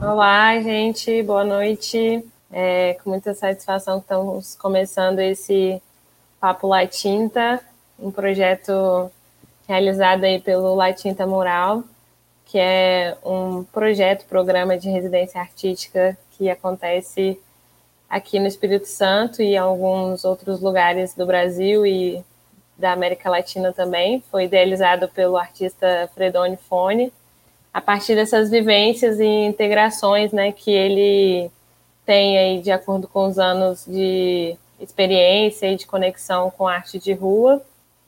[0.00, 2.24] Olá, gente, boa noite.
[2.52, 5.82] É, com muita satisfação estamos começando esse
[6.40, 7.60] Papo Latinta,
[7.98, 9.10] um projeto
[9.66, 11.82] realizado aí pelo Latinta Mural,
[12.46, 17.38] que é um projeto, programa de residência artística que acontece
[18.08, 22.24] aqui no Espírito Santo e em alguns outros lugares do Brasil e
[22.78, 24.22] da América Latina também.
[24.30, 27.12] Foi idealizado pelo artista Fredone Fone,
[27.72, 31.50] a partir dessas vivências e integrações né, que ele
[32.04, 36.98] tem aí de acordo com os anos de experiência e de conexão com a arte
[36.98, 37.62] de rua,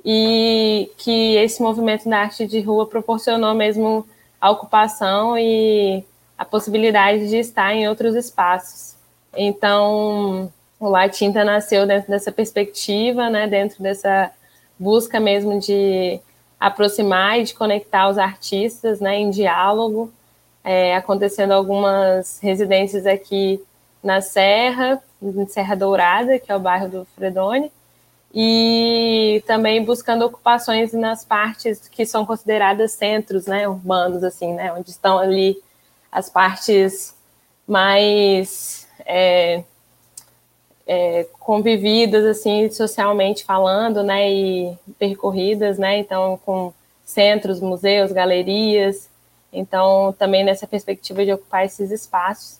[0.05, 4.07] e que esse movimento da arte de rua proporcionou mesmo
[4.41, 6.03] a ocupação e
[6.39, 8.97] a possibilidade de estar em outros espaços.
[9.37, 14.31] Então, o La Tinta nasceu dentro dessa perspectiva, né, dentro dessa
[14.79, 16.19] busca mesmo de
[16.61, 20.13] aproximar e de conectar os artistas né, em diálogo,
[20.63, 23.59] é, acontecendo algumas residências aqui
[24.05, 27.73] na Serra, em Serra Dourada, que é o bairro do Fredone,
[28.33, 34.91] e também buscando ocupações nas partes que são consideradas centros né, urbanos, assim, né, onde
[34.91, 35.57] estão ali
[36.13, 37.15] as partes
[37.67, 39.65] mais é,
[40.93, 46.73] é, convividas assim socialmente falando, né, e percorridas, né, então com
[47.05, 49.09] centros, museus, galerias,
[49.53, 52.59] então também nessa perspectiva de ocupar esses espaços.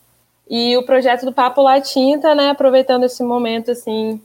[0.49, 4.23] E o projeto do Papo Latinta, né, aproveitando esse momento assim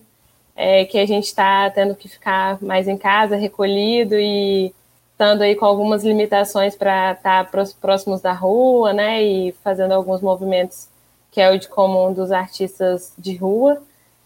[0.55, 4.71] é, que a gente está tendo que ficar mais em casa, recolhido e
[5.13, 10.21] estando aí com algumas limitações para estar tá próximos da rua, né, e fazendo alguns
[10.21, 10.89] movimentos
[11.31, 13.81] que é o de comum dos artistas de rua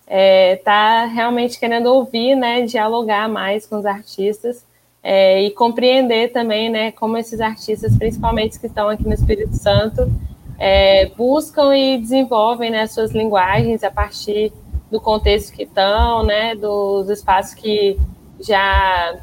[0.09, 4.65] está é, realmente querendo ouvir, né, dialogar mais com os artistas
[5.03, 10.11] é, e compreender também, né, como esses artistas, principalmente que estão aqui no Espírito Santo,
[10.57, 14.51] é, buscam e desenvolvem né, suas linguagens a partir
[14.91, 17.97] do contexto que estão, né, dos espaços que
[18.41, 19.15] já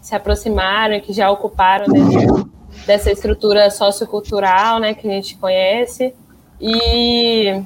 [0.00, 6.14] se aproximaram, que já ocuparam desse, dessa estrutura sociocultural, né, que a gente conhece.
[6.60, 7.62] E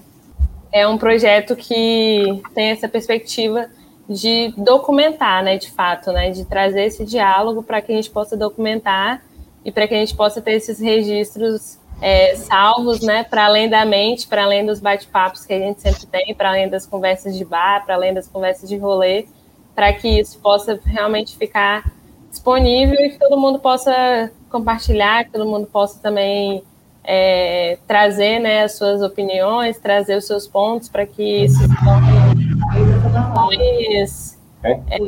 [0.75, 3.71] é um projeto que tem essa perspectiva
[4.09, 8.37] de documentar, né, de fato, né, de trazer esse diálogo para que a gente possa
[8.37, 9.23] documentar
[9.65, 13.85] e para que a gente possa ter esses registros é, salvos, né, para além da
[13.85, 17.45] mente, para além dos bate-papos que a gente sempre tem, para além das conversas de
[17.45, 19.27] bar, para além das conversas de rolê,
[19.77, 21.89] para que isso possa realmente ficar
[22.29, 26.65] disponível e que todo mundo possa compartilhar, que todo mundo possa também
[27.05, 31.59] é, trazer né, as suas opiniões, trazer os seus pontos para que isso
[34.07, 34.39] se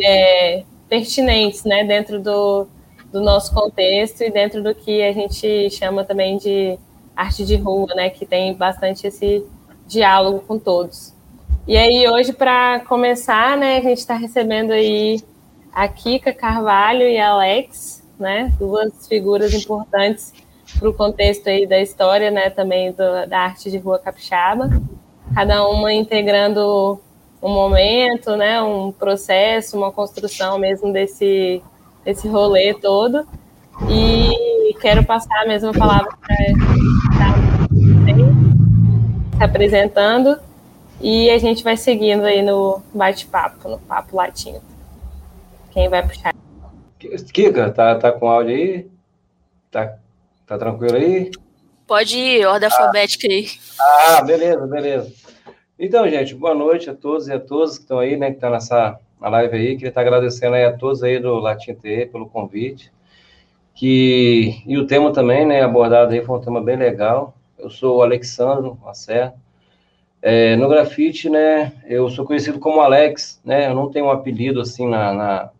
[0.05, 2.69] é, pertinentes né, dentro do,
[3.11, 6.79] do nosso contexto e dentro do que a gente chama também de
[7.17, 9.45] arte de rua, né, que tem bastante esse
[9.87, 11.15] diálogo com todos.
[11.67, 15.21] E aí, hoje, para começar, né, a gente está recebendo aí
[15.73, 20.33] a Kika Carvalho e a Alex, né, duas figuras importantes
[20.78, 24.69] para o contexto aí da história, né, também do, da arte de rua capixaba,
[25.34, 27.00] cada uma integrando
[27.43, 31.62] um momento, né, um processo, uma construção mesmo desse,
[32.04, 33.27] desse rolê todo.
[33.88, 37.34] E quero passar a mesma palavra para estar
[39.37, 40.38] se apresentando
[41.00, 44.60] e a gente vai seguindo aí no bate-papo, no papo latino.
[45.71, 46.34] Quem vai puxar?
[46.98, 48.91] Kika, tá, tá com áudio aí?
[49.71, 49.98] Tá
[50.47, 51.31] Tá tranquilo aí?
[51.87, 52.73] Pode ir, ordem ah.
[52.73, 53.49] alfabética aí.
[53.81, 55.12] Ah, beleza, beleza.
[55.77, 58.51] Então, gente, boa noite a todos e a todas que estão aí, né, que estão
[58.51, 59.75] nessa na live aí.
[59.75, 62.93] Queria estar agradecendo aí a todos aí do Latim TE pelo convite.
[63.75, 67.37] Que, e o tema também, né, abordado aí foi um tema bem legal.
[67.59, 69.34] Eu sou o Alexandro Lacerda.
[70.23, 74.61] É, no grafite, né, eu sou conhecido como Alex, né, eu não tenho um apelido,
[74.61, 75.51] assim, na, na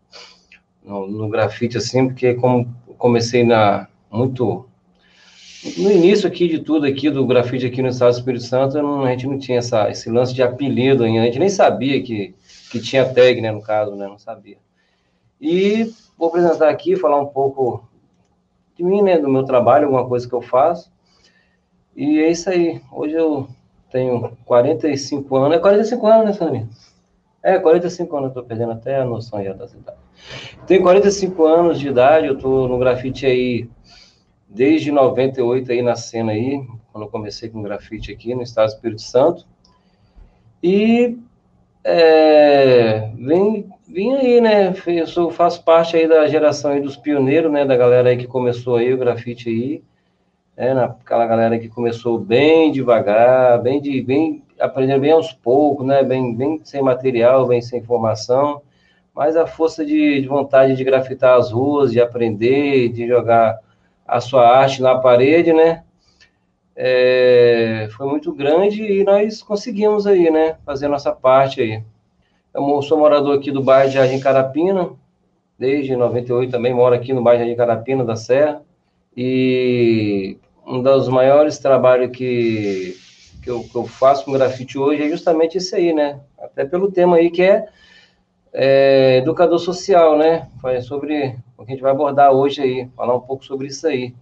[0.83, 4.67] no, no grafite, assim, porque como comecei na, muito
[5.77, 9.03] no início aqui de tudo aqui do grafite aqui no Estado do Espírito Santo, não,
[9.03, 12.35] a gente não tinha essa, esse lance de apelido ainda, a gente nem sabia que,
[12.71, 14.57] que tinha tag, né, no caso, né, não sabia.
[15.39, 17.87] E vou apresentar aqui, falar um pouco
[18.75, 20.91] de mim, né, do meu trabalho, alguma coisa que eu faço.
[21.95, 22.79] E é isso aí.
[22.91, 23.47] Hoje eu
[23.91, 25.57] tenho 45 anos.
[25.57, 26.69] É 45 anos, né, Sandrinha?
[27.41, 29.97] É, 45 anos, eu tô perdendo até a noção aí da cidade.
[30.65, 33.69] Tenho 45 anos de idade, eu tô no grafite aí
[34.57, 38.73] desde 98 aí na cena aí, quando eu comecei com grafite aqui no estado do
[38.73, 39.45] Espírito Santo.
[40.63, 41.15] E
[41.83, 44.73] é, vem, vim aí, né?
[44.87, 47.63] Eu sou, faço parte aí da geração aí dos pioneiros, né?
[47.65, 49.83] Da galera aí que começou aí o grafite aí.
[50.57, 56.01] né, naquela galera que começou bem devagar, bem, de, bem aprendendo bem aos poucos, né,
[56.03, 58.63] bem, bem sem material, bem sem informação,
[59.13, 63.59] mas a força de, de vontade de grafitar as ruas, de aprender, de jogar
[64.07, 65.83] a sua arte na parede, né,
[66.75, 71.83] é, foi muito grande e nós conseguimos aí, né, fazer a nossa parte aí.
[72.53, 74.91] Eu sou morador aqui do bairro de Jardim Carapina,
[75.57, 78.61] desde 98 também moro aqui no bairro de Jardim Carapina da Serra,
[79.15, 82.95] e um dos maiores trabalhos que,
[83.41, 86.91] que, eu, que eu faço com grafite hoje é justamente esse aí, né, até pelo
[86.91, 87.67] tema aí que é,
[88.53, 90.47] é educador social, né,
[90.83, 94.13] sobre o que a gente vai abordar hoje aí, falar um pouco sobre isso aí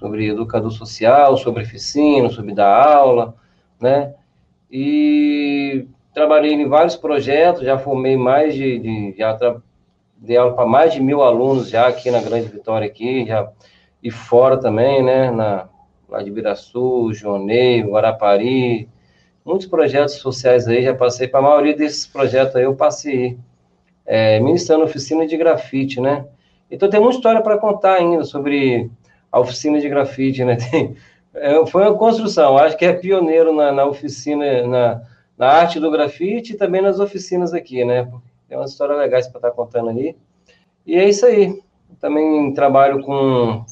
[0.00, 3.34] sobre educador social, sobre oficina, sobre dar aula,
[3.78, 4.14] né?
[4.70, 9.38] E trabalhei em vários projetos, já formei mais de, de já
[10.16, 13.50] dei aula para mais de mil alunos já aqui na Grande Vitória aqui, já
[14.02, 15.30] e fora também, né?
[15.30, 15.68] Na
[16.08, 18.88] lá de Biraçu, Joneio, Guarapari,
[19.44, 23.38] muitos projetos sociais aí, já passei para a maioria desses projetos aí, eu passei
[24.04, 26.26] é, ministrando oficina de grafite, né?
[26.70, 28.90] Então tem muita história para contar ainda sobre
[29.30, 30.56] a oficina de grafite, né?
[30.70, 30.96] Tem,
[31.32, 35.02] é, foi uma construção, acho que é pioneiro na, na oficina, na,
[35.38, 38.10] na, arte do grafite e também nas oficinas aqui, né?
[38.48, 40.16] Tem uma história legal para estar contando ali.
[40.84, 41.60] E é isso aí.
[42.00, 43.64] também trabalho com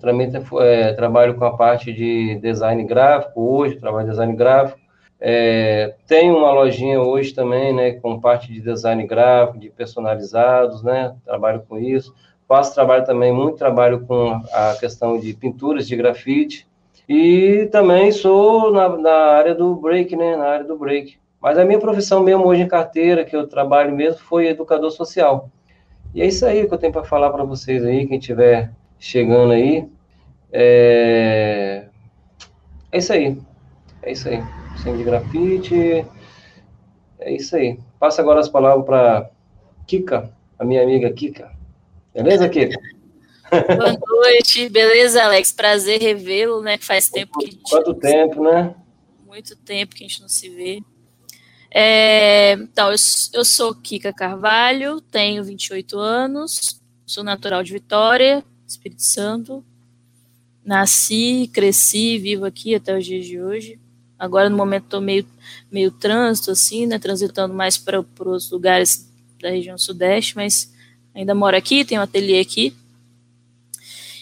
[0.00, 0.30] também
[0.60, 4.80] é, trabalho com a parte de design gráfico hoje, trabalho design gráfico.
[5.20, 11.14] É, tenho uma lojinha hoje também, né, com parte de design gráfico, de personalizados, né,
[11.24, 12.14] trabalho com isso.
[12.52, 16.68] Faço trabalho também, muito trabalho com a questão de pinturas de grafite.
[17.08, 20.36] E também sou na, na área do break, né?
[20.36, 21.16] Na área do break.
[21.40, 25.48] Mas a minha profissão mesmo hoje em carteira, que eu trabalho mesmo, foi educador social.
[26.14, 29.54] E é isso aí que eu tenho para falar para vocês aí, quem estiver chegando
[29.54, 29.88] aí.
[30.52, 31.86] É...
[32.92, 33.38] é isso aí.
[34.02, 34.42] É isso aí.
[34.82, 36.04] Sem de grafite.
[37.18, 37.78] É isso aí.
[37.98, 39.30] Passa agora as palavras para
[39.86, 41.61] Kika, a minha amiga Kika.
[42.14, 42.78] Beleza, Kika?
[43.50, 45.52] Boa noite, beleza, Alex?
[45.52, 46.78] Prazer revê-lo, né?
[46.78, 47.62] Faz tempo que a gente.
[47.62, 48.74] Quanto tempo, né?
[49.26, 50.82] Muito tempo que a gente não se vê.
[51.70, 52.96] É, então, eu,
[53.32, 59.64] eu sou Kika Carvalho, tenho 28 anos, sou natural de Vitória, Espírito Santo.
[60.64, 63.80] Nasci, cresci, vivo aqui até os dias de hoje.
[64.18, 65.26] Agora, no momento, estou meio,
[65.70, 66.98] meio trânsito, assim, né?
[66.98, 69.10] Transitando mais para os lugares
[69.40, 70.71] da região sudeste, mas
[71.14, 72.74] ainda moro aqui, tenho um ateliê aqui.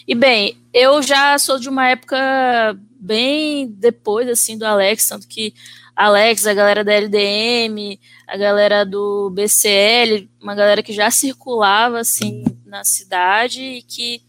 [0.07, 2.17] E bem, eu já sou de uma época
[2.99, 5.53] bem depois assim do Alex, tanto que
[5.95, 12.43] Alex, a galera da LDM, a galera do BCL, uma galera que já circulava assim
[12.65, 14.21] na cidade e que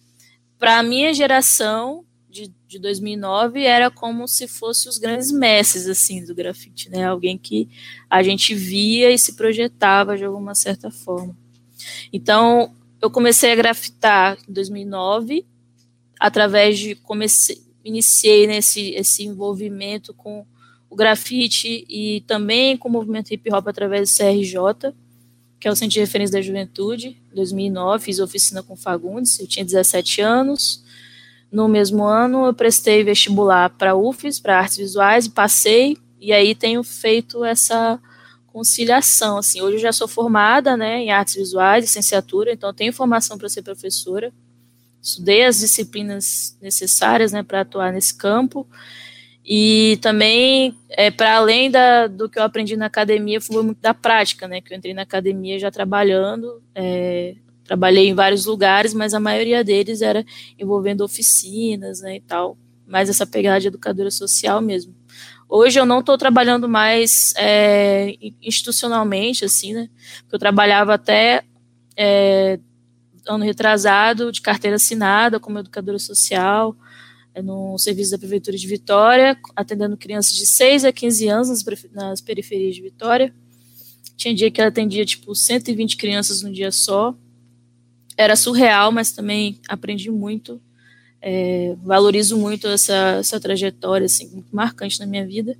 [0.58, 6.24] para a minha geração de, de 2009 era como se fosse os grandes mestres assim
[6.24, 7.04] do grafite, né?
[7.04, 7.68] Alguém que
[8.08, 11.36] a gente via e se projetava de alguma certa forma.
[12.12, 15.44] Então, eu comecei a grafitar em 2009,
[16.18, 20.46] através de comecei, iniciei nesse esse envolvimento com
[20.88, 24.94] o grafite e também com o movimento hip hop através do CRJ,
[25.58, 29.64] que é o Centro de Referência da Juventude, 2009, fiz oficina com Fagundes, eu tinha
[29.64, 30.82] 17 anos.
[31.50, 36.54] No mesmo ano, eu prestei vestibular para UFES, para artes visuais, e passei, e aí
[36.54, 38.00] tenho feito essa
[38.52, 43.38] conciliação, assim, hoje eu já sou formada, né, em artes visuais, licenciatura, então tenho formação
[43.38, 44.32] para ser professora,
[45.00, 48.66] estudei as disciplinas necessárias, né, para atuar nesse campo,
[49.44, 53.94] e também, é, para além da, do que eu aprendi na academia, foi muito da
[53.94, 59.14] prática, né, que eu entrei na academia já trabalhando, é, trabalhei em vários lugares, mas
[59.14, 60.24] a maioria deles era
[60.58, 62.56] envolvendo oficinas, né, e tal,
[62.86, 64.94] mais essa pegada de educadora social mesmo.
[65.54, 69.90] Hoje eu não estou trabalhando mais é, institucionalmente, assim, né?
[70.22, 71.44] Porque eu trabalhava até
[71.94, 72.58] é,
[73.28, 76.74] ano retrasado de carteira assinada como educadora social
[77.34, 81.62] é, no serviço da Prefeitura de Vitória, atendendo crianças de 6 a 15 anos nas,
[81.92, 83.34] nas periferias de Vitória.
[84.16, 87.14] Tinha dia que ela atendia, tipo, 120 crianças no dia só.
[88.16, 90.62] Era surreal, mas também aprendi muito
[91.22, 95.56] é, valorizo muito essa, essa trajetória, assim, muito marcante na minha vida.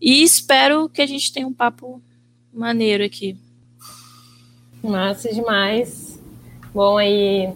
[0.00, 2.02] E espero que a gente tenha um papo
[2.52, 3.38] maneiro aqui.
[4.82, 6.20] Massa demais.
[6.74, 7.52] Bom aí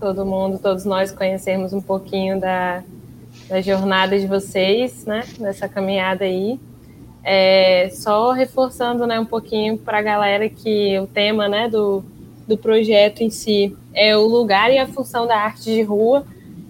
[0.00, 2.82] todo mundo, todos nós conhecermos um pouquinho da,
[3.48, 5.24] da jornada de vocês, né?
[5.38, 6.60] Nessa caminhada aí.
[7.24, 12.04] É, só reforçando né, um pouquinho para a galera que o tema né, do,
[12.46, 16.24] do projeto em si é o lugar e a função da arte de rua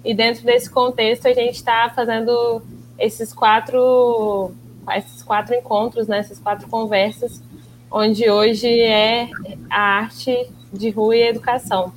[0.05, 2.63] E dentro desse contexto, a gente está fazendo
[2.99, 4.53] esses quatro,
[4.97, 7.43] esses quatro encontros, né, essas quatro conversas,
[7.91, 9.29] onde hoje é
[9.69, 11.93] a arte de rua e educação.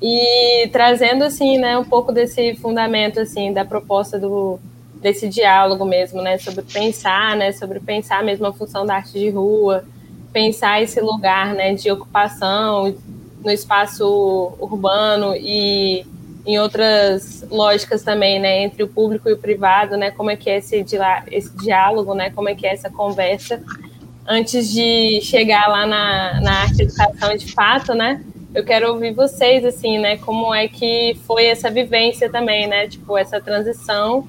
[0.00, 4.58] E trazendo assim, né, um pouco desse fundamento assim da proposta do
[4.94, 9.30] desse diálogo mesmo, né, sobre pensar, né, sobre pensar mesmo a função da arte de
[9.30, 9.82] rua,
[10.32, 12.94] pensar esse lugar, né, de ocupação
[13.44, 16.04] no espaço urbano e
[16.46, 20.48] em outras lógicas também, né, entre o público e o privado, né, como é que
[20.48, 20.84] é esse,
[21.30, 23.62] esse diálogo, né, como é que é essa conversa.
[24.26, 28.22] Antes de chegar lá na, na arte educação de fato, né,
[28.54, 33.16] eu quero ouvir vocês, assim, né, como é que foi essa vivência também, né, tipo,
[33.16, 34.26] essa transição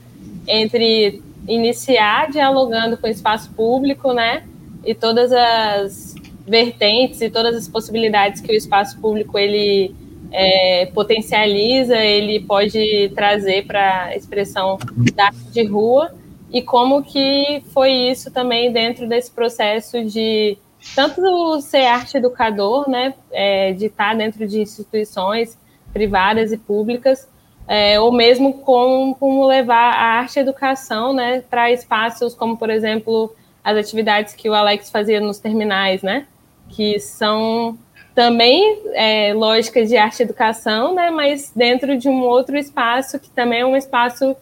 [0.48, 4.44] entre iniciar dialogando com o espaço público, né,
[4.86, 6.16] e todas as
[6.48, 9.94] vertentes e todas as possibilidades que o espaço público ele
[10.32, 14.78] é, potencializa, ele pode trazer para a expressão
[15.16, 16.14] da arte de rua.
[16.52, 20.58] E como que foi isso também dentro desse processo de
[20.96, 25.58] tanto ser arte educador, né, é, de estar dentro de instituições
[25.94, 27.28] privadas e públicas,
[27.68, 33.34] é, ou mesmo como, como levar a arte educação, né, para espaços como, por exemplo,
[33.64, 36.26] as atividades que o Alex fazia nos terminais, né,
[36.70, 37.78] que são
[38.14, 43.62] também é, lógicas de arte educação, né, mas dentro de um outro espaço que também
[43.62, 44.36] é um espaço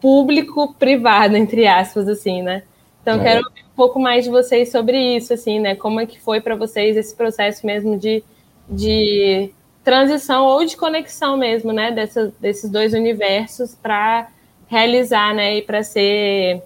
[0.00, 2.62] público-privado, entre aspas, assim, né.
[3.02, 3.24] Então, é.
[3.24, 6.40] quero ouvir um pouco mais de vocês sobre isso, assim, né, como é que foi
[6.40, 8.22] para vocês esse processo mesmo de,
[8.68, 9.50] de
[9.82, 14.28] transição ou de conexão mesmo, né, dessa, desses dois universos para
[14.68, 16.62] realizar, né, e para ser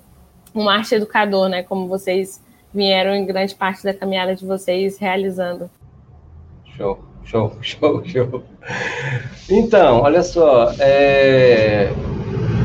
[0.55, 2.43] um arte educador, né, como vocês
[2.73, 5.71] vieram em grande parte da caminhada de vocês realizando.
[6.77, 8.43] Show, show, show, show.
[9.51, 11.91] Então, olha só, é,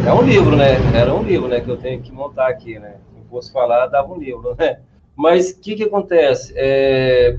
[0.05, 0.75] é um livro, né?
[0.95, 2.95] Era um livro, né, que eu tenho que montar aqui, né?
[3.13, 4.79] Se fosse falar, dava um livro, né?
[5.15, 6.53] Mas o que que acontece?
[6.55, 7.37] É,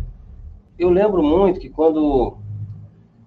[0.78, 2.36] eu lembro muito que quando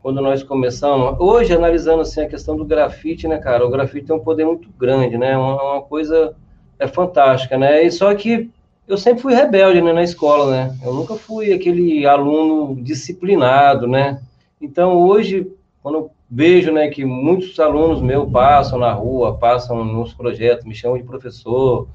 [0.01, 1.15] quando nós começamos.
[1.19, 3.65] Hoje, analisando assim, a questão do grafite, né, cara?
[3.65, 5.37] O grafite tem um poder muito grande, né?
[5.37, 6.35] Uma, uma coisa
[6.81, 7.83] é fantástica, né?
[7.83, 8.49] E só que
[8.87, 10.77] eu sempre fui rebelde né, na escola, né?
[10.83, 14.19] Eu nunca fui aquele aluno disciplinado, né?
[14.59, 15.49] Então, hoje,
[15.83, 20.73] quando eu vejo né, que muitos alunos meus passam na rua, passam nos projetos, me
[20.73, 21.87] chamam de professor,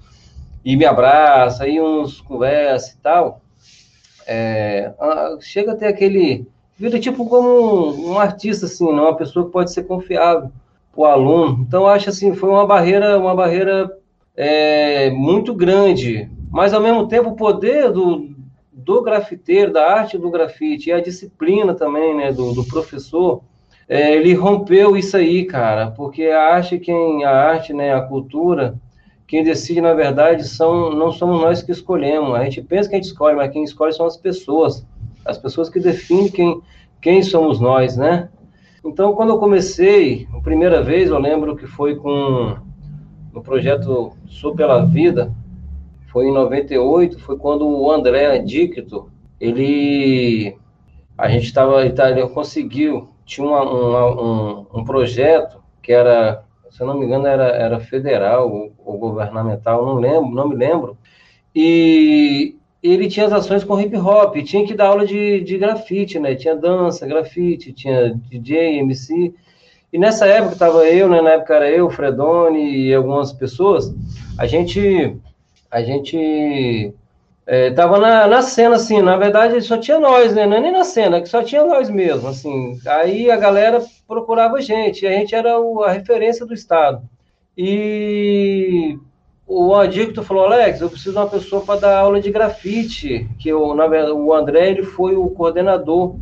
[0.65, 3.41] e me abraçam, aí uns conversam e tal,
[4.27, 4.93] é,
[5.41, 6.47] chega até aquele
[6.79, 8.95] vira tipo como um, um artista, assim, não?
[8.95, 9.01] Né?
[9.03, 10.51] uma pessoa que pode ser confiável
[10.95, 11.65] o aluno.
[11.67, 13.91] Então, acho assim, foi uma barreira, uma barreira
[14.37, 18.31] é, muito grande, mas ao mesmo tempo o poder do,
[18.73, 23.43] do grafiteiro, da arte do grafite e a disciplina também, né, do, do professor,
[23.89, 28.79] é, ele rompeu isso aí, cara, porque a arte, quem, a arte, né, a cultura,
[29.27, 32.35] quem decide, na verdade, são, não somos nós que escolhemos.
[32.35, 34.87] A gente pensa que a gente escolhe, mas quem escolhe são as pessoas
[35.27, 36.63] as pessoas que definem quem,
[37.03, 38.29] quem somos nós, né?
[38.85, 42.57] Então, quando eu comecei, a primeira vez, eu lembro que foi com
[43.37, 45.33] o projeto Sou pela Vida,
[46.09, 50.57] foi em 98, foi quando o André Dicto, ele,
[51.19, 56.87] a gente estava, ele conseguiu, tinha uma, uma, um, um projeto que era, se eu
[56.87, 60.97] não me engano, era, era federal ou, ou governamental, não lembro, não me lembro,
[61.55, 66.19] e ele tinha as ações com hip hop, tinha que dar aula de, de grafite,
[66.19, 66.35] né?
[66.35, 69.35] Tinha dança, grafite, tinha DJ, MC.
[69.97, 71.23] E nessa época estava eu, né?
[71.23, 73.95] Na época era eu, Fredone e algumas pessoas.
[74.37, 75.17] A gente,
[75.71, 76.93] a gente
[77.47, 79.01] é, na, na cena, assim.
[79.01, 80.45] Na verdade, só tinha nós, né?
[80.45, 82.79] Não é nem na cena, que só tinha nós mesmo, assim.
[82.87, 85.07] Aí a galera procurava a gente.
[85.07, 87.01] A gente era o, a referência do estado.
[87.57, 88.99] E
[89.47, 93.49] o Adicto falou, Alex, eu preciso de uma pessoa para dar aula de grafite, que
[93.49, 96.17] eu, na verdade, o André ele foi o coordenador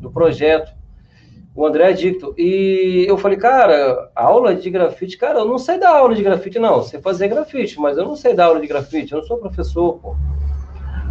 [0.00, 0.77] do projeto,
[1.54, 2.34] o André Adicto.
[2.36, 6.58] E eu falei, cara, aula de grafite, cara, eu não sei dar aula de grafite,
[6.58, 6.82] não.
[6.82, 9.98] Sei fazer grafite, mas eu não sei dar aula de grafite, eu não sou professor,
[9.98, 10.16] pô.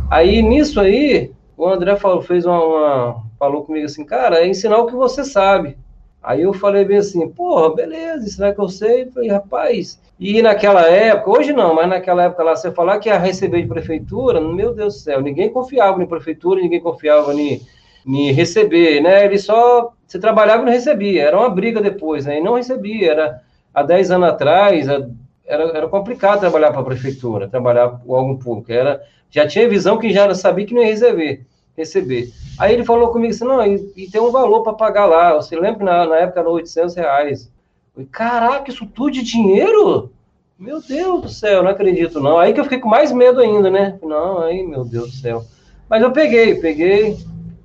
[0.09, 4.77] Aí, nisso aí, o André falou, fez uma, uma falou comigo assim, cara, é ensinar
[4.77, 5.77] o que você sabe.
[6.23, 9.05] Aí eu falei bem assim, porra, beleza, ensinar que eu sei.
[9.11, 13.17] Falei, rapaz, e naquela época, hoje não, mas naquela época lá, você falar que ia
[13.17, 17.61] receber de prefeitura, meu Deus do céu, ninguém confiava em prefeitura, ninguém confiava em,
[18.07, 19.25] em receber, né?
[19.25, 22.39] Ele só, você trabalhava e não recebia, era uma briga depois, né?
[22.39, 23.41] E não recebia, era
[23.73, 25.09] há 10 anos atrás, era,
[25.45, 30.11] era complicado trabalhar para a prefeitura, trabalhar com algum público, era, já tinha visão que
[30.11, 31.45] já sabia que não ia receber,
[31.75, 32.31] receber.
[32.57, 35.55] Aí ele falou comigo assim, não, e, e tem um valor para pagar lá, você
[35.59, 37.51] lembra na, na época era 800 reais,
[37.97, 40.11] Falei, caraca, isso tudo de dinheiro?
[40.57, 42.37] Meu Deus do céu, não acredito não.
[42.37, 43.97] Aí que eu fiquei com mais medo ainda, né?
[44.03, 45.43] Não, aí, meu Deus do céu.
[45.89, 47.17] Mas eu peguei, peguei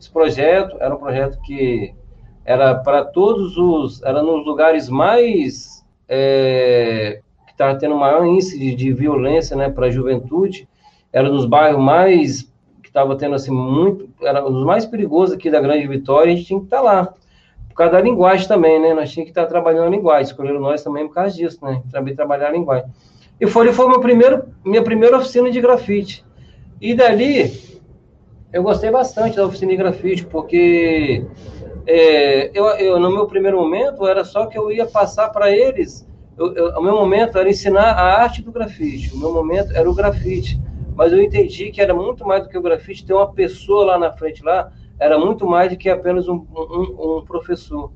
[0.03, 1.95] esse projeto, era um projeto que
[2.45, 8.75] era para todos os, era nos lugares mais, é, que estava tendo maior índice de,
[8.75, 10.69] de violência, né, para a juventude,
[11.13, 12.43] era nos bairros mais,
[12.83, 16.49] que estava tendo, assim, muito, era os mais perigosos aqui da Grande Vitória, a gente
[16.49, 17.15] tinha que estar tá lá
[17.69, 18.93] por causa da linguagem também, né?
[18.93, 21.81] Nós tínhamos que estar trabalhando a linguagem, escolheram nós também por causa disso, né?
[21.91, 22.91] Também trabalhar a linguagem.
[23.41, 26.23] E foi, foi meu primeiro, minha primeira oficina de grafite.
[26.79, 27.51] E dali,
[28.53, 31.25] eu gostei bastante da oficina de grafite, porque
[31.87, 36.07] é, eu, eu, no meu primeiro momento era só que eu ia passar para eles.
[36.37, 39.89] Eu, eu, o meu momento era ensinar a arte do grafite, o meu momento era
[39.91, 40.61] o grafite.
[40.95, 43.99] Mas eu entendi que era muito mais do que o grafite, ter uma pessoa lá
[43.99, 44.71] na frente lá
[45.03, 47.91] era muito mais do que apenas um, um, um professor.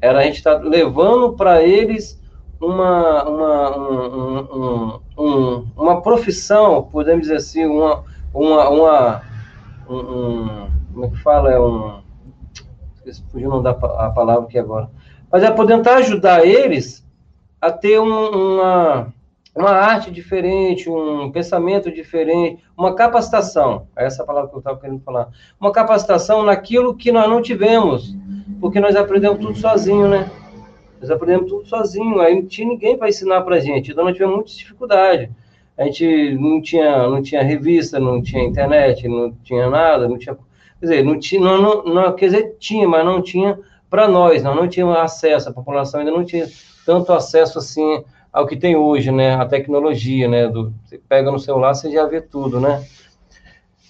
[0.00, 2.20] Era a gente estar tá levando para eles
[2.60, 8.02] uma, uma, um, um, uma profissão, podemos dizer assim, uma,
[8.34, 9.22] uma, uma
[9.88, 11.50] um, como é que fala?
[11.50, 12.00] É um,
[13.30, 14.90] fugiu não dá a palavra aqui agora.
[15.30, 17.06] Mas é poder tentar ajudar eles
[17.60, 19.12] a ter uma,
[19.54, 23.86] uma arte diferente, um pensamento diferente, uma capacitação.
[23.96, 25.28] É essa palavra que eu estava querendo falar.
[25.60, 28.14] Uma capacitação naquilo que nós não tivemos,
[28.60, 30.30] porque nós aprendemos tudo sozinho, né?
[31.00, 34.34] Nós aprendemos tudo sozinho, aí não tinha ninguém para ensinar para gente, então nós tivemos
[34.34, 35.30] muita dificuldade.
[35.78, 40.34] A gente não tinha, não tinha revista, não tinha internet, não tinha nada, não tinha.
[40.34, 43.58] Quer dizer, não tinha, não, não, quer dizer, tinha, mas não tinha
[43.88, 46.46] para nós, nós não tínhamos acesso, a população ainda não tinha
[46.84, 49.34] tanto acesso assim ao que tem hoje, né?
[49.34, 50.48] A tecnologia, né?
[50.48, 52.84] Do, você pega no celular, você já vê tudo, né?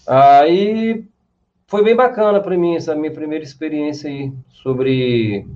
[0.07, 1.05] Aí
[1.67, 5.47] foi bem bacana para mim essa minha primeira experiência aí sobre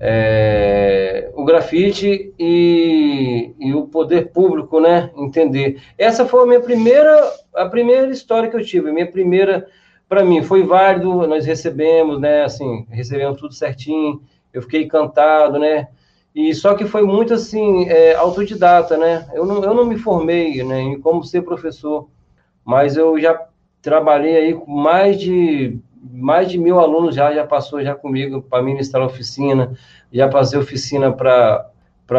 [0.00, 5.10] é, o grafite e, e, o poder público, né?
[5.14, 5.82] Entender.
[5.98, 9.68] Essa foi a minha primeira, a primeira história que eu tive, minha primeira,
[10.08, 12.44] para mim, foi válido, nós recebemos, né?
[12.44, 14.22] Assim, recebemos tudo certinho,
[14.54, 15.88] eu fiquei encantado, né?
[16.34, 19.28] E só que foi muito assim, é, autodidata, né?
[19.34, 22.08] Eu não, eu não me formei né, em como ser professor,
[22.64, 23.38] mas eu já
[23.82, 28.62] trabalhei aí com mais de mais de mil alunos já já passou já comigo para
[28.62, 29.76] ministrar oficina,
[30.12, 31.70] já passei oficina para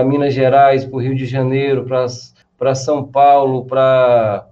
[0.05, 1.85] Minas Gerais, para o Rio de Janeiro,
[2.57, 4.45] para São Paulo, para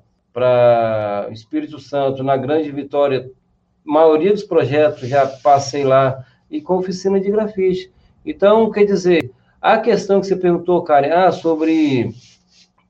[1.32, 3.30] Espírito Santo, na Grande Vitória,
[3.84, 7.92] maioria dos projetos já passei lá e com oficina de grafite.
[8.26, 12.14] Então, quer dizer, a questão que você perguntou, cara, ah, sobre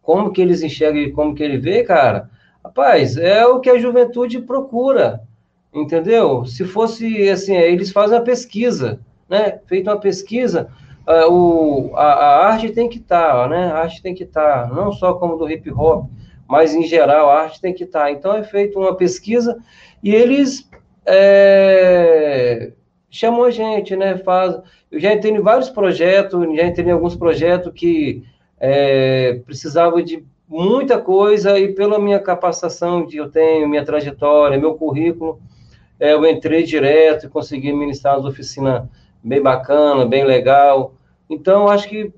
[0.02, 2.30] como que eles enxergam e como que ele vê, cara,
[2.64, 5.22] rapaz, é o que a juventude procura,
[5.74, 6.46] entendeu?
[6.46, 9.60] Se fosse assim, eles fazem a pesquisa, né?
[9.68, 10.70] Feita uma pesquisa,
[11.08, 13.72] uh, o, a, a, arte tem que estar, tá, né?
[13.72, 16.10] A arte tem que estar, tá, não só como do hip hop,
[16.48, 18.06] mas em geral a arte tem que estar.
[18.06, 18.12] Tá.
[18.12, 19.58] Então é feita uma pesquisa
[20.02, 20.70] e eles
[21.06, 22.72] é,
[23.10, 24.18] chamam a gente, né?
[24.18, 24.60] Faz,
[24.92, 28.24] eu já entrei em vários projetos, já entrei em alguns projetos que
[28.60, 34.74] é, precisavam de muita coisa e pela minha capacitação que eu tenho, minha trajetória, meu
[34.74, 35.40] currículo,
[36.00, 38.90] é, eu entrei direto e consegui ministrar uma oficina
[39.24, 40.94] bem bacana, bem legal.
[41.30, 42.14] Então, acho que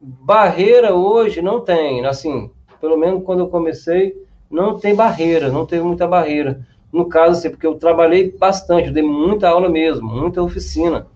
[0.00, 4.14] barreira hoje não tem, assim, pelo menos quando eu comecei,
[4.50, 6.60] não tem barreira, não teve muita barreira.
[6.92, 11.06] No caso, assim, porque eu trabalhei bastante, eu dei muita aula mesmo, muita oficina,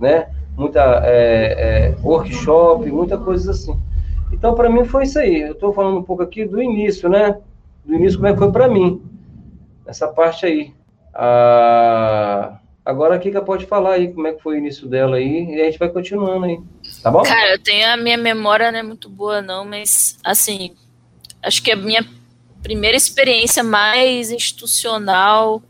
[0.00, 0.30] né?
[0.56, 3.78] Muita é, é, workshop, muita coisa assim.
[4.32, 5.42] Então, para mim, foi isso aí.
[5.42, 7.38] Eu estou falando um pouco aqui do início, né?
[7.84, 9.02] Do início, como é que foi para mim,
[9.86, 10.72] essa parte aí.
[11.14, 15.44] Ah, agora a Kika pode falar aí como é que foi o início dela aí,
[15.54, 16.60] e a gente vai continuando aí.
[17.02, 17.22] Tá bom?
[17.22, 20.74] Cara, eu tenho a minha memória, não é muito boa, não, mas assim,
[21.42, 22.04] acho que a minha
[22.62, 25.62] primeira experiência mais institucional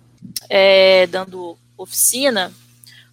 [0.49, 2.53] é, dando oficina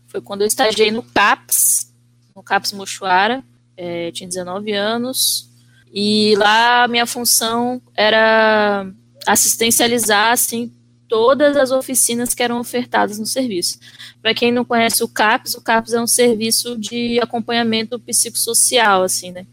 [0.08, 1.94] foi quando eu estagiei no CAPS,
[2.36, 3.44] no CAPS Mochuara,
[3.76, 5.50] é, tinha 19 anos,
[5.94, 8.88] e lá a minha função era
[9.26, 10.72] assistencializar, assim,
[11.08, 13.80] todas as oficinas que eram ofertadas no serviço.
[14.22, 19.32] Para quem não conhece o CAPS, o CAPS é um serviço de acompanhamento psicossocial, assim,
[19.32, 19.46] né?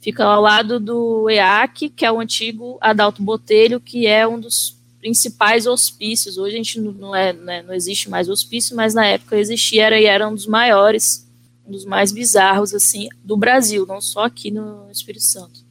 [0.00, 4.76] Fica ao lado do EAC, que é o antigo Adalto Botelho, que é um dos
[5.00, 6.36] principais hospícios.
[6.38, 10.00] Hoje a gente não, é, né, não existe mais hospício, mas na época existia era,
[10.00, 11.26] e era um dos maiores,
[11.66, 15.64] um dos mais bizarros assim do Brasil, não só aqui no Espírito Santo.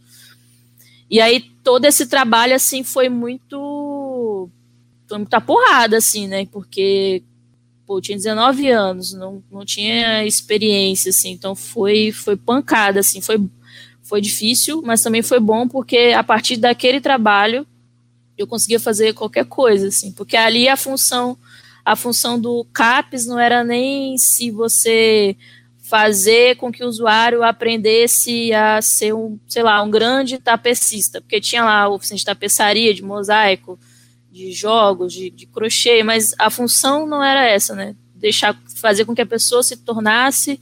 [1.09, 3.57] E aí todo esse trabalho assim foi muito
[5.13, 6.47] foi muita porrada assim, né?
[6.47, 7.21] Porque
[7.85, 13.37] pô, tinha 19 anos, não, não tinha experiência, assim, então foi, foi pancada, assim, foi,
[14.01, 17.67] foi difícil, mas também foi bom porque a partir daquele trabalho
[18.37, 21.37] eu conseguia fazer qualquer coisa, assim, porque ali a função,
[21.85, 25.35] a função do CAPES não era nem se você
[25.83, 31.39] fazer com que o usuário aprendesse a ser um, sei lá, um grande tapecista, porque
[31.39, 33.77] tinha lá a oficina de tapeçaria, de mosaico,
[34.33, 37.95] de jogos, de, de crochê, mas a função não era essa, né?
[38.15, 40.59] Deixar, fazer com que a pessoa se tornasse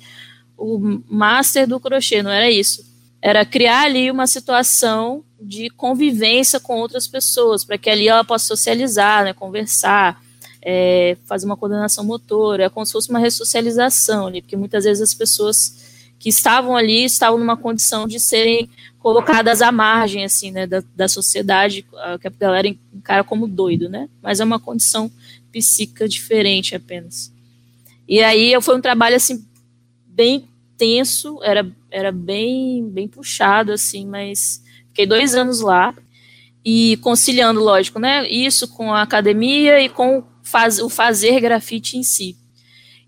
[0.58, 2.84] o master do crochê, não era isso.
[3.22, 8.46] Era criar ali uma situação de convivência com outras pessoas, para que ali ela possa
[8.46, 10.22] socializar, né, conversar,
[10.62, 15.02] é, fazer uma coordenação motora, é como se fosse uma ressocialização ali, porque muitas vezes
[15.02, 18.70] as pessoas que estavam ali estavam numa condição de serem
[19.02, 21.86] colocadas à margem, assim, né, da, da sociedade,
[22.22, 25.12] que a galera encara como doido, né, mas é uma condição
[25.52, 27.34] psíquica diferente apenas.
[28.08, 29.44] E aí foi um trabalho, assim,
[30.06, 35.96] bem tenso, era, era bem, bem puxado, assim, mas fiquei dois anos lá,
[36.64, 42.04] e conciliando, lógico, né, isso com a academia e com faz, o fazer grafite em
[42.04, 42.38] si.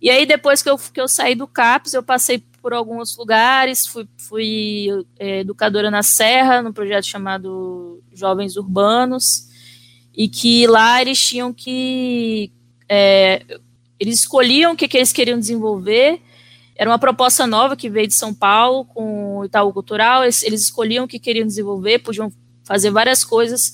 [0.02, 3.86] E aí, depois que eu, que eu saí do CAPS, eu passei por alguns lugares,
[3.86, 4.88] fui, fui
[5.20, 9.50] é, educadora na Serra, num projeto chamado Jovens Urbanos,
[10.16, 12.54] e que lá eles tinham que.
[12.88, 13.44] É,
[14.00, 16.22] eles escolhiam o que, que eles queriam desenvolver.
[16.76, 20.24] Era uma proposta nova que veio de São Paulo com o Itaú Cultural.
[20.24, 22.32] Eles, eles escolhiam o que queriam desenvolver, podiam
[22.64, 23.74] fazer várias coisas,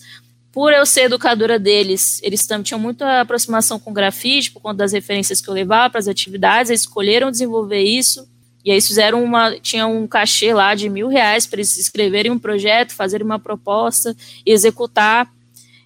[0.51, 5.39] por eu ser educadora deles, eles tinham muita aproximação com grafite, por conta das referências
[5.39, 8.27] que eu levava para as atividades, eles escolheram desenvolver isso,
[8.63, 12.39] e aí fizeram uma, tinha um cachê lá de mil reais para eles escreverem um
[12.39, 15.31] projeto, fazerem uma proposta executar,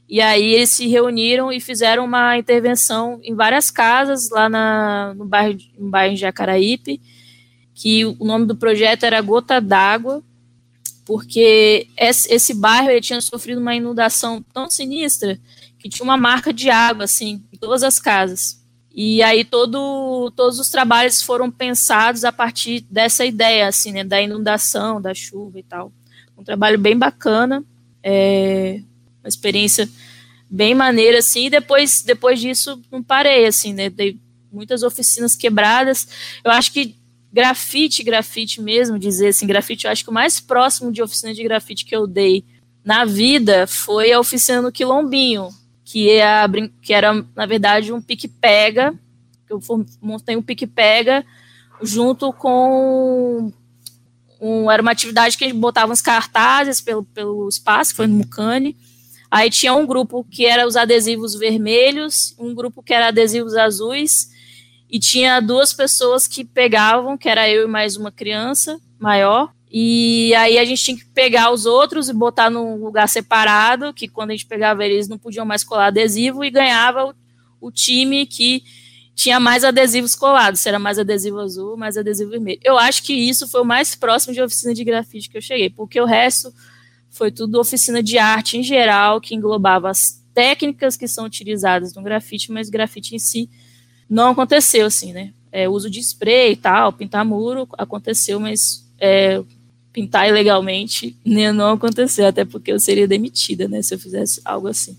[0.10, 5.26] e aí eles se reuniram e fizeram uma intervenção em várias casas lá na, no
[5.26, 7.02] bairro, no bairro Jacaraípe,
[7.74, 10.24] que o nome do projeto era Gota d'Água,
[11.06, 15.40] porque esse bairro ele tinha sofrido uma inundação tão sinistra
[15.80, 18.63] que tinha uma marca de água assim em todas as casas.
[18.94, 24.22] E aí todo, todos os trabalhos foram pensados a partir dessa ideia assim, né, da
[24.22, 25.92] inundação, da chuva e tal.
[26.38, 27.64] Um trabalho bem bacana,
[28.04, 28.82] é,
[29.24, 29.90] uma experiência
[30.48, 31.48] bem maneira assim.
[31.48, 34.20] E depois depois disso não parei assim, né, dei
[34.52, 36.08] muitas oficinas quebradas.
[36.44, 36.96] Eu acho que
[37.32, 41.42] grafite, grafite mesmo, dizer assim, grafite, eu acho que o mais próximo de oficina de
[41.42, 42.46] grafite que eu dei
[42.86, 45.50] na vida foi a oficina no Quilombinho,
[45.94, 46.48] que, é
[46.82, 48.96] que era, na verdade, um pique-pega,
[49.48, 49.62] eu
[50.02, 51.24] montei um pique-pega
[51.84, 53.54] junto com
[54.42, 58.16] um, era uma atividade que a gente botava uns cartazes pelo, pelo espaço, foi no
[58.16, 58.76] Mucane,
[59.30, 64.32] aí tinha um grupo que era os adesivos vermelhos, um grupo que era adesivos azuis,
[64.90, 70.36] e tinha duas pessoas que pegavam, que era eu e mais uma criança maior, e
[70.36, 74.30] aí a gente tinha que pegar os outros e botar num lugar separado, que quando
[74.30, 77.16] a gente pegava eles não podiam mais colar adesivo, e ganhava o,
[77.60, 78.64] o time que
[79.16, 82.60] tinha mais adesivos colados, se era mais adesivo azul, mais adesivo vermelho.
[82.64, 85.72] Eu acho que isso foi o mais próximo de oficina de grafite que eu cheguei,
[85.72, 86.54] porque o resto
[87.10, 92.04] foi tudo oficina de arte em geral, que englobava as técnicas que são utilizadas no
[92.04, 93.50] grafite, mas grafite em si
[94.08, 95.34] não aconteceu, assim, né?
[95.52, 99.44] É, uso de spray e tal, pintar muro aconteceu, mas é,
[99.94, 104.68] pintar ilegalmente né, não aconteceu, até porque eu seria demitida, né, se eu fizesse algo
[104.68, 104.98] assim.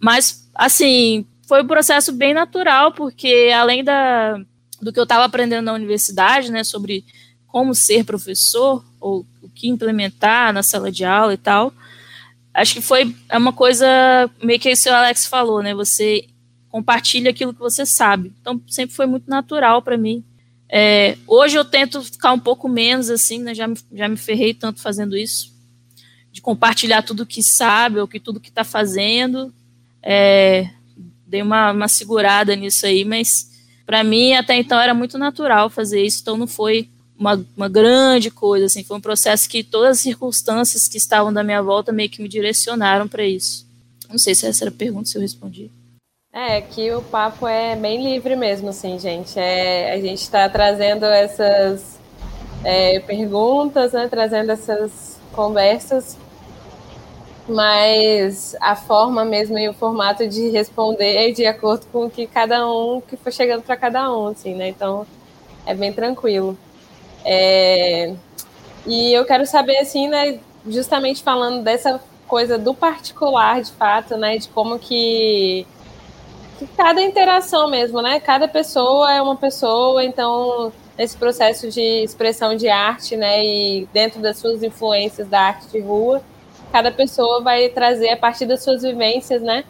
[0.00, 4.40] Mas, assim, foi um processo bem natural, porque além da,
[4.80, 7.04] do que eu estava aprendendo na universidade, né, sobre
[7.46, 11.72] como ser professor, ou o que implementar na sala de aula e tal,
[12.52, 13.86] acho que foi é uma coisa
[14.42, 16.26] meio que o Alex falou, né, você
[16.70, 18.32] compartilha aquilo que você sabe.
[18.40, 20.24] Então, sempre foi muito natural para mim.
[20.68, 23.54] É, hoje eu tento ficar um pouco menos assim, né?
[23.54, 25.54] Já me, já me ferrei tanto fazendo isso,
[26.32, 29.52] de compartilhar tudo que sabe ou que tudo que está fazendo.
[30.02, 30.70] É,
[31.26, 33.50] dei uma, uma segurada nisso aí, mas
[33.84, 38.30] para mim até então era muito natural fazer isso, então não foi uma, uma grande
[38.30, 42.10] coisa, assim, foi um processo que todas as circunstâncias que estavam da minha volta meio
[42.10, 43.66] que me direcionaram para isso.
[44.08, 45.70] Não sei se essa era a pergunta, se eu respondi.
[46.38, 49.40] É, que o papo é bem livre mesmo, assim, gente.
[49.40, 51.98] É, a gente está trazendo essas
[52.62, 56.18] é, perguntas, né, trazendo essas conversas,
[57.48, 62.26] mas a forma mesmo e o formato de responder é de acordo com o que
[62.26, 64.68] cada um, que for chegando para cada um, assim, né?
[64.68, 65.06] Então,
[65.64, 66.54] é bem tranquilo.
[67.24, 68.12] É,
[68.84, 74.36] e eu quero saber, assim, né, justamente falando dessa coisa do particular, de fato, né,
[74.36, 75.66] de como que
[76.76, 78.20] cada interação mesmo, né?
[78.20, 83.44] Cada pessoa é uma pessoa, então nesse processo de expressão de arte, né?
[83.44, 86.22] E dentro das suas influências da arte de rua,
[86.72, 89.64] cada pessoa vai trazer a partir das suas vivências, né?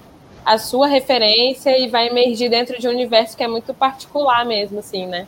[0.44, 4.78] A sua referência e vai emergir dentro de um universo que é muito particular mesmo,
[4.78, 5.26] assim, né?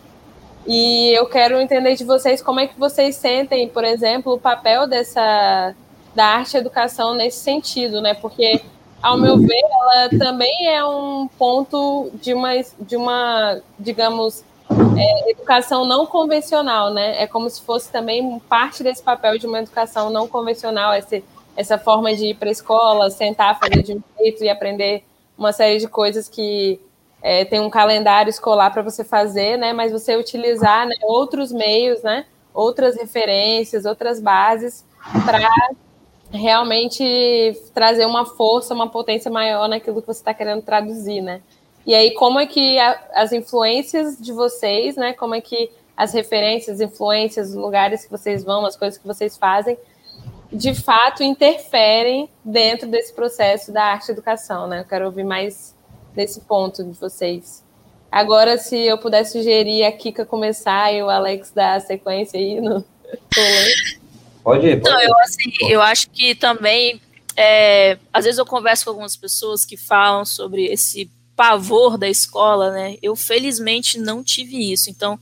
[0.66, 4.86] E eu quero entender de vocês como é que vocês sentem, por exemplo, o papel
[4.86, 5.74] dessa
[6.14, 8.14] da arte educação nesse sentido, né?
[8.14, 8.60] Porque
[9.02, 15.86] ao meu ver, ela também é um ponto de uma, de uma digamos, é, educação
[15.86, 17.22] não convencional, né?
[17.22, 21.24] É como se fosse também parte desse papel de uma educação não convencional, esse,
[21.56, 25.04] essa forma de ir para a escola, sentar, fazer de um jeito e aprender
[25.36, 26.80] uma série de coisas que
[27.22, 29.72] é, tem um calendário escolar para você fazer, né?
[29.72, 32.26] Mas você utilizar né, outros meios, né?
[32.52, 34.84] Outras referências, outras bases
[35.24, 35.38] para
[36.30, 41.40] realmente trazer uma força, uma potência maior naquilo que você está querendo traduzir, né?
[41.86, 45.12] E aí, como é que a, as influências de vocês, né?
[45.14, 49.36] Como é que as referências, influências, os lugares que vocês vão, as coisas que vocês
[49.36, 49.76] fazem,
[50.52, 54.80] de fato interferem dentro desse processo da arte educação, né?
[54.80, 55.74] Eu quero ouvir mais
[56.14, 57.64] desse ponto de vocês.
[58.10, 62.60] Agora, se eu pudesse sugerir a Kika começar e o Alex dar a sequência aí
[62.60, 62.84] no.
[64.48, 64.76] Pode.
[64.78, 66.98] Pode Não, eu, assim, eu acho que também,
[67.36, 72.72] é, às vezes eu converso com algumas pessoas que falam sobre esse pavor da escola,
[72.72, 72.96] né?
[73.02, 74.88] Eu felizmente não tive isso.
[74.88, 75.18] Então,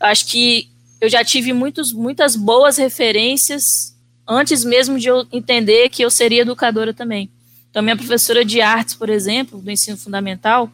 [0.00, 0.68] eu acho que
[1.00, 6.42] eu já tive muitos, muitas boas referências antes mesmo de eu entender que eu seria
[6.42, 7.30] educadora também.
[7.70, 10.68] Então, minha professora de artes, por exemplo, do ensino fundamental,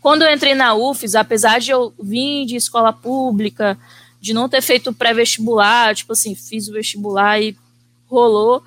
[0.00, 3.78] quando eu entrei na UFES, apesar de eu vir de escola pública,
[4.20, 7.56] de não ter feito pré-vestibular, tipo assim, fiz o vestibular e
[8.06, 8.62] rolou.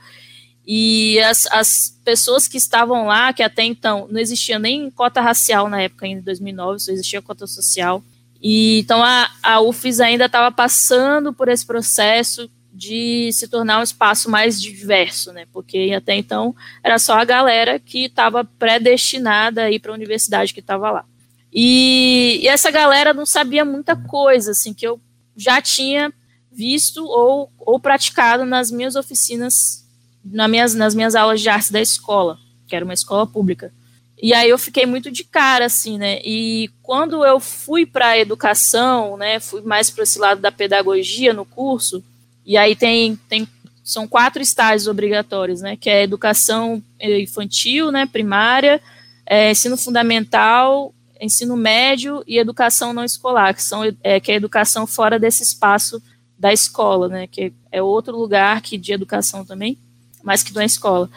[0.66, 5.70] E as, as pessoas que estavam lá, que até então não existia nem cota racial
[5.70, 8.04] na época, em 2009, só existia cota social.
[8.42, 13.84] E então a, a UFES ainda estava passando por esse processo de se tornar um
[13.84, 15.46] espaço mais diverso, né?
[15.54, 20.54] Porque até então era só a galera que estava predestinada a ir para a universidade
[20.54, 21.06] que estava lá.
[21.54, 25.00] E, e, essa galera não sabia muita coisa, assim, que eu
[25.36, 26.14] já tinha
[26.52, 29.86] visto ou, ou praticado nas minhas oficinas,
[30.24, 33.74] nas minhas, nas minhas aulas de artes da escola, que era uma escola pública.
[34.22, 36.22] E aí eu fiquei muito de cara, assim, né?
[36.24, 41.34] E quando eu fui para a educação, né, fui mais para esse lado da pedagogia
[41.34, 42.02] no curso,
[42.46, 43.48] e aí tem, tem
[43.84, 45.76] são quatro estágios obrigatórios, né?
[45.76, 48.82] Que é educação infantil, né, primária,
[49.26, 54.38] é, ensino fundamental, ensino médio e educação não escolar, que, são, é, que é a
[54.38, 56.02] educação fora desse espaço
[56.38, 59.78] da escola, né, que é outro lugar que de educação também,
[60.24, 61.10] mas que não é escola.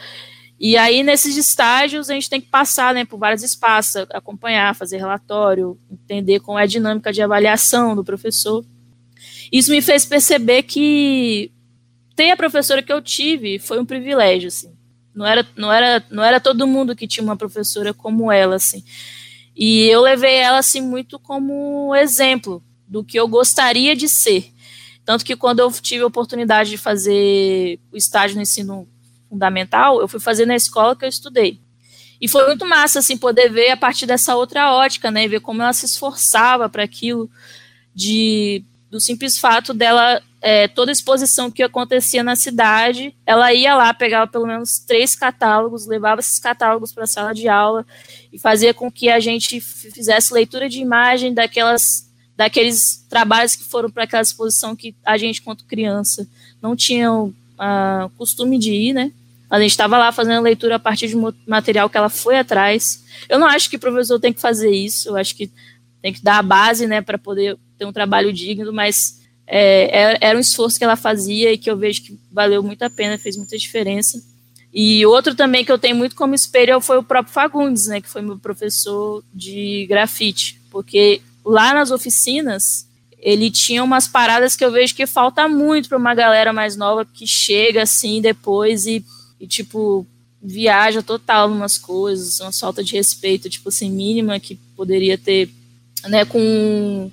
[0.59, 4.97] E aí, nesses estágios, a gente tem que passar né, por vários espaços, acompanhar, fazer
[4.97, 8.65] relatório, entender como é a dinâmica de avaliação do professor.
[9.51, 11.51] Isso me fez perceber que
[12.15, 14.75] ter a professora que eu tive foi um privilégio, assim.
[15.13, 18.83] Não era, não era, não era todo mundo que tinha uma professora como ela, assim.
[19.57, 24.53] E eu levei ela assim muito como exemplo do que eu gostaria de ser.
[25.03, 28.87] Tanto que quando eu tive a oportunidade de fazer o estágio no ensino
[29.29, 31.59] fundamental, eu fui fazer na escola que eu estudei.
[32.19, 35.61] E foi muito massa assim poder ver a partir dessa outra ótica, né, ver como
[35.61, 37.29] ela se esforçava para aquilo
[37.93, 43.93] de do simples fato dela é, toda exposição que acontecia na cidade, ela ia lá,
[43.93, 47.85] pegava pelo menos três catálogos, levava esses catálogos para a sala de aula
[48.31, 53.89] e fazia com que a gente fizesse leitura de imagem daquelas, daqueles trabalhos que foram
[53.89, 56.27] para aquela exposição que a gente, quanto criança,
[56.61, 59.11] não tinha o uh, costume de ir, né?
[59.49, 61.15] A gente estava lá fazendo leitura a partir de
[61.47, 63.03] material que ela foi atrás.
[63.29, 65.49] Eu não acho que o professor tem que fazer isso, eu acho que
[66.01, 70.37] tem que dar a base, né, para poder ter um trabalho digno, mas é, era
[70.37, 73.37] um esforço que ela fazia e que eu vejo que valeu muito a pena, fez
[73.37, 74.21] muita diferença.
[74.73, 78.09] E outro também que eu tenho muito como espelho foi o próprio Fagundes, né, que
[78.09, 82.85] foi meu professor de grafite, porque lá nas oficinas
[83.17, 87.05] ele tinha umas paradas que eu vejo que falta muito para uma galera mais nova
[87.05, 89.03] que chega assim depois e,
[89.39, 90.05] e tipo
[90.41, 95.49] viaja total umas coisas, uma falta de respeito, tipo assim, mínima que poderia ter,
[96.07, 97.11] né, com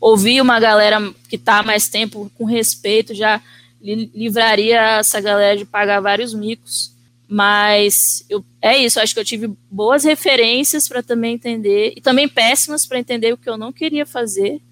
[0.00, 3.40] ouvir uma galera que está mais tempo com respeito já
[3.80, 6.92] livraria essa galera de pagar vários micos.
[7.30, 12.26] Mas eu, é isso, acho que eu tive boas referências para também entender, e também
[12.26, 14.62] péssimas para entender o que eu não queria fazer,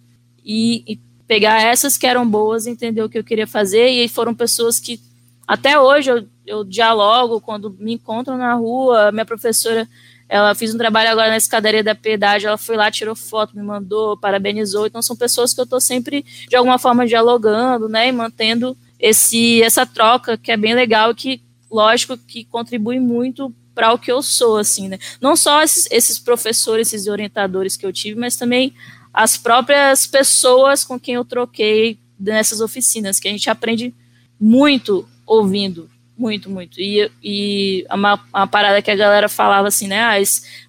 [0.43, 4.35] e, e, pegar essas que eram boas, entender o que eu queria fazer, e foram
[4.35, 4.99] pessoas que
[5.47, 9.87] até hoje eu, eu dialogo quando me encontro na rua, minha professora
[10.29, 13.63] ela fez um trabalho agora na escadaria da piedade, ela foi lá, tirou foto, me
[13.63, 14.87] mandou, parabenizou.
[14.87, 19.63] Então são pessoas que eu estou sempre de alguma forma dialogando, né, e mantendo esse
[19.63, 24.23] essa troca que é bem legal, que lógico que contribui muito para o que eu
[24.23, 24.99] sou, assim, né?
[25.21, 28.73] Não só esses, esses professores, esses orientadores que eu tive, mas também
[29.13, 33.95] as próprias pessoas com quem eu troquei nessas oficinas, que a gente aprende
[34.41, 36.81] muito ouvindo, muito, muito.
[36.81, 40.01] E, e uma, uma parada que a galera falava assim, né?
[40.01, 40.17] Ah,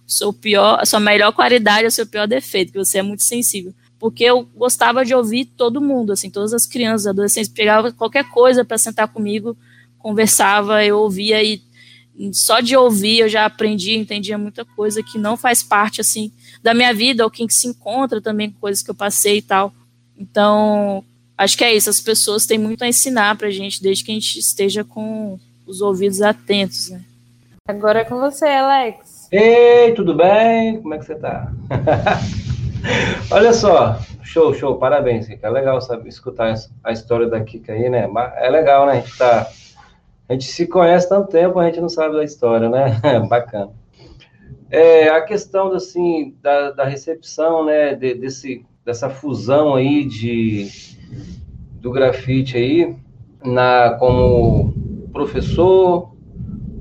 [0.06, 3.24] seu pior, a sua melhor qualidade é o seu pior defeito, que você é muito
[3.24, 3.74] sensível.
[4.00, 8.64] Porque eu gostava de ouvir todo mundo, assim, todas as crianças, adolescentes, pegavam qualquer coisa
[8.64, 9.58] para sentar comigo,
[9.98, 11.62] conversava, eu ouvia e
[12.32, 16.32] só de ouvir eu já aprendi, entendia muita coisa que não faz parte, assim,
[16.64, 19.42] da minha vida, ou quem que se encontra também com coisas que eu passei e
[19.42, 19.74] tal.
[20.18, 21.04] Então,
[21.38, 24.14] acho que é isso, as pessoas têm muito a ensinar pra gente, desde que a
[24.14, 27.02] gente esteja com os ouvidos atentos, né?
[27.68, 29.28] Agora é com você, Alex.
[29.32, 30.82] Ei, tudo bem?
[30.82, 31.52] Como é que você tá?
[33.30, 35.48] Olha só, show, show, parabéns, Kika.
[35.48, 38.08] É legal saber, escutar a história da Kika aí, né?
[38.38, 38.94] É legal, né?
[38.94, 39.52] A gente, tá,
[40.30, 43.02] a gente se conhece tanto tempo, a gente não sabe da história, né?
[43.28, 43.72] Bacana.
[44.70, 50.70] É, a questão, assim, da, da recepção, né, de, desse, dessa fusão aí de,
[51.80, 52.96] do grafite aí,
[53.44, 54.74] na, como
[55.12, 56.12] professor,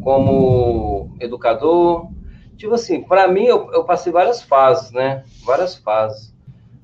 [0.02, 2.08] como educador.
[2.56, 5.24] Tipo assim, para mim, eu, eu, passei várias fases, né?
[5.44, 6.34] Várias fases.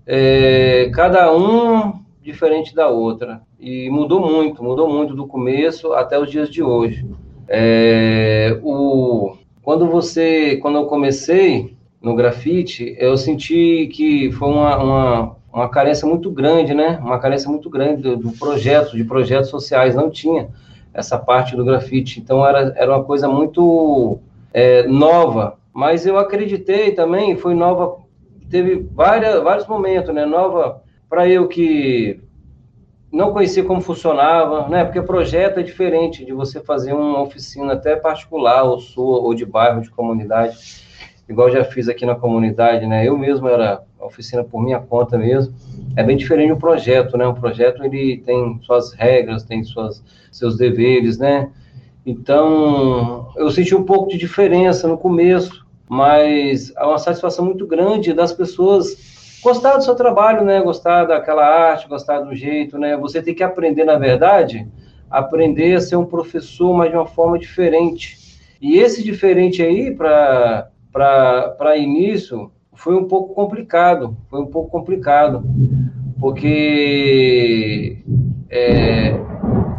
[0.07, 3.43] É, cada um diferente da outra.
[3.59, 7.07] E mudou muito, mudou muito do começo até os dias de hoje.
[7.49, 15.37] É, o, quando você, quando eu comecei no grafite, eu senti que foi uma, uma
[15.53, 16.99] uma carência muito grande, né?
[17.03, 19.95] Uma carência muito grande do, do, projeto, de projetos sociais.
[19.95, 20.49] Não tinha
[20.95, 22.21] essa parte do grafite.
[22.21, 24.19] Então, era, era uma coisa muito
[24.53, 25.59] é, nova.
[25.73, 27.99] Mas eu acreditei também, foi nova,
[28.51, 30.25] teve várias, vários momentos, né?
[30.25, 32.21] Nova para eu que
[33.13, 34.85] não conhecia como funcionava, né?
[34.85, 39.45] Porque projeto é diferente de você fazer uma oficina até particular, ou sua, ou de
[39.45, 40.57] bairro, de comunidade
[41.33, 43.07] igual já fiz aqui na comunidade, né?
[43.09, 45.55] Eu mesmo era oficina por minha conta mesmo.
[45.97, 47.27] É bem diferente do projeto, né?
[47.27, 51.51] Um projeto ele tem suas regras, tem suas seus deveres, né?
[52.05, 58.13] Então, eu senti um pouco de diferença no começo, mas há uma satisfação muito grande
[58.13, 60.61] das pessoas gostar do seu trabalho, né?
[60.61, 62.97] Gostar daquela arte, gostar do jeito, né?
[62.97, 64.67] Você tem que aprender, na verdade,
[65.11, 68.21] aprender a ser um professor, mas de uma forma diferente.
[68.61, 75.43] E esse diferente aí, para para início foi um pouco complicado, foi um pouco complicado,
[76.21, 78.03] porque
[78.51, 79.19] é,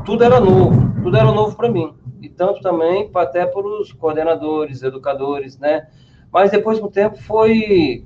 [0.05, 4.81] tudo era novo, tudo era novo para mim, e tanto também até para os coordenadores,
[4.81, 5.87] educadores, né?
[6.31, 8.05] Mas depois do tempo foi,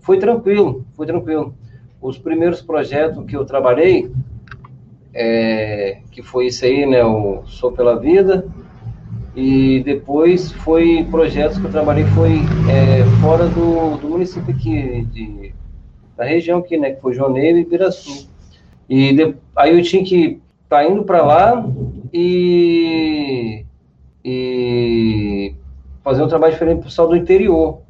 [0.00, 1.54] foi tranquilo, foi tranquilo.
[2.00, 4.10] Os primeiros projetos que eu trabalhei,
[5.12, 8.46] é, que foi isso aí, né, o Sou Pela Vida,
[9.36, 12.38] e depois foi projetos que eu trabalhei foi
[12.70, 15.52] é, fora do, do município aqui, de,
[16.16, 18.30] da região aqui, né, que foi Joneiro e Ibiraçu.
[18.88, 21.66] E de, aí eu tinha que tá indo para lá
[22.12, 23.66] e,
[24.24, 25.54] e
[26.02, 27.82] fazer um trabalho diferente para o pessoal do interior.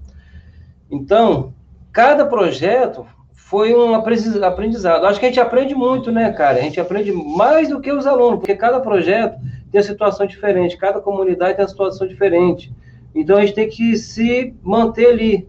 [0.91, 1.55] Então,
[1.93, 5.07] cada projeto foi um aprendizado.
[5.07, 6.59] Acho que a gente aprende muito, né, cara?
[6.59, 9.37] A gente aprende mais do que os alunos, porque cada projeto
[9.77, 12.73] tem uma situação diferente, cada comunidade tem uma situação diferente.
[13.15, 15.49] Então a gente tem que se manter ali.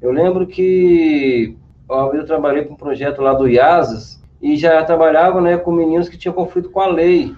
[0.00, 1.54] Eu lembro que
[1.88, 6.16] eu trabalhei com um projeto lá do IASAS e já trabalhava né, com meninos que
[6.16, 7.34] tinham conflito com a lei.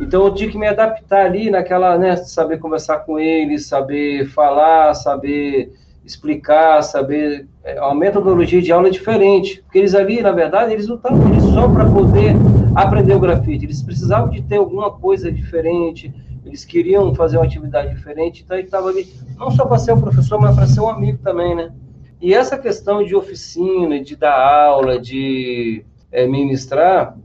[0.00, 4.94] Então eu tinha que me adaptar ali naquela, né, saber conversar com eles, saber falar,
[4.94, 10.88] saber explicar, saber é uma metodologia de aula diferente, porque eles ali, na verdade, eles
[10.88, 12.34] não estavam ali só para poder
[12.74, 16.12] aprender o grafite, eles precisavam de ter alguma coisa diferente,
[16.44, 19.06] eles queriam fazer uma atividade diferente, então ele estava ali
[19.36, 21.72] não só para ser um professor, mas para ser um amigo também, né?
[22.20, 27.16] E essa questão de oficina, de dar aula, de é, ministrar,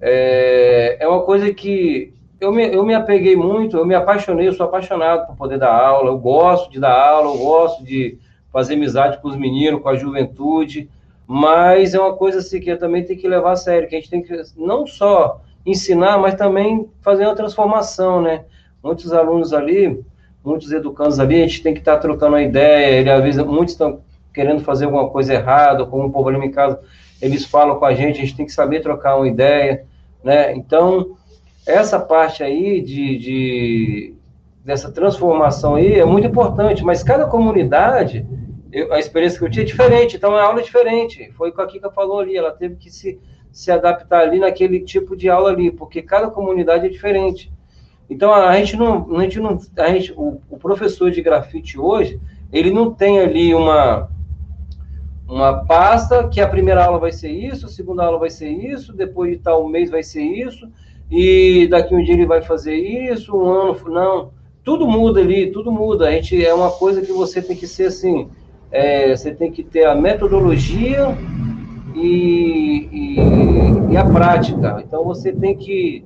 [0.00, 4.52] é, é uma coisa que eu me, eu me apeguei muito, eu me apaixonei, eu
[4.52, 8.18] sou apaixonado por poder dar aula, eu gosto de dar aula, eu gosto de
[8.52, 10.88] fazer amizade com os meninos, com a juventude,
[11.26, 13.98] mas é uma coisa assim que eu também tenho que levar a sério, que a
[13.98, 18.44] gente tem que não só ensinar, mas também fazer uma transformação, né?
[18.82, 20.00] Muitos alunos ali,
[20.44, 23.74] muitos educandos ali, a gente tem que estar tá trocando uma ideia, ele avisa, muitos
[23.74, 24.00] estão
[24.32, 26.78] querendo fazer alguma coisa errada, com um problema em casa,
[27.20, 29.84] eles falam com a gente, a gente tem que saber trocar uma ideia,
[30.22, 30.54] né?
[30.54, 31.16] Então,
[31.66, 34.14] essa parte aí de, de,
[34.64, 38.24] dessa transformação aí é muito importante, mas cada comunidade,
[38.76, 41.32] eu, a experiência que eu tinha é diferente, então é aula diferente.
[41.32, 43.18] Foi o que a Kika falou ali, ela teve que se,
[43.50, 47.50] se adaptar ali naquele tipo de aula ali, porque cada comunidade é diferente.
[48.08, 52.20] Então a gente não, a gente não, a gente, o, o professor de grafite hoje,
[52.52, 54.10] ele não tem ali uma
[55.26, 58.92] uma pasta que a primeira aula vai ser isso, a segunda aula vai ser isso,
[58.92, 60.70] depois de tal mês vai ser isso,
[61.10, 64.30] e daqui um dia ele vai fazer isso, um ano, não.
[64.62, 66.08] Tudo muda ali, tudo muda.
[66.08, 68.28] A gente é uma coisa que você tem que ser assim,
[68.70, 71.16] é, você tem que ter a metodologia
[71.94, 74.82] e, e, e a prática.
[74.86, 76.04] Então você tem que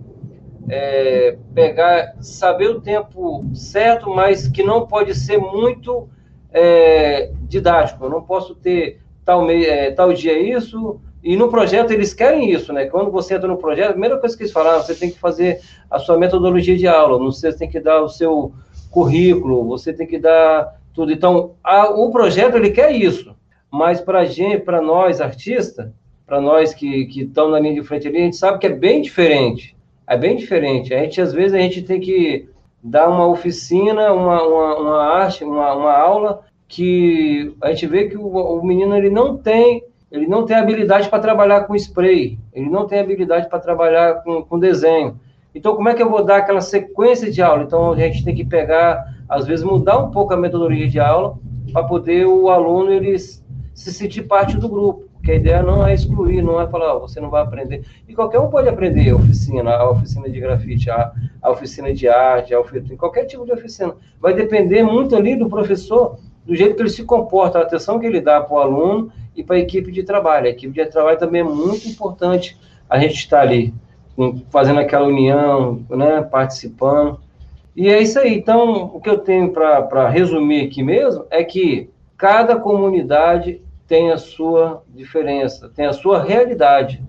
[0.68, 6.08] é, pegar, saber o tempo certo, mas que não pode ser muito
[6.52, 8.04] é, didático.
[8.04, 12.72] Eu não posso ter tal, é, tal dia isso, e no projeto eles querem isso,
[12.72, 12.86] né?
[12.86, 15.60] Quando você entra no projeto, a primeira coisa que eles falaram, você tem que fazer
[15.90, 18.52] a sua metodologia de aula, você tem que dar o seu
[18.90, 21.12] currículo, você tem que dar tudo.
[21.12, 23.34] Então, a, o projeto ele quer isso,
[23.70, 25.90] mas para gente, para nós artistas,
[26.26, 29.02] para nós que estão na linha de frente ali, a gente sabe que é bem
[29.02, 29.76] diferente.
[30.06, 30.92] É bem diferente.
[30.92, 32.48] A gente às vezes a gente tem que
[32.82, 38.16] dar uma oficina, uma, uma, uma arte, uma, uma aula que a gente vê que
[38.16, 42.68] o, o menino ele não tem ele não tem habilidade para trabalhar com spray, ele
[42.68, 45.20] não tem habilidade para trabalhar com, com desenho.
[45.54, 47.62] Então, como é que eu vou dar aquela sequência de aula?
[47.62, 51.38] Então, a gente tem que pegar, às vezes, mudar um pouco a metodologia de aula
[51.72, 55.08] para poder o aluno ele se sentir parte do grupo.
[55.14, 57.84] Porque a ideia não é excluir, não é falar, oh, você não vai aprender.
[58.08, 61.12] E qualquer um pode aprender a oficina, a oficina de grafite, a,
[61.42, 63.94] a oficina de arte, a oficina, qualquer tipo de oficina.
[64.18, 68.06] Vai depender muito ali do professor do jeito que ele se comporta, a atenção que
[68.06, 70.46] ele dá para o aluno e para a equipe de trabalho.
[70.46, 72.58] A equipe de trabalho também é muito importante
[72.88, 73.74] a gente estar ali,
[74.50, 77.20] fazendo aquela união, né, participando.
[77.80, 78.36] E é isso aí.
[78.36, 84.18] Então, o que eu tenho para resumir aqui mesmo é que cada comunidade tem a
[84.18, 87.02] sua diferença, tem a sua realidade.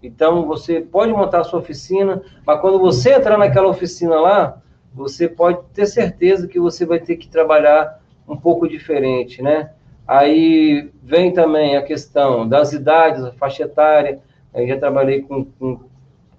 [0.00, 4.62] Então, você pode montar a sua oficina, mas quando você entrar naquela oficina lá,
[4.94, 9.72] você pode ter certeza que você vai ter que trabalhar um pouco diferente, né?
[10.06, 14.20] Aí vem também a questão das idades, a faixa etária.
[14.54, 15.80] Eu já trabalhei com, com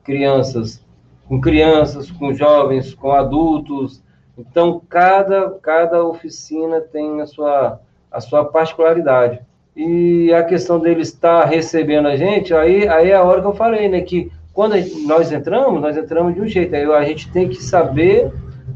[0.05, 0.81] crianças,
[1.33, 4.03] com crianças, com jovens, com adultos.
[4.37, 7.81] Então, cada, cada oficina tem a sua,
[8.11, 9.39] a sua particularidade.
[9.75, 13.55] E a questão dele estar recebendo a gente, aí, aí é a hora que eu
[13.55, 14.01] falei, né?
[14.01, 14.75] Que quando
[15.07, 16.75] nós entramos, nós entramos de um jeito.
[16.75, 18.31] Aí a gente tem que saber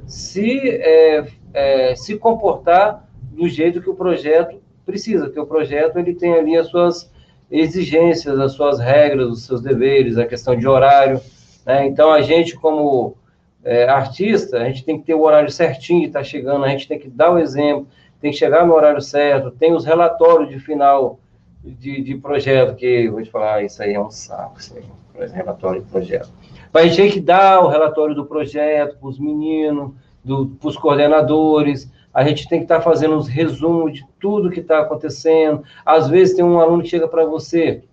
[0.07, 6.15] se, é, é, se comportar do jeito que o projeto precisa, porque o projeto ele
[6.15, 7.11] tem ali as suas
[7.51, 11.21] exigências, as suas regras, os seus deveres, a questão de horário.
[11.68, 11.86] Né?
[11.86, 13.18] Então, a gente, como
[13.61, 16.88] é, artista, a gente tem que ter o horário certinho que está chegando, a gente
[16.88, 17.86] tem que dar o exemplo,
[18.22, 21.20] tem que chegar no horário certo, tem os relatórios de final
[21.61, 25.30] de, de projeto, que vou te falar, ah, isso aí é um saco, isso aí,
[25.30, 26.30] relatório de projeto.
[26.72, 29.91] Mas a gente tem que dar o relatório do projeto para os meninos,
[30.26, 34.61] para os coordenadores, a gente tem que estar tá fazendo uns resumos de tudo que
[34.61, 35.63] está acontecendo.
[35.86, 37.84] Às vezes tem um aluno que chega para você,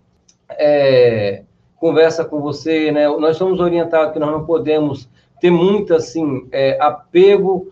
[0.49, 1.43] é,
[1.85, 3.07] conversa com você, né?
[3.07, 5.07] Nós somos orientados que nós não podemos
[5.39, 7.71] ter muito, assim, é, apego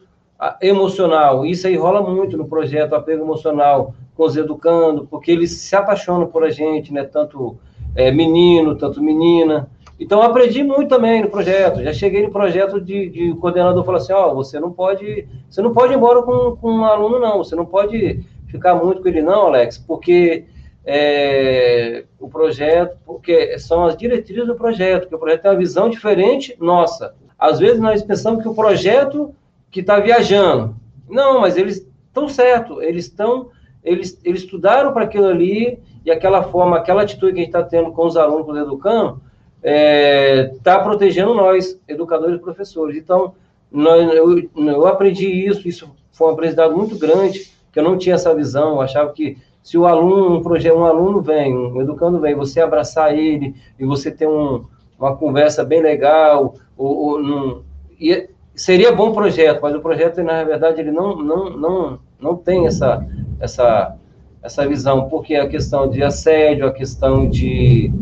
[0.61, 1.47] emocional.
[1.47, 6.27] Isso aí rola muito no projeto, apego emocional com os educando, porque eles se apaixonam
[6.27, 7.05] por a gente, né?
[7.05, 7.57] Tanto
[7.97, 9.71] é, menino, tanto menina.
[9.99, 11.83] Então, aprendi muito também no projeto.
[11.83, 15.63] Já cheguei no projeto de, de coordenador falou assim: ó, oh, você não pode, você
[15.63, 17.39] não pode ir embora com, com um aluno, não.
[17.39, 20.45] Você não pode ficar muito com ele, não, Alex, porque
[20.85, 25.89] é, o projeto, porque são as diretrizes do projeto, que o projeto tem uma visão
[25.89, 27.15] diferente nossa.
[27.39, 29.35] Às vezes nós pensamos que o projeto
[29.71, 30.77] que está viajando.
[31.09, 33.51] Não, mas eles estão certo, eles estão,
[33.83, 37.63] eles, eles estudaram para aquilo ali, e aquela forma, aquela atitude que a gente está
[37.63, 39.19] tendo com os alunos, com os educandos,
[39.57, 42.97] está é, tá protegendo nós, educadores e professores.
[42.97, 43.35] Então,
[43.71, 48.17] nós, eu, eu aprendi isso, isso foi um aprendizado muito grande, que eu não tinha
[48.17, 52.21] essa visão, eu achava que se o aluno, um projeto, um aluno vem, um educando
[52.21, 54.65] vem, você abraçar ele e você ter um,
[54.99, 57.63] uma conversa bem legal, ou, ou num,
[58.01, 62.67] e seria bom projeto, mas o projeto, na verdade, ele não, não, não, não tem
[62.67, 63.07] essa,
[63.39, 63.97] essa,
[64.43, 67.93] essa visão, porque a questão de assédio, a questão de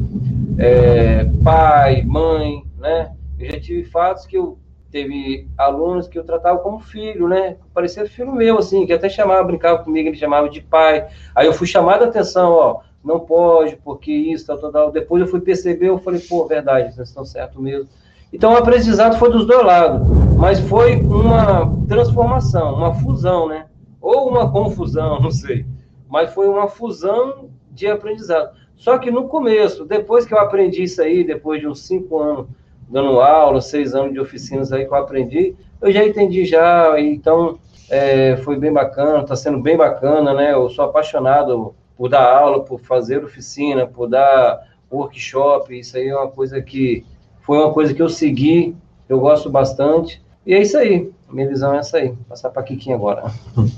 [0.59, 3.13] é, pai, mãe, né?
[3.39, 4.59] Eu já tive fatos que eu
[4.91, 7.57] teve alunos que eu tratava como filho, né?
[7.72, 11.09] Parecia filho meu, assim, que até chamava, brincava comigo, ele chamava de pai.
[11.34, 14.93] Aí eu fui chamado a atenção, ó, não pode, porque isso, tal, tal, tal.
[14.93, 17.88] Depois eu fui perceber, eu falei, pô, verdade, vocês estão certo mesmo.
[18.32, 20.07] Então o aprendizado foi dos dois lados,
[20.38, 23.66] mas foi uma transformação, uma fusão, né?
[24.01, 25.66] Ou uma confusão, não sei.
[26.09, 28.51] Mas foi uma fusão de aprendizado.
[28.76, 32.47] Só que no começo, depois que eu aprendi isso aí, depois de uns cinco anos
[32.91, 37.59] dando aula, seis anos de oficinas aí que eu aprendi, eu já entendi já, então
[37.88, 40.53] é, foi bem bacana, está sendo bem bacana, né?
[40.53, 46.16] Eu sou apaixonado por dar aula, por fazer oficina, por dar workshop, isso aí é
[46.16, 47.07] uma coisa que
[47.43, 48.76] foi uma coisa que eu segui,
[49.09, 50.22] eu gosto bastante.
[50.45, 52.09] E é isso aí, minha visão é essa aí.
[52.09, 53.24] Vou passar para a agora.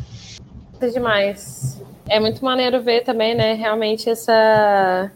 [0.81, 1.81] É demais.
[2.09, 5.13] É muito maneiro ver também, né, realmente essa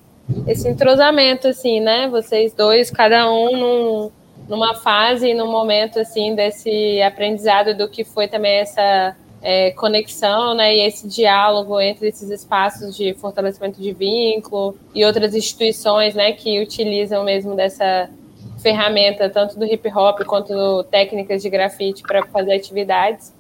[0.47, 2.09] esse entrosamento assim, né?
[2.09, 4.11] Vocês dois, cada um num,
[4.49, 10.75] numa fase, num momento assim desse aprendizado do que foi também essa é, conexão, né,
[10.75, 16.61] e esse diálogo entre esses espaços de fortalecimento de vínculo e outras instituições, né, que
[16.61, 18.11] utilizam mesmo dessa
[18.59, 23.33] ferramenta, tanto do hip hop quanto do técnicas de grafite para fazer atividades,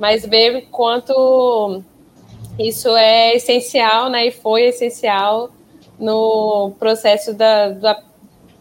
[0.00, 1.82] mas ver quanto
[2.58, 5.50] isso é essencial, né, e foi essencial
[6.02, 8.02] no processo da, da,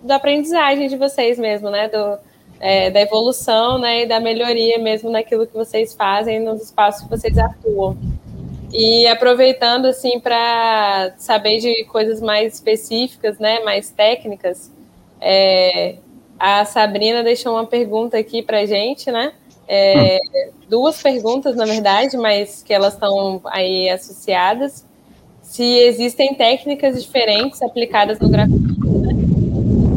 [0.03, 2.19] da aprendizagem de vocês mesmo, né, do,
[2.59, 7.09] é, da evolução, né, e da melhoria mesmo naquilo que vocês fazem nos espaços que
[7.09, 7.97] vocês atuam.
[8.71, 14.71] E aproveitando assim para saber de coisas mais específicas, né, mais técnicas,
[15.19, 15.95] é,
[16.39, 19.33] a Sabrina deixou uma pergunta aqui para gente, né?
[19.67, 20.51] É, hum.
[20.69, 24.85] Duas perguntas, na verdade, mas que elas estão aí associadas.
[25.51, 29.13] Se existem técnicas diferentes aplicadas no grafite, né?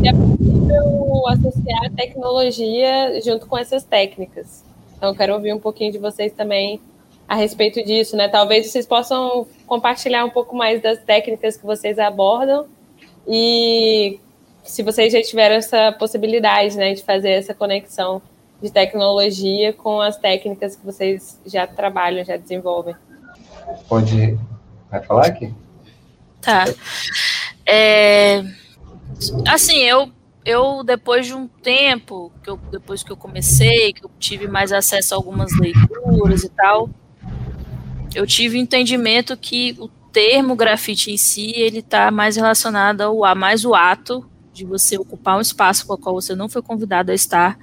[0.00, 4.64] Se é possível associar a tecnologia junto com essas técnicas.
[4.96, 6.80] Então, quero ouvir um pouquinho de vocês também
[7.28, 8.26] a respeito disso, né?
[8.26, 12.66] Talvez vocês possam compartilhar um pouco mais das técnicas que vocês abordam
[13.28, 14.18] e
[14.64, 18.20] se vocês já tiveram essa possibilidade, né, de fazer essa conexão
[18.61, 22.96] de tecnologia com as técnicas que vocês já trabalham, já desenvolvem.
[23.88, 24.36] Pode
[24.99, 25.53] vai falar aqui?
[26.40, 26.64] Tá.
[27.66, 28.45] É,
[29.49, 30.12] assim, eu
[30.45, 34.72] eu depois de um tempo que eu, depois que eu comecei, que eu tive mais
[34.72, 36.90] acesso a algumas leituras e tal,
[38.14, 43.34] eu tive entendimento que o termo grafite em si ele está mais relacionado ao a
[43.34, 47.11] mais o ato de você ocupar um espaço com o qual você não foi convidado
[47.11, 47.59] a estar,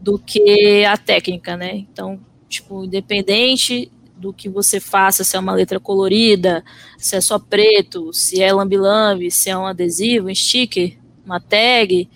[0.00, 1.76] do que a técnica, né?
[1.76, 6.64] Então, tipo, independente do que você faça, se é uma letra colorida,
[6.98, 12.08] se é só preto, se é lambi-lambi, se é um adesivo, um sticker, uma tag,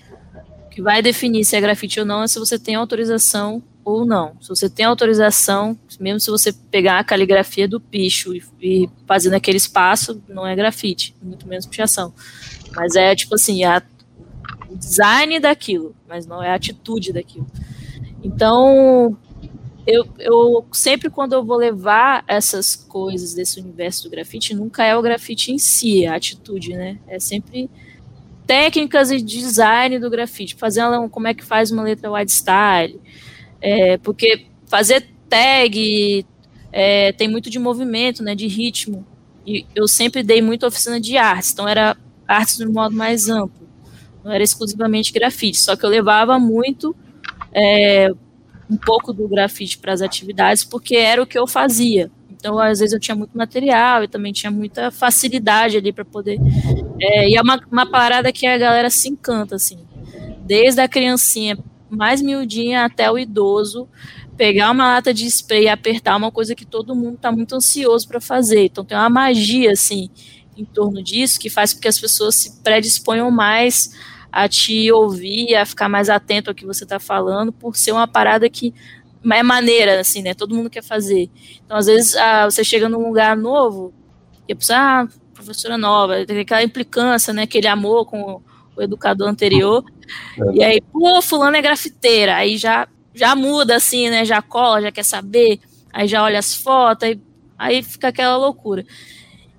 [0.71, 4.37] que vai definir se é grafite ou não é se você tem autorização ou não.
[4.41, 9.31] Se você tem autorização, mesmo se você pegar a caligrafia do picho e, e fazer
[9.31, 12.13] naquele espaço, não é grafite, muito menos pichação.
[12.75, 13.83] Mas é tipo assim, a
[14.73, 17.47] o design daquilo, mas não é a atitude daquilo.
[18.25, 19.17] Então,
[19.87, 24.97] eu, eu sempre quando eu vou levar essas coisas desse universo do grafite, nunca é
[24.97, 26.99] o grafite em si, é a atitude, né?
[27.07, 27.69] É sempre
[28.47, 33.01] técnicas e design do grafite, fazer uma, como é que faz uma letra wide style,
[33.61, 36.27] é, porque fazer tag
[36.73, 39.07] é, tem muito de movimento, né, de ritmo,
[39.47, 43.63] e eu sempre dei muita oficina de artes, então era artes no modo mais amplo
[44.25, 46.95] não era exclusivamente grafite, só que eu levava muito
[47.53, 48.11] é,
[48.71, 52.11] um pouco do grafite para as atividades, porque era o que eu fazia.
[52.31, 56.41] Então, às vezes, eu tinha muito material e também tinha muita facilidade ali para poder.
[57.01, 59.79] É, e é uma, uma parada que a galera se encanta, assim.
[60.45, 61.57] Desde a criancinha
[61.89, 63.89] mais miudinha até o idoso,
[64.37, 68.09] pegar uma lata de spray e apertar uma coisa que todo mundo está muito ansioso
[68.09, 68.65] para fazer.
[68.65, 70.11] Então, tem uma magia, assim,
[70.57, 73.93] em torno disso que faz com que as pessoas se predisponham mais
[74.33, 78.09] a te ouvir, a ficar mais atento ao que você está falando, por ser uma
[78.09, 78.73] parada que
[79.31, 80.33] é maneira, assim, né?
[80.33, 81.31] Todo mundo quer fazer.
[81.65, 83.93] Então, às vezes, ah, você chega num lugar novo
[84.49, 87.43] e a pessoa, ah, professora nova, tem aquela implicância, né?
[87.43, 88.41] Aquele amor com
[88.75, 89.85] o educador anterior.
[90.39, 90.55] É.
[90.55, 92.37] E aí, pô, fulano é grafiteira.
[92.37, 94.25] Aí já, já muda, assim, né?
[94.25, 95.61] Já cola, já quer saber.
[95.93, 97.21] Aí já olha as fotos, aí,
[97.59, 98.85] aí fica aquela loucura.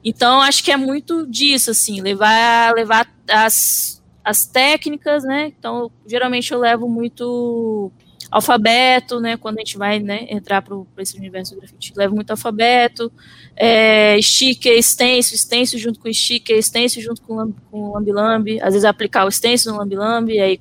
[0.04, 5.52] Então, acho que é muito disso, assim, levar, levar as as técnicas, né?
[5.58, 7.92] Então, geralmente eu levo muito
[8.32, 9.38] alfabeto, né?
[9.38, 13.12] Quando a gente vai né, entrar para esse universo do grafite, levo muito alfabeto,
[13.56, 19.26] é, sticker, extenso, extenso junto com sticker, extenso junto com, com lambi-lambi, às vezes aplicar
[19.26, 20.60] o extenso no lambi-lambi, aí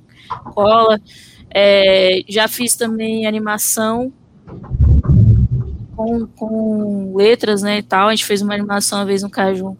[0.53, 0.99] cola.
[1.55, 4.11] É, já fiz também animação
[5.95, 8.09] com, com letras, né, e tal.
[8.09, 9.77] A gente fez uma animação uma vez no Caju,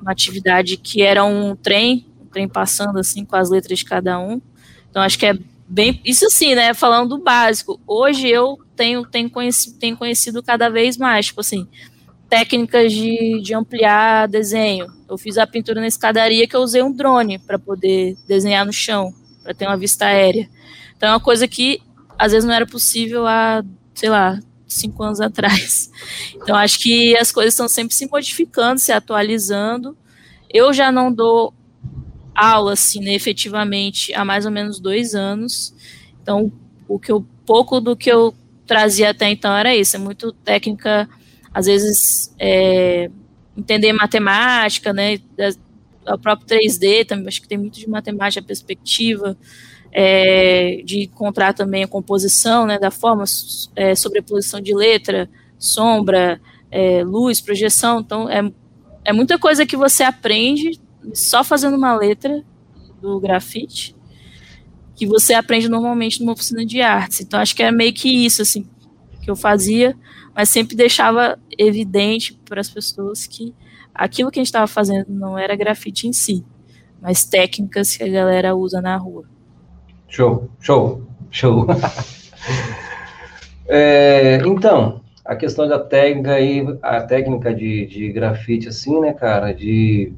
[0.00, 4.40] uma atividade que era um trem trem passando assim com as letras de cada um.
[4.90, 6.74] Então acho que é bem, isso sim, né?
[6.74, 7.80] Falando do básico.
[7.86, 11.66] Hoje eu tenho, tenho, conhecido, tenho conhecido cada vez mais, tipo assim,
[12.28, 14.86] técnicas de, de ampliar desenho.
[15.08, 18.72] Eu fiz a pintura na escadaria que eu usei um drone para poder desenhar no
[18.72, 20.48] chão, para ter uma vista aérea.
[20.96, 21.80] Então é uma coisa que
[22.18, 23.64] às vezes não era possível há,
[23.94, 25.90] sei lá, cinco anos atrás.
[26.34, 29.96] Então acho que as coisas estão sempre se modificando, se atualizando.
[30.52, 31.54] Eu já não dou
[32.34, 35.74] aula assim, né, efetivamente há mais ou menos dois anos.
[36.22, 36.52] Então
[36.88, 38.34] o que eu pouco do que eu
[38.66, 41.08] trazia até então era isso, é muito técnica,
[41.52, 43.10] às vezes é,
[43.56, 45.18] entender matemática, né,
[46.06, 49.36] o próprio 3D também, acho que tem muito de matemática, perspectiva,
[49.92, 53.24] é, de encontrar também a composição, né, da forma,
[53.76, 55.28] é, sobreposição de letra,
[55.58, 58.50] sombra, é, luz, projeção, então é,
[59.04, 60.80] é muita coisa que você aprende
[61.14, 62.42] só fazendo uma letra
[63.00, 63.96] do grafite,
[64.94, 67.20] que você aprende normalmente numa oficina de artes.
[67.20, 68.68] Então, acho que é meio que isso, assim,
[69.20, 69.96] que eu fazia,
[70.34, 73.54] mas sempre deixava evidente para as pessoas que
[73.94, 76.44] aquilo que a gente estava fazendo não era grafite em si,
[77.00, 79.24] mas técnicas que a galera usa na rua.
[80.08, 81.66] Show, show, show.
[83.66, 89.52] é, então, a questão da técnica aí, a técnica de, de grafite, assim, né, cara,
[89.52, 90.12] de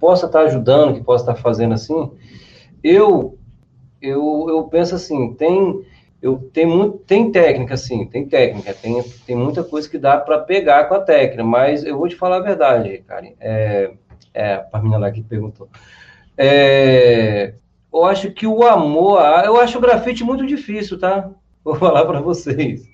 [0.00, 2.10] possa estar tá ajudando, que possa estar tá fazendo assim,
[2.82, 3.38] eu,
[4.00, 5.84] eu, eu penso assim, tem,
[6.22, 10.38] eu tem muito, tem técnica, sim, tem técnica, tem, tem muita coisa que dá para
[10.38, 13.92] pegar com a técnica, mas eu vou te falar a verdade, Karen, é,
[14.32, 15.68] é a menina lá que perguntou,
[16.36, 17.54] é,
[17.92, 21.30] eu acho que o amor, eu acho o grafite muito difícil, tá?
[21.62, 22.88] Vou falar para vocês.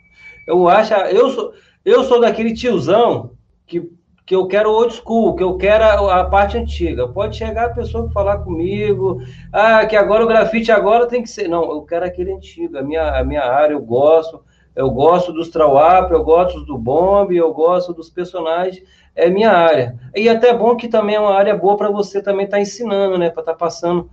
[0.46, 1.52] Eu acho, eu sou,
[1.84, 3.32] eu sou daquele tiozão
[3.66, 3.88] que
[4.26, 7.06] que eu quero old school, que eu quero a, a, parte antiga.
[7.06, 9.22] Pode chegar a pessoa falar comigo,
[9.52, 11.46] ah, que agora o grafite agora tem que ser.
[11.46, 14.42] Não, eu quero aquele antigo, a minha, a minha área eu gosto,
[14.74, 18.82] eu gosto dos trawap, eu gosto do bomb, eu gosto dos personagens,
[19.14, 19.96] é minha área.
[20.12, 23.16] E até bom que também é uma área boa para você também estar tá ensinando,
[23.16, 24.10] né, para estar tá passando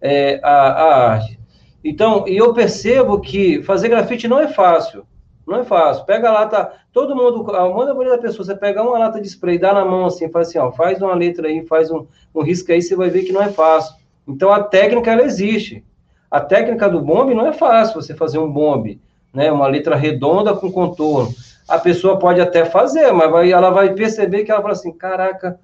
[0.00, 1.40] é, a, a arte.
[1.82, 5.04] Então, e eu percebo que fazer grafite não é fácil.
[5.46, 6.04] Não é fácil.
[6.04, 9.58] Pega a lata, todo mundo, a maioria da pessoa, você pega uma lata de spray,
[9.58, 12.72] dá na mão assim, faz assim, ó, faz uma letra aí, faz um, um risco
[12.72, 13.96] aí, você vai ver que não é fácil.
[14.26, 15.84] Então a técnica ela existe.
[16.30, 18.98] A técnica do bombe não é fácil você fazer um bombe,
[19.30, 19.52] né?
[19.52, 21.34] Uma letra redonda com contorno.
[21.68, 25.60] A pessoa pode até fazer, mas vai, ela vai perceber que ela fala assim, caraca,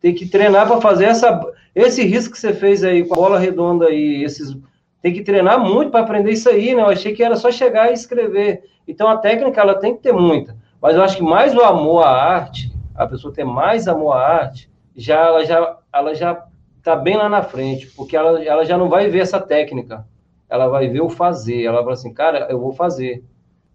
[0.00, 3.40] tem que treinar para fazer essa, esse risco que você fez aí com a bola
[3.40, 4.56] redonda aí, esses
[5.02, 6.82] tem que treinar muito para aprender isso aí, né?
[6.82, 8.62] Eu achei que era só chegar e escrever.
[8.86, 12.04] Então a técnica ela tem que ter muita, mas eu acho que mais o amor
[12.04, 16.46] à arte, a pessoa ter mais amor à arte, já ela já ela já
[16.82, 20.06] tá bem lá na frente, porque ela, ela já não vai ver essa técnica,
[20.48, 23.24] ela vai ver o fazer, ela vai assim, cara, eu vou fazer.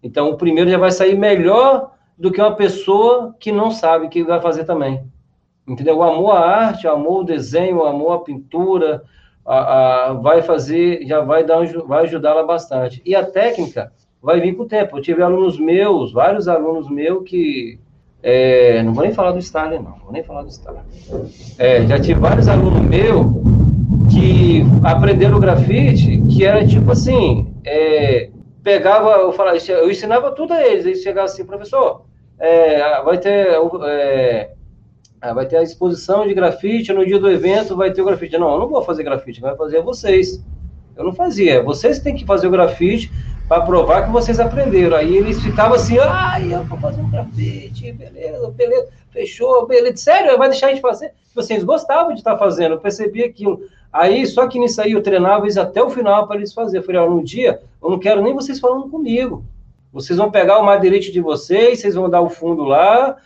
[0.02, 4.24] Então o primeiro já vai sair melhor do que uma pessoa que não sabe que
[4.24, 5.04] vai fazer também.
[5.66, 5.98] Entendeu?
[5.98, 9.02] O amor à arte, o amor ao desenho, o amor à pintura,
[9.44, 13.02] a, a, vai fazer, já vai dar, vai ajudá-la bastante.
[13.04, 13.92] E a técnica,
[14.22, 14.96] vai vir com o tempo.
[14.96, 17.78] Eu tive alunos meus, vários alunos meus que.
[18.22, 20.78] É, não vou nem falar do Stalin, não, vou nem falar do Stalin.
[21.58, 23.26] É, já tive vários alunos meus
[24.12, 28.30] que aprenderam grafite, que era tipo assim, é,
[28.62, 32.04] pegava, eu, falava, eu ensinava tudo a eles, eles chegavam assim, professor,
[32.38, 33.48] é, vai ter
[33.84, 34.50] é,
[35.34, 38.38] vai ter a exposição de grafite, no dia do evento vai ter o grafite.
[38.38, 40.44] Não, eu não vou fazer grafite, vai fazer vocês.
[40.96, 43.10] Eu não fazia, vocês têm que fazer o grafite,
[43.52, 44.96] para provar que vocês aprenderam.
[44.96, 49.98] Aí eles ficavam assim, ai, eu vou fazer um grafite, beleza, beleza, fechou, beleza.
[49.98, 51.12] Sério, vai deixar a gente fazer?
[51.34, 53.60] Vocês gostavam de estar fazendo, eu percebi aquilo.
[53.92, 56.80] Aí, só que nisso aí eu treinava eles até o final para eles fazerem.
[56.80, 59.44] Eu falei, no dia, eu não quero nem vocês falando comigo.
[59.92, 63.18] Vocês vão pegar o madeirite de vocês, vocês vão dar o fundo lá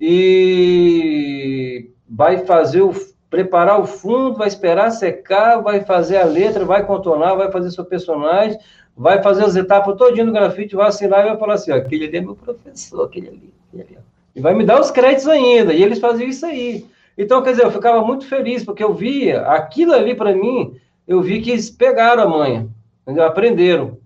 [0.00, 2.94] e vai fazer o
[3.28, 7.82] preparar o fundo, vai esperar secar, vai fazer a letra, vai contornar, vai fazer seu
[7.82, 8.58] personagem,
[8.96, 12.06] vai fazer as etapas todinho do grafite, vai assinar e vai falar assim, ó, aquele
[12.06, 13.98] ali é meu professor, aquele ali, aquele ali.
[14.34, 16.86] E vai me dar os créditos ainda, e eles faziam isso aí.
[17.16, 20.76] Então, quer dizer, eu ficava muito feliz, porque eu via, aquilo ali para mim,
[21.06, 22.68] eu vi que eles pegaram a manha,
[23.02, 23.24] entendeu?
[23.24, 23.98] aprenderam.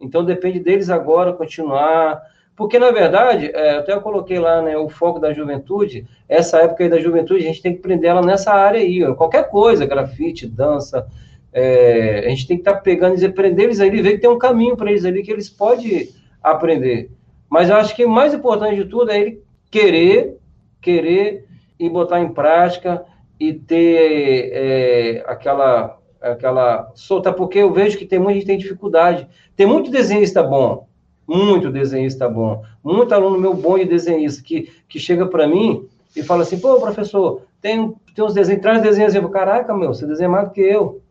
[0.00, 2.22] Então, depende deles agora continuar,
[2.54, 6.84] porque, na verdade, é, até eu coloquei lá, né, o foco da juventude, essa época
[6.84, 9.86] aí da juventude, a gente tem que prender ela nessa área aí, ó, qualquer coisa,
[9.86, 11.06] grafite, dança,
[11.52, 14.30] é, a gente tem que estar tá pegando e aprender eles ali, ver que tem
[14.30, 16.08] um caminho para eles ali que eles podem
[16.42, 17.10] aprender.
[17.48, 20.38] Mas eu acho que o mais importante de tudo é ele querer,
[20.80, 21.46] querer
[21.78, 23.04] e botar em prática
[23.38, 29.28] e ter é, aquela, aquela solta, porque eu vejo que tem muita gente tem dificuldade.
[29.54, 30.86] Tem muito desenhista bom,
[31.28, 35.86] muito desenhista bom, muito aluno meu bom de desenhista que, que chega para mim
[36.16, 40.06] e fala assim, pô, professor, tem, tem uns desenhos, traz desenhos, eu caraca, meu, você
[40.06, 41.01] desenha mais do que eu.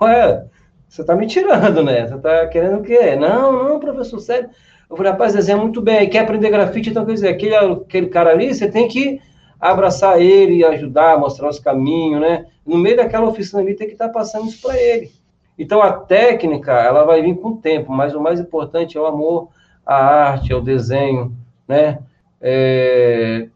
[0.00, 0.44] Ué,
[0.88, 2.06] você tá me tirando, né?
[2.06, 3.16] Você tá querendo o quê?
[3.16, 4.50] Não, não, professor, sério.
[4.88, 8.30] Eu falei, rapaz, desenha muito bem, quer aprender grafite, então quer dizer, aquele, aquele cara
[8.30, 9.20] ali, você tem que
[9.60, 12.46] abraçar ele, ajudar, mostrar os caminhos, né?
[12.64, 15.10] No meio daquela oficina ali, tem que estar tá passando isso para ele.
[15.58, 19.06] Então, a técnica, ela vai vir com o tempo, mas o mais importante é o
[19.06, 19.48] amor
[19.84, 21.36] à arte, ao desenho,
[21.66, 21.98] né?
[22.40, 23.48] É,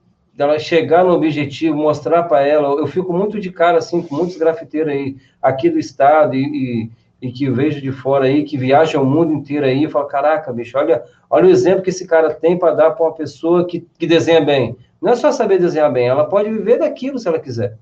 [0.43, 2.69] dela chegar no objetivo, mostrar para ela.
[2.69, 6.91] Eu fico muito de cara, assim, com muitos grafiteiros aí, aqui do estado e,
[7.23, 10.07] e, e que vejo de fora aí, que viajam o mundo inteiro aí, e falo,
[10.07, 13.65] caraca, bicho, olha, olha o exemplo que esse cara tem para dar para uma pessoa
[13.65, 14.77] que, que desenha bem.
[15.01, 17.77] Não é só saber desenhar bem, ela pode viver daquilo se ela quiser.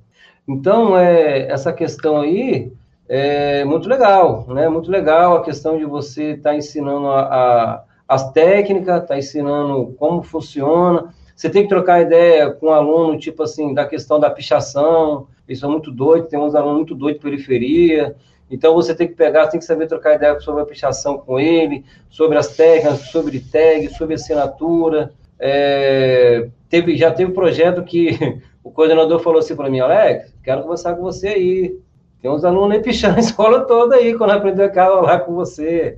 [0.47, 2.71] Então, é, essa questão aí
[3.09, 4.69] é muito legal, né?
[4.69, 9.19] Muito legal a questão de você estar tá ensinando a, a, as técnicas, estar tá
[9.19, 14.21] ensinando como funciona, você tem que trocar ideia com um aluno, tipo assim, da questão
[14.21, 18.15] da pichação, eles são muito doidos, tem uns alunos muito doidos de periferia,
[18.51, 21.83] então você tem que pegar, tem que saber trocar ideia sobre a pichação com ele,
[22.11, 25.15] sobre as técnicas, sobre tag, sobre assinatura.
[25.39, 28.19] É, teve, já teve um projeto que
[28.63, 31.79] o coordenador falou assim para mim, Alex, quero conversar com você aí.
[32.21, 35.97] Tem uns alunos aí pichando a escola toda aí, quando aprendeu a lá com você,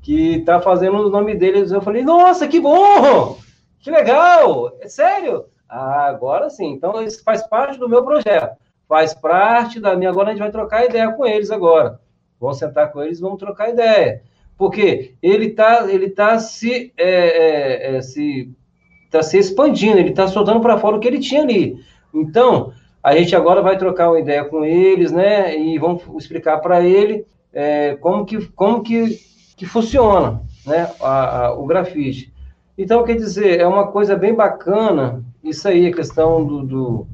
[0.00, 1.72] que tá fazendo o nome deles.
[1.72, 3.36] Eu falei, nossa, que bom!
[3.80, 4.72] Que legal!
[4.80, 5.46] É sério?
[5.68, 6.72] Ah, agora sim.
[6.72, 8.56] Então, isso faz parte do meu projeto.
[8.88, 10.10] Faz parte da minha.
[10.10, 12.00] Agora a gente vai trocar ideia com eles agora.
[12.40, 14.22] Vamos sentar com eles vamos trocar ideia.
[14.56, 18.50] Porque ele está ele tá se, é, é, é, se,
[19.10, 21.76] tá se expandindo, ele está soltando para fora o que ele tinha ali.
[22.12, 22.72] Então,
[23.02, 25.56] a gente agora vai trocar uma ideia com eles, né?
[25.56, 29.20] E vamos explicar para ele é, como, que, como que,
[29.56, 30.90] que funciona né?
[31.00, 32.32] A, a, o grafite.
[32.78, 37.06] Então, quer dizer, é uma coisa bem bacana, isso aí, a questão do, do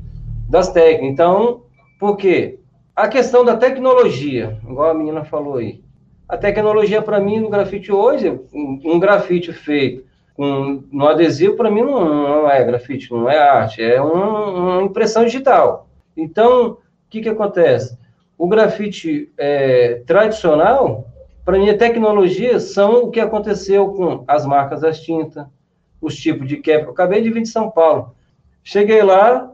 [0.47, 1.11] das técnicas.
[1.11, 1.63] Então,
[1.99, 2.59] por quê?
[2.95, 5.83] A questão da tecnologia, igual a menina falou aí.
[6.29, 10.05] A tecnologia, para mim, no grafite hoje, um, um grafite feito
[10.35, 14.83] com, no adesivo, para mim, não, não, é grafite, não é arte, é um, uma
[14.83, 15.89] impressão digital.
[16.15, 17.99] Então, o que, que acontece?
[18.37, 21.07] O grafite é, tradicional,
[21.45, 25.47] para mim, a tecnologia são o que aconteceu com as marcas das tintas,
[26.01, 26.85] os tipos de cap.
[26.85, 28.15] Eu acabei de vir de São Paulo.
[28.63, 29.53] Cheguei lá,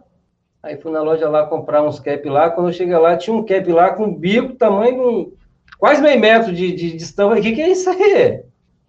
[0.62, 2.51] aí fui na loja lá comprar uns cap lá.
[2.51, 5.32] Quando eu cheguei lá, tinha um cap lá com bico, tamanho um,
[5.78, 7.41] quase meio metro de, de distância.
[7.41, 8.43] O que, que é isso aí?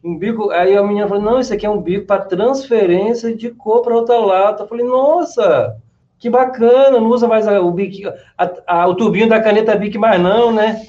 [0.03, 0.51] Um bico.
[0.51, 3.95] Aí a menina falou: não, isso aqui é um bico para transferência de cor para
[3.95, 4.63] outra lata.
[4.63, 5.75] Eu falei: nossa,
[6.19, 10.21] que bacana, não usa mais o bico, a, a, o tubinho da caneta Bic mais
[10.21, 10.85] não, né?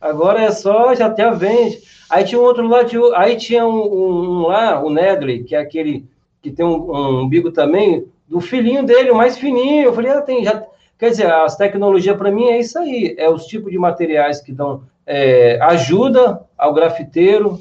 [0.00, 1.80] Agora é só, já até vende.
[2.08, 2.84] Aí tinha um outro lá,
[3.16, 6.06] aí tinha um, um, um, lá, o Nedley, que é aquele
[6.42, 9.84] que tem um, um umbigo também, do filhinho dele, o mais fininho.
[9.84, 10.64] Eu falei, ah, tem, já.
[10.98, 14.52] Quer dizer, as tecnologias para mim é isso aí, é os tipos de materiais que
[14.52, 17.58] dão é, ajuda ao grafiteiro,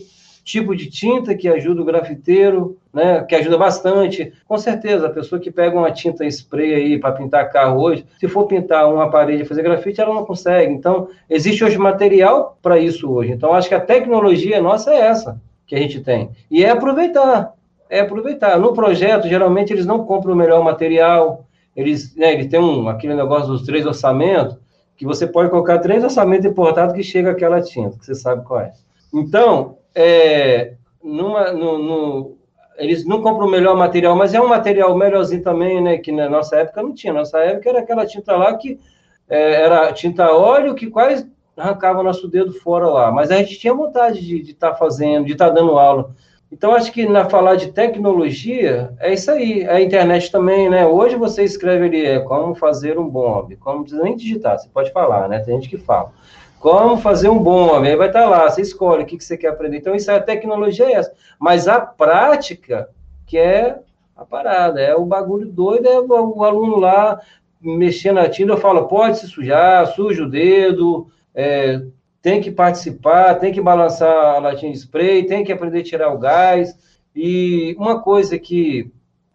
[0.49, 4.33] tipo de tinta que ajuda o grafiteiro, né, que ajuda bastante.
[4.47, 8.27] Com certeza, a pessoa que pega uma tinta spray aí para pintar carro hoje, se
[8.27, 10.73] for pintar uma parede e fazer grafite, ela não consegue.
[10.73, 13.31] Então, existe hoje material para isso hoje.
[13.31, 16.31] Então, acho que a tecnologia nossa é essa que a gente tem.
[16.49, 17.53] E é aproveitar.
[17.87, 18.57] É aproveitar.
[18.59, 21.45] No projeto, geralmente, eles não compram o melhor material,
[21.75, 24.57] eles, né, eles têm um, aquele negócio dos três orçamentos,
[24.97, 28.61] que você pode colocar três orçamentos importados que chega aquela tinta, que você sabe qual
[28.61, 28.73] é.
[29.13, 30.73] Então, é,
[31.03, 32.37] numa, no, no,
[32.77, 35.97] eles não compram o melhor material, mas é um material melhorzinho também, né?
[35.97, 37.13] Que na nossa época não tinha.
[37.13, 38.79] Nossa época era aquela tinta lá que
[39.27, 43.11] é, era tinta óleo que quase arrancava o nosso dedo fora lá.
[43.11, 46.15] Mas a gente tinha vontade de estar tá fazendo, de estar tá dando aula.
[46.51, 49.67] Então, acho que na falar de tecnologia, é isso aí.
[49.67, 50.85] A internet também, né?
[50.87, 54.91] Hoje você escreve ali, é como fazer um bombe, como precisa nem digitar, você pode
[54.91, 55.39] falar, né?
[55.39, 56.11] Tem gente que fala.
[56.59, 57.91] Como fazer um bom homem?
[57.91, 59.77] Aí vai estar tá lá, você escolhe o que, que você quer aprender.
[59.77, 61.13] Então, isso é a tecnologia é essa.
[61.39, 62.89] Mas a prática,
[63.25, 63.79] que é
[64.15, 67.19] a parada, é o bagulho doido, é o, aluno lá
[67.61, 71.81] mexendo na tinta, eu falo, pode se sujar, suja o dedo, é,
[72.21, 76.13] tem que participar, tem que balançar a latinha de spray, tem que aprender a tirar
[76.13, 76.77] o gás.
[77.15, 78.91] E uma coisa que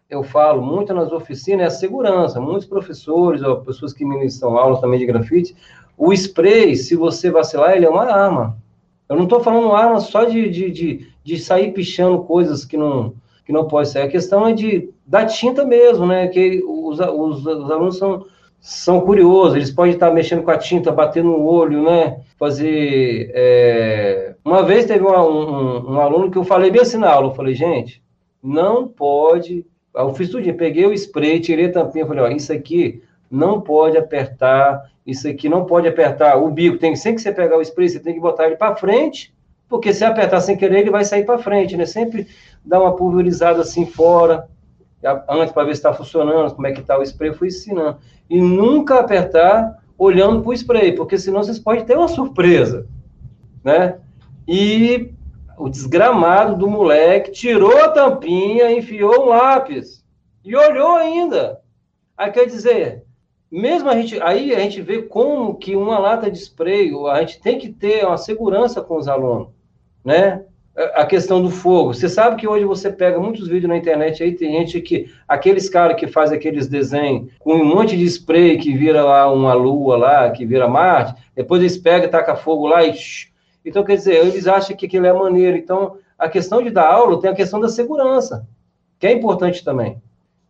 [0.09, 2.39] eu falo muito nas oficinas é a segurança.
[2.39, 5.55] Muitos professores, ou pessoas que ministram aula também de grafite,
[5.97, 8.57] o spray, se você vacilar, ele é uma arma.
[9.07, 13.13] Eu não estou falando arma só de, de, de, de, sair pichando coisas que não,
[13.45, 13.99] que não pode ser.
[13.99, 16.27] A questão é de da tinta mesmo, né?
[16.27, 18.25] Que os, os, os alunos são,
[18.59, 22.19] são curiosos, eles podem estar mexendo com a tinta, batendo no olho, né?
[22.37, 23.31] Fazer.
[23.33, 24.35] É...
[24.43, 27.35] Uma vez teve um, um, um, aluno que eu falei bem assim na aula, eu
[27.35, 28.01] falei, gente,
[28.41, 29.65] não pode.
[29.93, 33.01] Eu fiz tudo, peguei o spray, tirei a tampinha, falei, ó, isso aqui
[33.35, 37.57] não pode apertar, isso aqui não pode apertar o bico, tem sempre que você pegar
[37.57, 39.33] o spray, você tem que botar ele para frente,
[39.67, 41.85] porque se apertar sem querer, ele vai sair para frente, né?
[41.85, 42.27] Sempre
[42.63, 44.47] dá uma pulverizada assim fora,
[45.29, 47.97] antes para ver se está funcionando, como é que está o spray, eu fui ensinando.
[48.29, 52.87] E nunca apertar olhando para o spray, porque senão vocês podem ter uma surpresa,
[53.63, 53.97] né?
[54.47, 55.11] E
[55.57, 60.03] o desgramado do moleque tirou a tampinha, enfiou um lápis
[60.43, 61.59] e olhou ainda.
[62.17, 63.04] Aí quer dizer,
[63.59, 67.39] mesmo a gente, aí a gente vê como que uma lata de spray, a gente
[67.39, 69.47] tem que ter uma segurança com os alunos,
[70.03, 70.43] né?
[70.93, 71.93] a questão do fogo.
[71.93, 75.69] Você sabe que hoje você pega muitos vídeos na internet aí, tem gente que, aqueles
[75.69, 79.95] caras que faz aqueles desenhos com um monte de spray que vira lá uma lua
[79.95, 82.93] lá, que vira Marte, depois eles pegam tacam fogo lá e...
[83.63, 85.57] Então, quer dizer, eles acham que aquilo é maneiro.
[85.57, 88.47] Então, a questão de dar aula tem a questão da segurança,
[88.99, 89.97] que é importante também.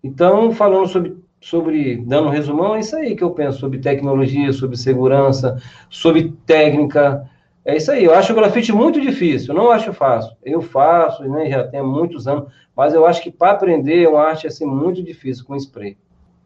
[0.03, 4.51] Então, falando sobre, sobre dando um resumão, é isso aí que eu penso, sobre tecnologia,
[4.51, 7.29] sobre segurança, sobre técnica,
[7.65, 10.36] é isso aí, eu acho o grafite muito difícil, não acho fácil.
[10.43, 14.21] Eu faço, né, já tenho muitos anos, mas eu acho que para aprender é uma
[14.21, 15.97] arte assim, muito difícil com spray.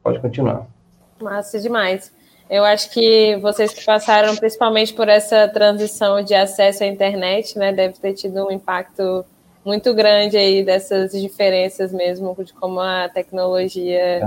[0.02, 0.66] Pode continuar.
[1.22, 2.14] Massa demais.
[2.50, 7.74] Eu acho que vocês que passaram principalmente por essa transição de acesso à internet, né,
[7.74, 9.26] deve ter tido um impacto
[9.66, 14.22] muito grande aí dessas diferenças mesmo de como a tecnologia,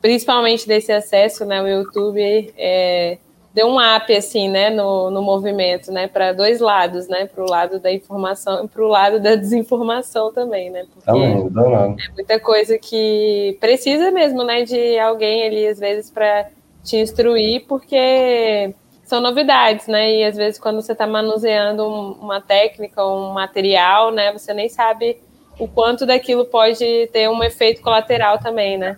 [0.00, 3.18] principalmente desse acesso, né, o YouTube é,
[3.52, 7.48] deu um up assim, né, no, no movimento, né, para dois lados, né, para o
[7.48, 12.40] lado da informação e para o lado da desinformação também, né, porque também, é muita
[12.40, 16.48] coisa que precisa mesmo, né, de alguém ali às vezes para
[16.82, 18.74] te instruir, porque
[19.04, 24.32] são novidades, né, e às vezes quando você está manuseando uma técnica, um material, né,
[24.32, 25.18] você nem sabe
[25.58, 28.96] o quanto daquilo pode ter um efeito colateral também, né.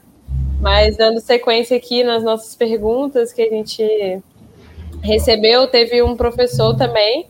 [0.63, 4.23] Mas dando sequência aqui nas nossas perguntas que a gente
[5.03, 7.27] recebeu, teve um professor também,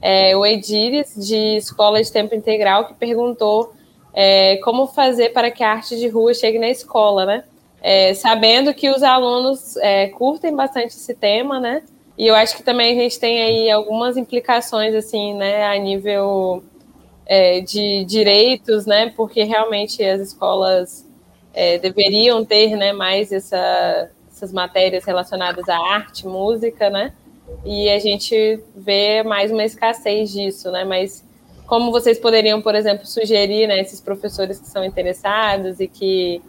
[0.00, 3.72] é, o Edires, de escola de tempo integral, que perguntou
[4.12, 7.44] é, como fazer para que a arte de rua chegue na escola, né?
[7.80, 11.84] É, sabendo que os alunos é, curtem bastante esse tema, né?
[12.18, 16.64] E eu acho que também a gente tem aí algumas implicações, assim, né, a nível
[17.24, 19.12] é, de direitos, né?
[19.16, 21.06] Porque realmente as escolas
[21.54, 24.10] é, deveriam ter, né, mais essa
[24.42, 27.12] essas matérias relacionadas à arte, música, né?
[27.64, 30.84] E a gente vê mais uma escassez disso, né?
[30.84, 31.24] Mas
[31.66, 36.42] como vocês poderiam, por exemplo, sugerir, né, esses professores que são interessados e que,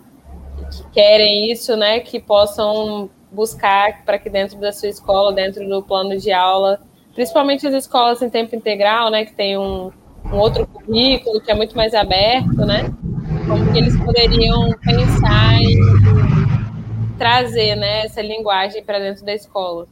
[0.71, 5.81] que querem isso, né, que possam buscar para que dentro da sua escola, dentro do
[5.81, 6.81] plano de aula,
[7.13, 9.91] principalmente as escolas em tempo integral, né, que tem um,
[10.25, 12.91] um outro currículo que é muito mais aberto, né?
[13.47, 15.77] Como que eles poderiam pensar em
[17.17, 19.87] trazer né, essa linguagem para dentro da escola.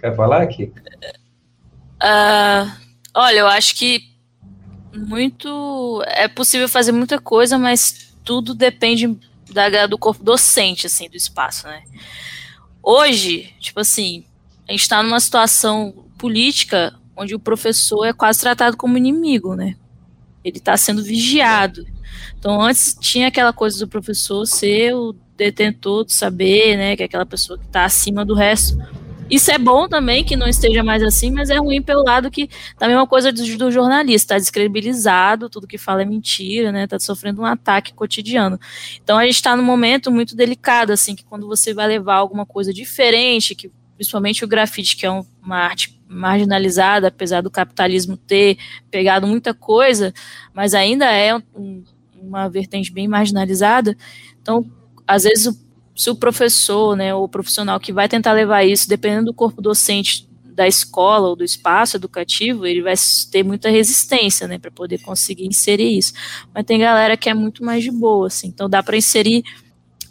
[0.00, 0.72] Quer falar aqui?
[2.02, 2.70] Uh,
[3.14, 4.02] olha, eu acho que
[4.92, 9.18] muito é possível fazer muita coisa, mas tudo depende
[9.52, 11.82] da, do corpo docente, assim, do espaço, né?
[12.82, 14.24] Hoje, tipo assim,
[14.68, 19.76] a gente está numa situação política onde o professor é quase tratado como inimigo, né?
[20.44, 21.86] Ele está sendo vigiado.
[22.38, 27.06] Então, antes tinha aquela coisa do professor ser o detentor do saber, né, que é
[27.06, 28.76] aquela pessoa que está acima do resto.
[29.30, 32.48] Isso é bom também que não esteja mais assim, mas é ruim pelo lado que
[32.78, 36.84] da mesma coisa do, do jornalista, está descredibilizado, tudo que fala é mentira, né?
[36.84, 38.58] Está sofrendo um ataque cotidiano.
[39.02, 42.46] Então a gente está num momento muito delicado, assim, que quando você vai levar alguma
[42.46, 48.16] coisa diferente, que principalmente o grafite, que é um, uma arte marginalizada, apesar do capitalismo
[48.16, 48.56] ter
[48.90, 50.14] pegado muita coisa,
[50.54, 51.84] mas ainda é um,
[52.22, 53.96] uma vertente bem marginalizada.
[54.40, 54.64] Então,
[55.06, 55.58] às vezes, o,
[55.96, 59.60] se o professor, né, ou o profissional que vai tentar levar isso, dependendo do corpo
[59.60, 62.94] docente da escola ou do espaço educativo, ele vai
[63.30, 66.12] ter muita resistência, né, para poder conseguir inserir isso.
[66.52, 69.44] Mas tem galera que é muito mais de boa, assim, então dá para inserir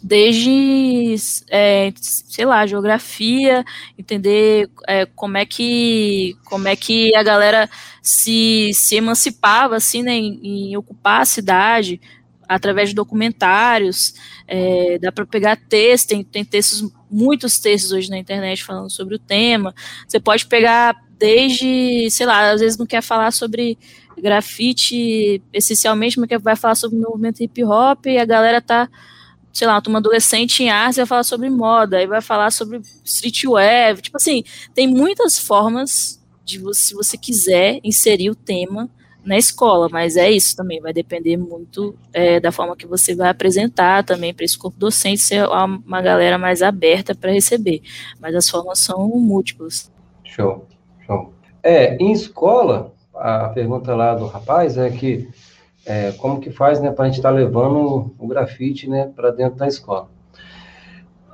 [0.02, 1.16] desde,
[1.50, 3.64] é, sei lá, geografia,
[3.98, 7.68] entender é, como é que como é que a galera
[8.02, 12.00] se, se emancipava assim, né, em, em ocupar a cidade,
[12.48, 14.14] através de documentários,
[14.46, 19.14] é, dá para pegar texto, tem, tem textos, muitos textos hoje na internet falando sobre
[19.14, 19.74] o tema.
[20.06, 23.76] Você pode pegar desde, sei lá, às vezes não quer falar sobre
[24.16, 28.88] grafite essencialmente, mas vai falar sobre o movimento hip hop e a galera tá
[29.58, 32.80] sei lá, uma turma adolescente em artes vai falar sobre moda, aí vai falar sobre
[33.04, 38.88] streetwear, tipo assim, tem muitas formas de você, se você quiser inserir o tema
[39.24, 43.30] na escola, mas é isso também, vai depender muito é, da forma que você vai
[43.30, 47.82] apresentar também para esse corpo docente ser uma galera mais aberta para receber,
[48.20, 49.90] mas as formas são múltiplas.
[50.22, 50.68] Show,
[51.04, 51.32] show.
[51.64, 55.28] É, em escola, a pergunta lá do rapaz é que
[55.88, 59.30] é, como que faz, né, para a gente estar tá levando o grafite, né, para
[59.30, 60.08] dentro da escola.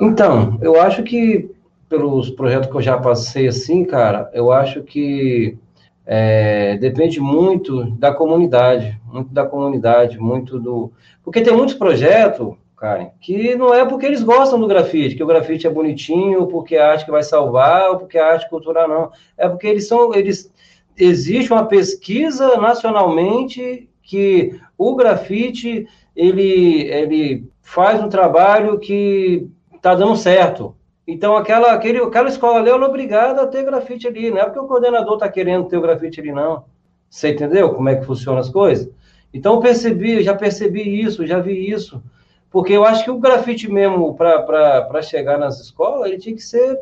[0.00, 1.50] Então, eu acho que
[1.88, 5.58] pelos projetos que eu já passei assim, cara, eu acho que
[6.06, 10.92] é, depende muito da comunidade, muito da comunidade, muito do.
[11.22, 15.26] Porque tem muitos projetos, Karen, que não é porque eles gostam do grafite, que o
[15.26, 19.10] grafite é bonitinho, porque a arte que vai salvar, ou porque a arte cultural não.
[19.36, 20.14] É porque eles são.
[20.14, 20.52] Eles,
[20.96, 30.16] existe uma pesquisa nacionalmente que o grafite ele, ele faz um trabalho que está dando
[30.16, 30.76] certo.
[31.06, 34.30] Então, aquela, aquele, aquela escola ali, ela é obrigada a ter grafite ali.
[34.30, 36.64] Não é porque o coordenador está querendo ter o grafite ali, não.
[37.10, 38.88] Você entendeu como é que funcionam as coisas?
[39.32, 42.02] Então, eu percebi, já percebi isso, já vi isso.
[42.50, 46.78] Porque eu acho que o grafite mesmo, para chegar nas escolas, ele tinha que ser.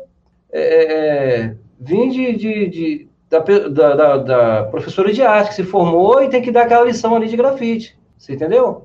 [0.51, 5.63] É, é vir de, de, de da, da, da, da, professora de arte que se
[5.63, 7.97] formou e tem que dar aquela lição ali de grafite.
[8.17, 8.83] Você entendeu?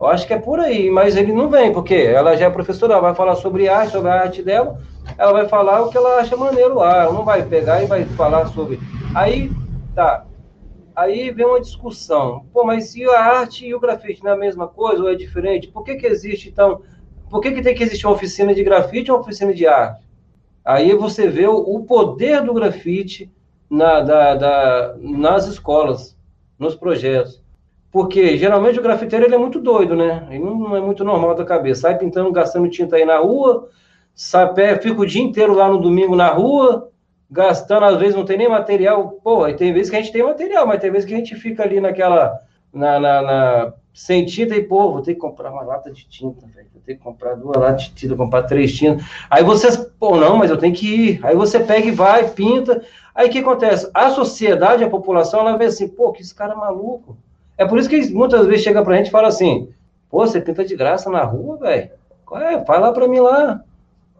[0.00, 2.92] Eu acho que é por aí, mas ele não vem, porque ela já é professora,
[2.92, 4.80] ela vai falar sobre arte, sobre a arte dela,
[5.16, 8.04] ela vai falar o que ela acha maneiro lá, ela não vai pegar e vai
[8.04, 8.78] falar sobre.
[9.12, 9.50] Aí,
[9.94, 10.24] tá.
[10.94, 12.46] Aí vem uma discussão.
[12.52, 15.16] Pô, mas se a arte e o grafite não é a mesma coisa ou é
[15.16, 15.68] diferente?
[15.68, 16.82] Por que, que existe, então.
[17.28, 20.02] Por que, que tem que existir uma oficina de grafite e uma oficina de arte?
[20.64, 23.30] Aí você vê o, o poder do grafite
[23.70, 26.16] na, da, da, nas escolas,
[26.58, 27.42] nos projetos.
[27.90, 30.26] Porque geralmente o grafiteiro ele é muito doido, né?
[30.30, 31.82] Ele não é muito normal da cabeça.
[31.82, 33.68] Sai pintando, gastando tinta aí na rua,
[34.14, 36.90] sai, fica o dia inteiro lá no domingo na rua,
[37.30, 39.12] gastando, às vezes não tem nem material.
[39.22, 41.34] Pô, aí tem vezes que a gente tem material, mas tem vezes que a gente
[41.34, 42.40] fica ali naquela.
[42.70, 46.46] Na, na, na sem tinta e, pô, vou ter que comprar uma lata de tinta,
[46.54, 46.68] velho.
[46.72, 49.04] Vou ter que comprar duas latas de tinta, comprar três tintas.
[49.28, 51.20] Aí vocês, pô, não, mas eu tenho que ir.
[51.24, 52.80] Aí você pega e vai, pinta.
[53.18, 53.90] Aí o que acontece?
[53.92, 57.16] A sociedade, a população, ela vê assim, pô, que esse cara é maluco.
[57.56, 59.70] É por isso que muitas vezes chega pra gente e fala assim,
[60.08, 61.90] pô, você pinta de graça na rua, velho?
[62.34, 63.60] É, vai lá pra mim lá.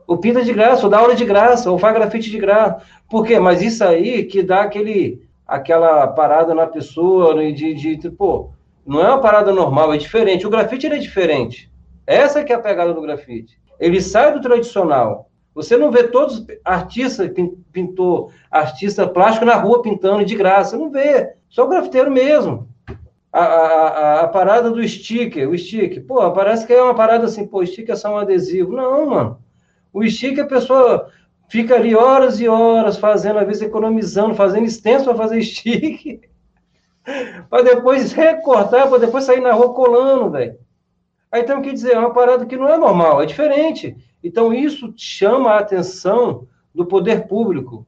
[0.05, 2.83] Ou pinta de graça, ou dá aula de graça, ou faz grafite de graça.
[3.09, 3.39] Por quê?
[3.39, 8.51] Mas isso aí que dá aquele, aquela parada na pessoa, né, de, de, de pô,
[8.85, 10.45] não é uma parada normal, é diferente.
[10.45, 11.71] O grafite é diferente.
[12.05, 13.61] Essa que é a pegada do grafite.
[13.79, 15.28] Ele sai do tradicional.
[15.59, 17.31] Você não vê todos artistas,
[17.73, 20.77] pintor, artista plástico na rua pintando de graça.
[20.77, 21.35] Não vê.
[21.49, 22.69] Só o grafiteiro mesmo
[23.33, 27.47] a, a, a, parada do sticker, o sticker, pô, parece que é uma parada assim,
[27.47, 28.73] pô, sticker é só um adesivo.
[28.73, 29.39] Não, mano.
[29.93, 31.11] O sticker, a pessoa
[31.49, 36.21] fica ali horas e horas fazendo, às vezes economizando, fazendo extenso para fazer sticker,
[37.51, 40.57] para depois recortar, para depois sair na rua colando, velho.
[41.31, 43.97] Aí tem que dizer, é uma parada que não é normal, é diferente.
[44.23, 47.87] Então, isso chama a atenção do poder público.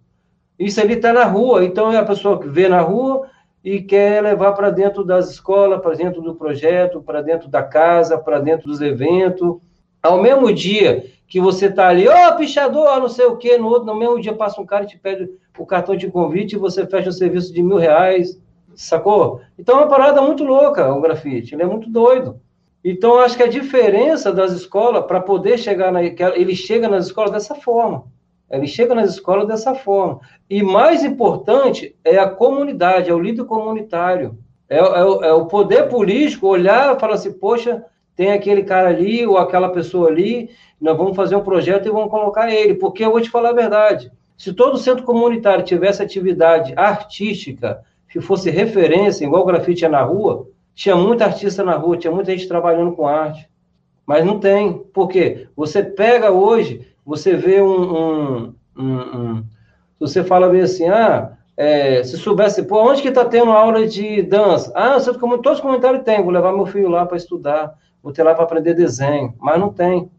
[0.58, 3.28] Isso ali está na rua, então é a pessoa que vê na rua,
[3.62, 8.18] e quer levar para dentro das escolas, para dentro do projeto, para dentro da casa,
[8.18, 9.58] para dentro dos eventos.
[10.02, 13.68] Ao mesmo dia que você está ali, ó, oh, pichador, não sei o quê, no
[13.68, 16.58] outro, no mesmo dia passa um cara e te pede o cartão de convite e
[16.58, 18.40] você fecha o serviço de mil reais,
[18.74, 19.40] sacou?
[19.58, 22.40] Então é uma parada muito louca o grafite, ele é muito doido.
[22.84, 27.30] Então acho que a diferença das escolas para poder chegar na, ele chega nas escolas
[27.30, 28.04] dessa forma.
[28.50, 30.20] Ele chega nas escolas dessa forma.
[30.48, 34.38] E mais importante é a comunidade, é o líder comunitário.
[34.68, 37.84] É, é, é o poder político olhar e falar assim, poxa,
[38.16, 40.50] tem aquele cara ali ou aquela pessoa ali,
[40.80, 42.74] nós vamos fazer um projeto e vamos colocar ele.
[42.74, 44.10] Porque eu vou te falar a verdade.
[44.36, 50.48] Se todo centro comunitário tivesse atividade artística, que fosse referência, igual grafite é na rua,
[50.74, 53.48] tinha muita artista na rua, tinha muita gente trabalhando com arte.
[54.06, 54.72] Mas não tem.
[54.92, 55.48] Por quê?
[55.54, 59.44] Você pega hoje você vê um, um, um, um
[59.98, 64.22] você fala bem assim, ah, é, se soubesse, pô, onde que está tendo aula de
[64.22, 64.72] dança?
[64.74, 68.34] Ah, todos os comentários tem, vou levar meu filho lá para estudar, vou ter lá
[68.34, 70.10] para aprender desenho, mas não tem.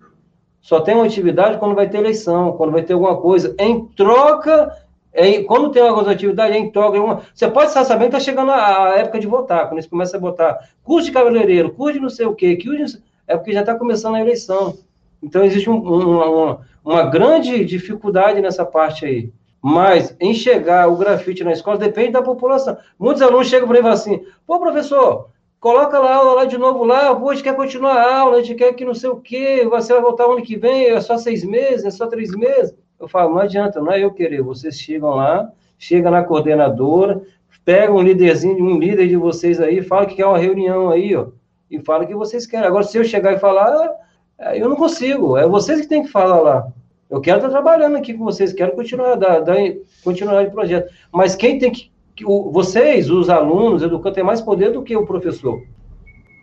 [0.61, 3.55] Só tem uma atividade quando vai ter eleição, quando vai ter alguma coisa.
[3.57, 4.71] Em troca,
[5.13, 6.99] é, quando tem alguma atividade, é troca.
[6.99, 9.87] Uma, você pode estar sabendo que está chegando a, a, época de votar, quando eles
[9.87, 13.35] começam a botar curso de cabeleireiro, curso de não sei o quê, curso de, é
[13.35, 14.77] porque já está começando a eleição.
[15.21, 19.31] Então, existe um, um, uma grande dificuldade nessa parte aí.
[19.61, 22.77] Mas enxergar o grafite na escola depende da população.
[22.97, 26.45] Muitos alunos chegam para mim e falam assim: pô, professor, coloca lá a aula lá
[26.45, 28.95] de novo lá, pô, a gente quer continuar a aula, a gente quer que não
[28.95, 32.07] sei o quê, você vai voltar ano que vem, é só seis meses, é só
[32.07, 32.73] três meses.
[33.01, 37.21] Eu falo, não adianta, não é eu querer, vocês chegam lá, chega na coordenadora,
[37.65, 41.27] pega um líderzinho, um líder de vocês aí, fala que quer uma reunião aí, ó,
[41.69, 42.67] e fala que vocês querem.
[42.67, 43.89] Agora, se eu chegar e falar,
[44.37, 46.67] é, eu não consigo, é vocês que tem que falar lá.
[47.09, 49.57] Eu quero estar trabalhando aqui com vocês, quero continuar, dar, dar,
[50.03, 50.93] continuar o projeto.
[51.11, 51.91] Mas quem tem que
[52.23, 55.61] o, vocês, os alunos, educantes, têm mais poder do que o professor.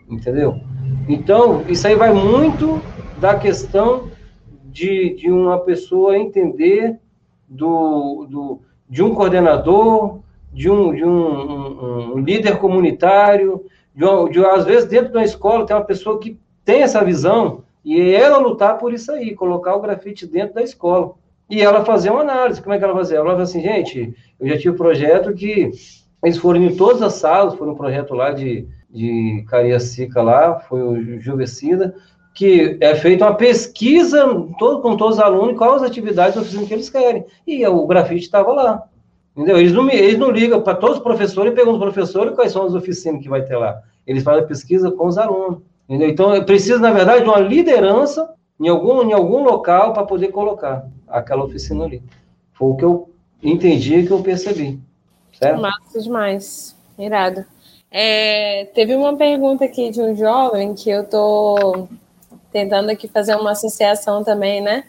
[0.08, 0.56] Entendeu?
[1.08, 2.80] Então, isso aí vai muito
[3.20, 4.08] da questão
[4.68, 6.98] de, de uma pessoa entender
[7.48, 10.20] do, do, de um coordenador,
[10.52, 13.64] de um, de um, um, um líder comunitário,
[13.94, 17.64] de, uma, de, às vezes dentro da escola tem uma pessoa que tem essa visão
[17.84, 21.14] e ela lutar por isso aí, colocar o grafite dentro da escola.
[21.48, 22.60] E ela fazer uma análise.
[22.60, 23.16] Como é que ela fazia?
[23.16, 25.70] Ela falava assim, gente, eu já tive um projeto que
[26.22, 30.82] eles foram em todas as salas, foi um projeto lá de, de Cariacica lá, foi
[30.82, 31.94] o Juvecida,
[32.38, 34.24] que é feita uma pesquisa
[34.60, 37.24] todo, com todos os alunos, quais as atividades oficinas que eles querem.
[37.44, 38.84] E o grafite estava lá.
[39.36, 39.58] Entendeu?
[39.58, 42.64] Eles não, eles não ligam para todos os professores e perguntam os professores quais são
[42.64, 43.82] as oficinas que vai ter lá.
[44.06, 45.58] Eles fazem a pesquisa com os alunos.
[45.88, 46.08] Entendeu?
[46.08, 50.86] Então, precisa, na verdade, de uma liderança em algum, em algum local para poder colocar
[51.08, 52.00] aquela oficina ali.
[52.52, 53.10] Foi o que eu
[53.42, 54.78] entendi que eu percebi.
[55.32, 55.60] Certo?
[55.60, 56.76] Massa demais.
[56.96, 57.44] Irado.
[57.90, 61.88] É, teve uma pergunta aqui de um jovem que eu tô
[62.52, 64.84] tentando aqui fazer uma associação também, né?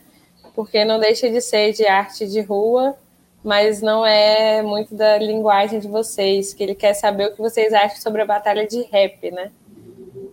[0.55, 2.95] Porque não deixa de ser de arte de rua,
[3.43, 7.73] mas não é muito da linguagem de vocês, que ele quer saber o que vocês
[7.73, 9.51] acham sobre a batalha de rap, né?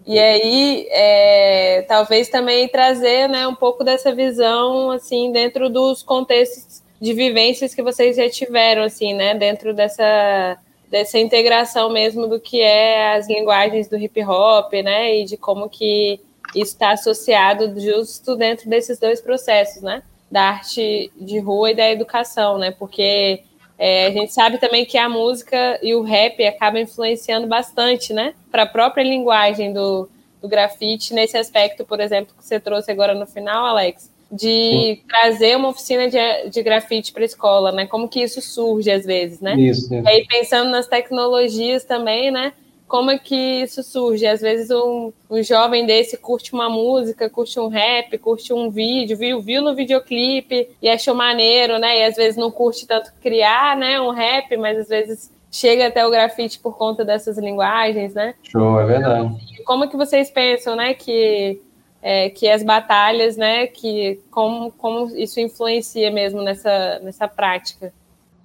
[0.06, 6.80] E aí, é, talvez também trazer né, um pouco dessa visão, assim, dentro dos contextos
[7.00, 9.34] de vivências que vocês já tiveram, assim, né?
[9.34, 10.58] Dentro dessa,
[10.88, 15.16] dessa integração mesmo do que é as linguagens do hip hop, né?
[15.18, 16.20] E de como que
[16.56, 20.02] isso está associado justo dentro desses dois processos, né?
[20.30, 22.70] Da arte de rua e da educação, né?
[22.70, 23.42] Porque
[23.78, 28.34] é, a gente sabe também que a música e o rap acabam influenciando bastante, né?
[28.50, 30.08] Para a própria linguagem do,
[30.40, 35.56] do grafite, nesse aspecto, por exemplo, que você trouxe agora no final, Alex, de trazer
[35.56, 37.86] uma oficina de, de grafite para a escola, né?
[37.86, 39.54] Como que isso surge às vezes, né?
[39.56, 39.94] Isso, isso.
[39.94, 42.52] E aí pensando nas tecnologias também, né?
[42.88, 44.26] Como é que isso surge?
[44.26, 49.16] Às vezes um, um jovem desse curte uma música, curte um rap, curte um vídeo,
[49.16, 51.98] viu, viu no videoclipe e achou maneiro, né?
[51.98, 56.06] E às vezes não curte tanto criar, né, um rap, mas às vezes chega até
[56.06, 58.34] o grafite por conta dessas linguagens, né?
[58.42, 59.34] Show, é verdade.
[59.64, 61.60] Como é que vocês pensam, né, que
[62.00, 67.92] é, que as batalhas, né, que como, como isso influencia mesmo nessa, nessa prática?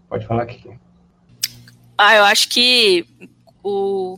[0.10, 0.68] Pode falar aqui.
[1.96, 3.06] Ah, eu acho que
[3.64, 4.18] o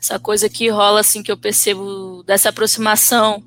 [0.00, 3.42] essa coisa que rola assim que eu percebo dessa aproximação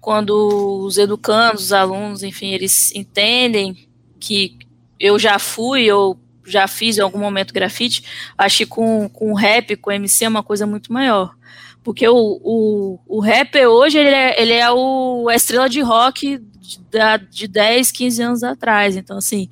[0.00, 4.58] quando os educandos, os alunos, enfim, eles entendem que
[4.98, 8.04] eu já fui ou já fiz em algum momento grafite,
[8.36, 11.34] acho que com, com rap, com MC é uma coisa muito maior.
[11.82, 16.38] Porque o, o, o rapper hoje, ele é, ele é o, a estrela de rock
[16.38, 16.80] de,
[17.30, 18.96] de 10, 15 anos atrás.
[18.96, 19.48] Então, assim,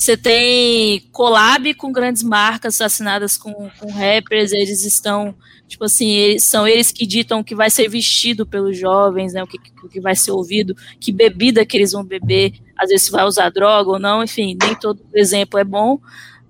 [0.00, 5.34] você tem collab com grandes marcas assinadas com, com rappers, eles estão,
[5.68, 9.42] tipo assim, eles, são eles que ditam o que vai ser vestido pelos jovens, né,
[9.42, 13.10] o que, o que vai ser ouvido, que bebida que eles vão beber, às vezes
[13.10, 16.00] vai usar droga ou não, enfim, nem todo exemplo é bom,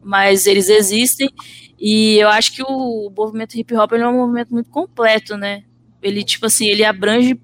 [0.00, 1.28] mas eles existem,
[1.76, 5.64] e eu acho que o movimento hip hop é um movimento muito completo, né,
[6.00, 7.36] ele, tipo assim, ele abrange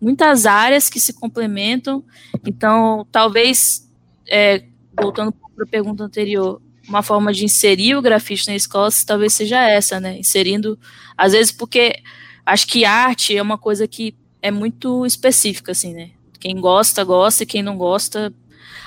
[0.00, 2.02] muitas áreas que se complementam,
[2.42, 3.86] então, talvez,
[4.26, 4.64] é,
[5.00, 9.62] voltando para a pergunta anterior, uma forma de inserir o grafite na escola talvez seja
[9.62, 10.18] essa, né?
[10.18, 10.78] Inserindo,
[11.16, 12.02] às vezes, porque
[12.44, 16.10] acho que arte é uma coisa que é muito específica, assim, né?
[16.40, 18.32] Quem gosta, gosta, e quem não gosta.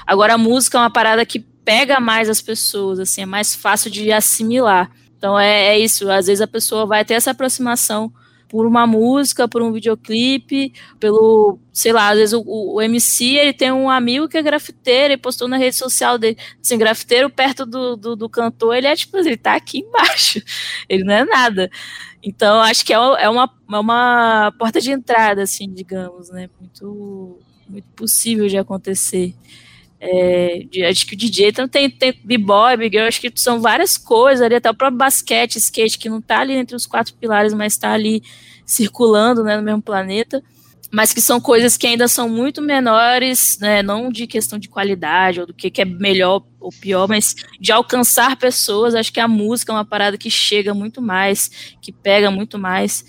[0.06, 3.90] Agora, a música é uma parada que pega mais as pessoas, assim, é mais fácil
[3.90, 4.92] de assimilar.
[5.18, 6.10] Então, é, é isso.
[6.12, 8.14] Às vezes a pessoa vai ter essa aproximação
[8.48, 13.54] por uma música, por um videoclipe, pelo, sei lá, às vezes o, o, MC ele
[13.54, 17.66] tem um amigo que é grafiteiro e postou na rede social dele, assim, grafiteiro perto
[17.66, 20.42] do, do, do cantor, ele é tipo, ele tá aqui embaixo,
[20.88, 21.70] ele não é nada.
[22.22, 27.40] Então, acho que é, é, uma, é uma porta de entrada, assim, digamos, né, muito,
[27.70, 29.36] muito possível de acontecer.
[30.00, 33.98] É, acho que o DJ então, tem, tem b-boy, big girl, acho que são várias
[33.98, 37.54] coisas ali, até o próprio basquete, skate, que não está ali entre os quatro pilares,
[37.54, 38.22] mas está ali
[38.66, 40.44] circulando né, no mesmo planeta.
[40.92, 45.42] mas que são coisas que ainda são muito menores, né, não de questão de qualidade
[45.42, 48.96] ou do que, que é melhor ou pior, mas de alcançar pessoas.
[48.96, 53.06] Acho que a música é uma parada que chega muito mais, que pega muito mais.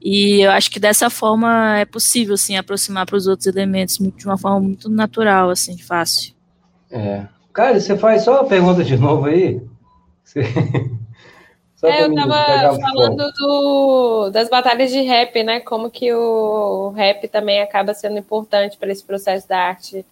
[0.00, 4.26] E eu acho que dessa forma é possível, assim, aproximar para os outros elementos de
[4.26, 6.34] uma forma muito natural, assim, fácil.
[6.90, 7.26] É.
[7.52, 9.60] Cara, você faz só a pergunta de novo aí?
[10.24, 10.40] Você...
[11.82, 15.60] É, eu tava falando do, das batalhas de rap, né?
[15.60, 20.04] Como que o rap também acaba sendo importante para esse processo da arte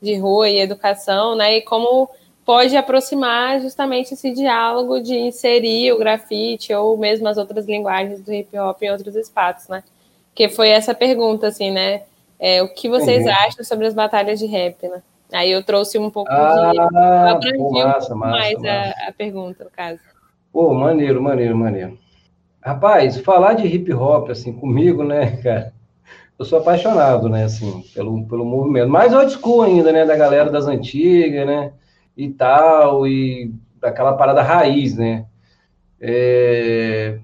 [0.00, 1.58] de rua e educação, né?
[1.58, 2.10] E como
[2.44, 8.32] pode aproximar justamente esse diálogo de inserir o grafite ou mesmo as outras linguagens do
[8.32, 9.82] hip hop em outros espaços, né?
[10.34, 12.02] Que foi essa pergunta, assim, né?
[12.38, 13.32] É, o que vocês uhum.
[13.32, 15.02] acham sobre as batalhas de rap, né?
[15.32, 16.78] Aí eu trouxe um pouco ah, de.
[16.78, 18.68] Abrandi um pouco mais massa.
[18.68, 20.00] A, a pergunta, no caso.
[20.52, 21.98] Pô, maneiro, maneiro, maneiro.
[22.60, 25.72] Rapaz, falar de hip hop, assim, comigo, né, cara?
[26.38, 28.88] Eu sou apaixonado, né, assim, pelo, pelo movimento.
[28.88, 31.72] Mais old school ainda, né, da galera das antigas, né,
[32.16, 35.26] e tal, e daquela parada raiz, né.
[36.00, 37.18] É...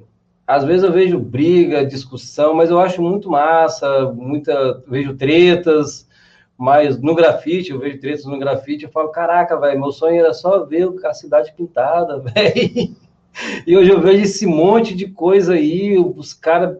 [0.46, 6.08] Às vezes eu vejo briga, discussão, mas eu acho muito massa, muita, vejo tretas,
[6.56, 10.32] mas no grafite, eu vejo tretas no grafite, eu falo, caraca, velho, meu sonho era
[10.32, 12.96] só ver a cidade pintada, velho.
[13.66, 16.78] E hoje eu vejo esse monte de coisa aí, os caras,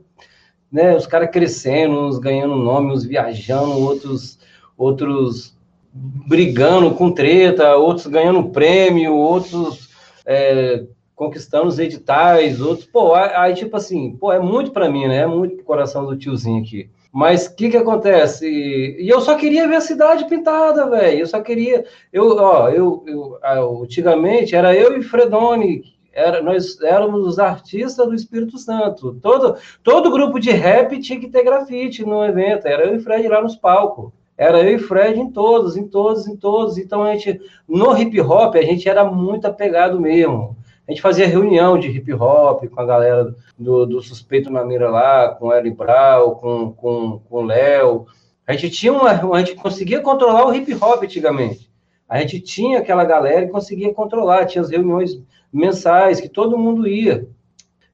[0.72, 4.39] né, os caras crescendo, uns ganhando nome, uns viajando, outros,
[4.78, 5.57] outros
[5.93, 9.89] brigando com treta, outros ganhando prêmio, outros
[10.27, 10.85] é,
[11.15, 15.19] conquistando os editais, outros, pô, aí tipo assim, pô, é muito para mim, né?
[15.19, 16.90] É muito pro coração do tiozinho aqui.
[17.12, 18.47] Mas o que que acontece?
[18.47, 21.20] E eu só queria ver a cidade pintada, velho.
[21.20, 25.82] Eu só queria, eu, ó, eu, eu, antigamente era eu e Fredoni
[26.12, 29.19] era, nós éramos os artistas do Espírito Santo.
[29.23, 32.66] Todo, todo grupo de rap tinha que ter grafite no evento.
[32.66, 34.12] Era eu e Fred lá nos palcos.
[34.39, 36.78] Era eu e Fred em todos, em todos, em todos.
[36.78, 40.56] Então, a gente, no hip hop, a gente era muito apegado mesmo.
[40.86, 44.89] A gente fazia reunião de hip hop com a galera do, do Suspeito na Mira
[44.89, 48.06] lá, com Eli Brau, com, com, com Léo.
[48.47, 51.69] A gente tinha uma, a gente conseguia controlar o hip hop antigamente.
[52.09, 55.20] A gente tinha aquela galera e conseguia controlar, tinha as reuniões
[55.52, 57.28] mensais que todo mundo ia.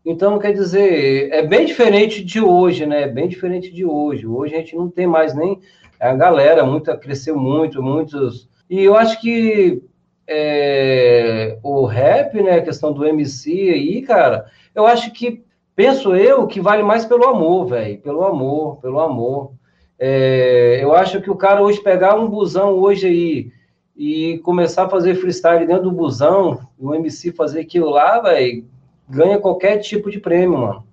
[0.04, 3.02] Então, quer dizer, é bem diferente de hoje, né?
[3.02, 4.26] É bem diferente de hoje.
[4.26, 5.58] Hoje a gente não tem mais nem
[6.10, 8.48] a galera, muita cresceu muito, muitos.
[8.68, 9.82] E eu acho que
[10.26, 12.56] é, o rap, né?
[12.56, 15.42] A questão do MC aí, cara, eu acho que
[15.76, 19.52] penso eu que vale mais pelo amor, velho, pelo amor, pelo amor.
[19.98, 23.52] É, eu acho que o cara hoje pegar um busão hoje aí
[23.96, 28.64] e começar a fazer freestyle dentro do busão, o MC fazer aquilo lá, velho,
[29.08, 30.84] ganha qualquer tipo de prêmio, mano.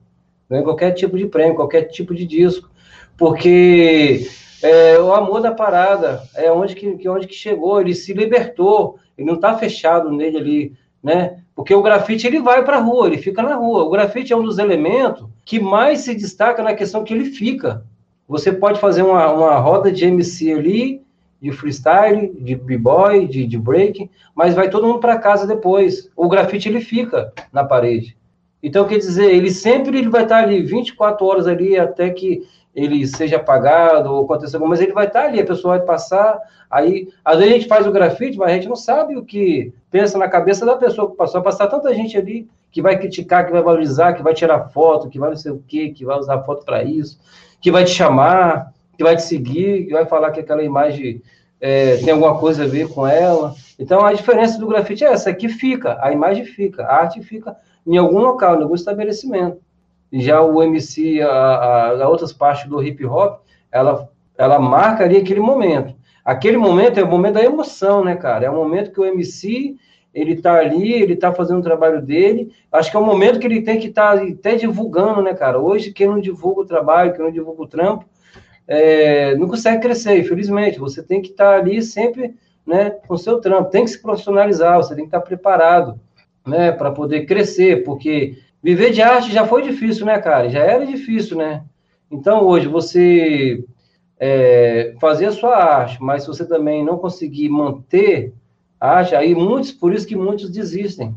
[0.50, 2.70] Ganha qualquer tipo de prêmio, qualquer tipo de disco.
[3.18, 4.28] Porque
[4.62, 8.98] é, o amor da parada é onde que, que, onde que chegou, ele se libertou,
[9.18, 10.74] ele não tá fechado nele ali,
[11.04, 11.40] né?
[11.56, 13.84] Porque o grafite ele vai para a rua, ele fica na rua.
[13.84, 17.84] O grafite é um dos elementos que mais se destaca na questão que ele fica.
[18.28, 21.02] Você pode fazer uma, uma roda de MC ali,
[21.42, 26.10] de freestyle, de b-boy, de, de break, mas vai todo mundo para casa depois.
[26.16, 28.16] O grafite ele fica na parede.
[28.64, 33.06] Então, quer dizer, ele sempre ele vai estar ali 24 horas ali até que ele
[33.06, 36.39] seja apagado ou aconteça alguma, mas ele vai estar ali, a pessoa vai passar,
[36.69, 39.73] aí, às vezes a gente faz o grafite, mas a gente não sabe o que
[39.89, 43.52] pensa na cabeça da pessoa que passou, passar tanta gente ali que vai criticar, que
[43.52, 46.41] vai valorizar, que vai tirar foto, que vai não sei o quê, que vai usar
[46.43, 47.19] foto para isso,
[47.60, 51.22] que vai te chamar, que vai te seguir, que vai falar que aquela imagem
[51.60, 53.53] é, tem alguma coisa a ver com ela.
[53.77, 57.56] Então, a diferença do grafite é essa, que fica, a imagem fica, a arte fica
[57.85, 59.60] em algum local, em algum estabelecimento.
[60.12, 65.18] Já o MC, a, a, a outras partes do hip hop, ela, ela marca ali
[65.18, 65.96] aquele momento.
[66.24, 68.46] Aquele momento é o momento da emoção, né, cara?
[68.46, 69.78] É o momento que o MC
[70.14, 72.52] ele tá ali, ele tá fazendo o trabalho dele.
[72.72, 75.60] Acho que é o momento que ele tem que estar tá até divulgando, né, cara?
[75.60, 78.06] Hoje, quem não divulga o trabalho, quem não divulga o trampo,
[78.68, 80.80] é, não consegue crescer, infelizmente.
[80.80, 82.36] Você tem que estar ali sempre
[82.66, 86.00] né, com o seu trampo, tem que se profissionalizar, você tem que estar preparado
[86.46, 90.50] né, para poder crescer, porque viver de arte já foi difícil, né, cara?
[90.50, 91.64] Já era difícil, né?
[92.10, 93.64] Então, hoje, você
[94.20, 98.34] é, fazer a sua arte, mas se você também não conseguir manter
[98.80, 101.16] a arte, aí muitos, por isso que muitos desistem.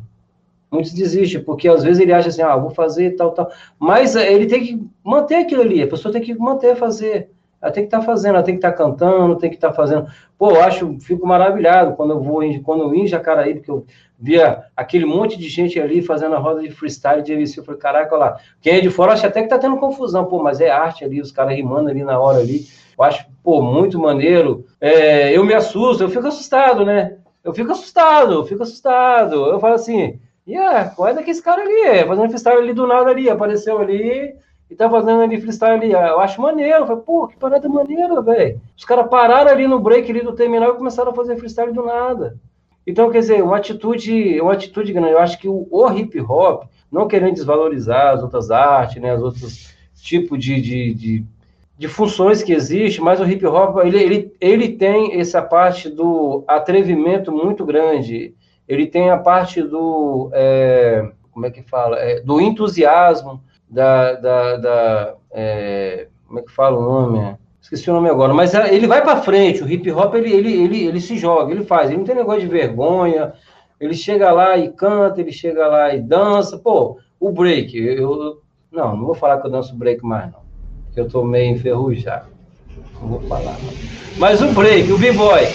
[0.71, 3.51] Muitos desistem, porque às vezes ele acha assim, ah, vou fazer tal, tal.
[3.79, 7.31] Mas ele tem que manter aquilo ali, a pessoa tem que manter, fazer
[7.65, 9.70] ela tem que estar tá fazendo, ela tem que estar tá cantando, tem que estar
[9.70, 10.07] tá fazendo.
[10.36, 13.86] Pô, eu acho, fico maravilhado quando eu vou em, quando eu em Jacaraí, porque eu
[14.19, 17.59] via aquele monte de gente ali fazendo a roda de freestyle de MC.
[17.59, 18.36] Eu falei, caraca, olha lá.
[18.61, 21.23] Quem é de fora acha até que tá tendo confusão, pô, mas é arte ali,
[21.23, 22.66] os caras rimando ali na hora ali.
[22.99, 24.66] Eu acho, pô, muito maneiro.
[24.78, 27.16] É, eu me assusto, eu fico assustado, né?
[27.43, 29.47] Eu fico assustado, eu fico assustado.
[29.47, 32.07] Eu falo assim, yeah, qual é daquele cara ali?
[32.07, 34.36] Fazendo freestyle ali do nada ali, apareceu ali
[34.74, 35.92] e tá fazendo ali freestyle ali.
[35.92, 36.80] Eu acho maneiro.
[36.80, 38.60] Eu falei, pô, que parada maneira, velho.
[38.76, 41.86] Os caras pararam ali no break ali do terminal e começaram a fazer freestyle do
[41.86, 42.36] nada.
[42.84, 45.12] Então, quer dizer, uma atitude, uma atitude grande.
[45.12, 49.22] Eu acho que o, o hip hop, não querendo desvalorizar as outras artes, né, os
[49.22, 49.72] outros
[50.02, 51.24] tipos de, de, de,
[51.78, 56.42] de funções que existem, mas o hip hop, ele, ele, ele tem essa parte do
[56.48, 58.34] atrevimento muito grande,
[58.68, 64.57] ele tem a parte do, é, como é que fala, é, do entusiasmo, da, da,
[64.57, 67.36] da é, como é que fala o nome?
[67.61, 70.53] Esqueci o nome agora, mas é, ele vai para frente, o hip hop ele, ele,
[70.53, 73.32] ele, ele se joga, ele faz, ele não tem negócio de vergonha,
[73.81, 78.97] ele chega lá e canta, ele chega lá e dança, pô, o break, eu, não,
[78.97, 80.41] não vou falar que eu danço break mais não,
[80.85, 82.27] porque eu tô meio enferrujado,
[83.01, 83.57] não vou falar
[84.19, 85.47] Mas o break, o b-boy,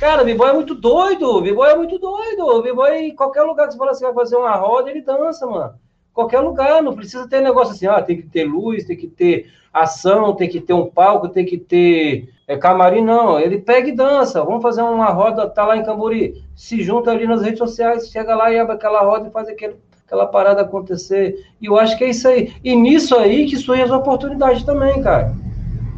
[0.00, 3.68] cara, o b-boy é muito doido, o b-boy é muito doido, o b-boy, qualquer lugar
[3.68, 5.85] que você fala assim, vai fazer uma roda, ele dança, mano
[6.16, 9.50] qualquer lugar, não precisa ter negócio assim, ah, tem que ter luz, tem que ter
[9.70, 13.38] ação, tem que ter um palco, tem que ter é, camarim, não.
[13.38, 17.26] Ele pega e dança, vamos fazer uma roda, tá lá em Cambori, se junta ali
[17.26, 19.76] nas redes sociais, chega lá e abre aquela roda e faz aquele,
[20.06, 21.44] aquela parada acontecer.
[21.60, 22.54] E eu acho que é isso aí.
[22.64, 25.34] E nisso aí que surge as oportunidades também, cara.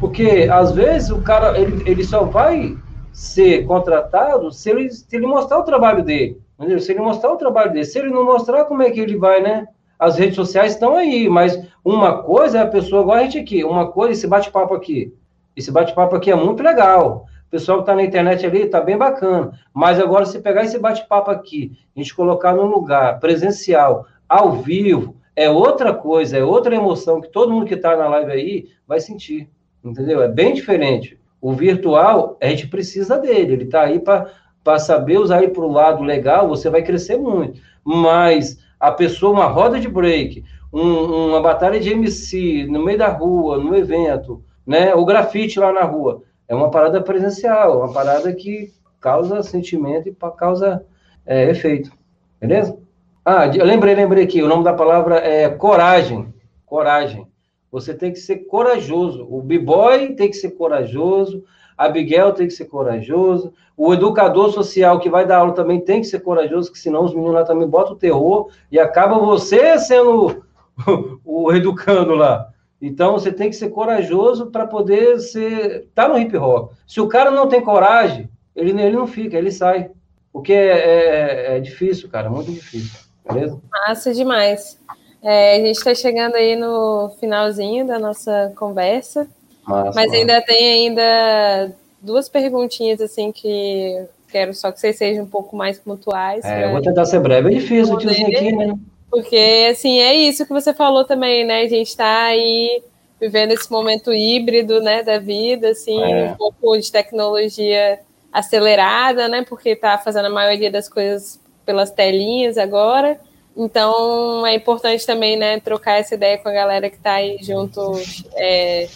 [0.01, 2.75] Porque, às vezes, o cara, ele, ele só vai
[3.13, 6.41] ser contratado se ele, se ele mostrar o trabalho dele.
[6.59, 6.79] Entendeu?
[6.79, 7.85] Se ele mostrar o trabalho dele.
[7.85, 9.65] Se ele não mostrar, como é que ele vai, né?
[9.99, 13.63] As redes sociais estão aí, mas uma coisa é a pessoa, igual a gente aqui,
[13.65, 15.13] uma coisa, esse bate-papo aqui.
[15.55, 17.25] Esse bate-papo aqui é muito legal.
[17.47, 19.51] O pessoal que está na internet ali está bem bacana.
[19.73, 25.17] Mas agora, se pegar esse bate-papo aqui, a gente colocar num lugar presencial, ao vivo,
[25.35, 29.01] é outra coisa, é outra emoção que todo mundo que está na live aí vai
[29.01, 29.49] sentir.
[29.83, 30.21] Entendeu?
[30.21, 31.19] É bem diferente.
[31.41, 35.71] O virtual, a gente precisa dele, ele está aí para saber usar ele para o
[35.71, 37.59] lado legal, você vai crescer muito.
[37.83, 43.09] Mas a pessoa, uma roda de break, um, uma batalha de MC no meio da
[43.09, 44.93] rua, no evento, né?
[44.95, 46.23] O grafite lá na rua.
[46.47, 50.85] É uma parada presencial, uma parada que causa sentimento e causa
[51.25, 51.91] é, efeito.
[52.39, 52.77] Beleza?
[53.23, 56.33] Ah, lembrei, lembrei aqui, o nome da palavra é coragem.
[56.65, 57.27] Coragem.
[57.71, 59.27] Você tem que ser corajoso.
[59.29, 61.43] O b-boy tem que ser corajoso,
[61.79, 66.07] Abigail tem que ser corajoso, o educador social que vai dar aula também tem que
[66.07, 70.43] ser corajoso, que senão os meninos lá também botam o terror e acaba você sendo
[70.85, 72.49] o, o educando lá.
[72.81, 76.73] Então você tem que ser corajoso para poder ser tá no hip hop.
[76.85, 79.89] Se o cara não tem coragem, ele, ele não fica, ele sai.
[80.33, 82.99] Porque é, é, é difícil, cara, muito difícil.
[83.25, 83.61] Beleza?
[83.71, 84.77] Massa demais.
[85.21, 89.25] É, a gente está chegando aí no finalzinho da nossa conversa.
[89.69, 91.71] Massa, Mas ainda tem ainda
[92.01, 96.43] duas perguntinhas assim que quero só que vocês sejam um pouco mais pontuais.
[96.45, 98.73] É, eu vou tentar ser breve, é difícil tiozinho aqui, né?
[99.09, 101.61] Porque, assim, é isso que você falou também, né?
[101.61, 102.83] A gente está aí
[103.19, 106.31] vivendo esse momento híbrido, né, da vida, assim, é.
[106.31, 107.99] um pouco de tecnologia
[108.31, 113.19] acelerada, né, porque está fazendo a maioria das coisas pelas telinhas agora.
[113.57, 117.91] Então, é importante também, né, trocar essa ideia com a galera que está aí junto,
[118.35, 118.87] é,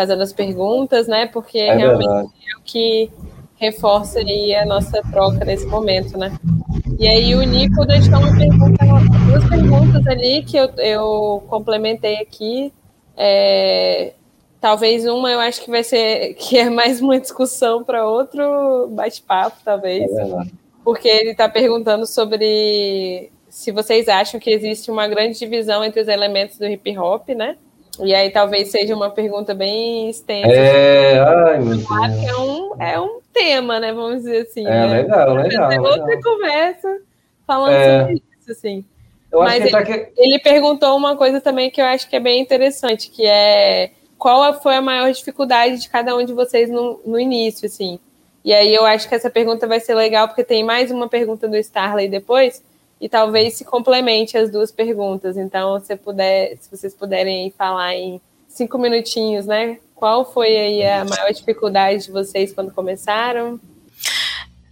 [0.00, 1.26] fazendo as perguntas, né?
[1.26, 2.28] Porque é realmente verdade.
[2.54, 3.10] é o que
[3.56, 6.32] reforça aí a nossa troca nesse momento, né?
[6.98, 8.86] E aí o Nico deixou uma pergunta,
[9.26, 12.72] duas perguntas ali que eu, eu complementei aqui.
[13.14, 14.14] É,
[14.58, 19.58] talvez uma eu acho que vai ser que é mais uma discussão para outro bate-papo,
[19.62, 20.10] talvez.
[20.10, 20.24] É
[20.82, 26.08] porque ele está perguntando sobre se vocês acham que existe uma grande divisão entre os
[26.08, 27.58] elementos do hip hop, né?
[28.02, 30.50] E aí talvez seja uma pergunta bem extensa.
[30.50, 31.88] É, ai meu Deus.
[32.24, 33.92] É um, é um tema, né?
[33.92, 34.66] Vamos dizer assim.
[34.66, 35.02] É né?
[35.02, 35.72] legal, legal.
[35.72, 36.22] É outra legal.
[36.22, 36.98] conversa
[37.46, 38.00] falando é.
[38.00, 38.84] sobre isso, assim.
[39.30, 40.08] Eu Mas ele, tá que...
[40.16, 44.60] ele perguntou uma coisa também que eu acho que é bem interessante, que é qual
[44.60, 47.98] foi a maior dificuldade de cada um de vocês no, no início, assim.
[48.44, 51.46] E aí eu acho que essa pergunta vai ser legal, porque tem mais uma pergunta
[51.46, 52.62] do Starley depois,
[53.00, 55.36] e talvez se complemente as duas perguntas.
[55.36, 59.78] Então, se, puder, se vocês puderem falar em cinco minutinhos, né?
[59.94, 63.58] Qual foi aí a maior dificuldade de vocês quando começaram?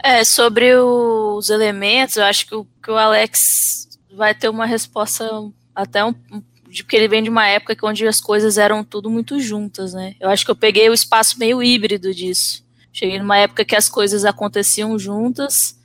[0.03, 5.29] É, sobre os elementos, eu acho que o, que o Alex vai ter uma resposta
[5.75, 9.95] até um, porque ele vem de uma época onde as coisas eram tudo muito juntas,
[9.95, 10.15] né?
[10.21, 12.65] Eu acho que eu peguei o espaço meio híbrido disso.
[12.93, 15.78] Cheguei numa época que as coisas aconteciam juntas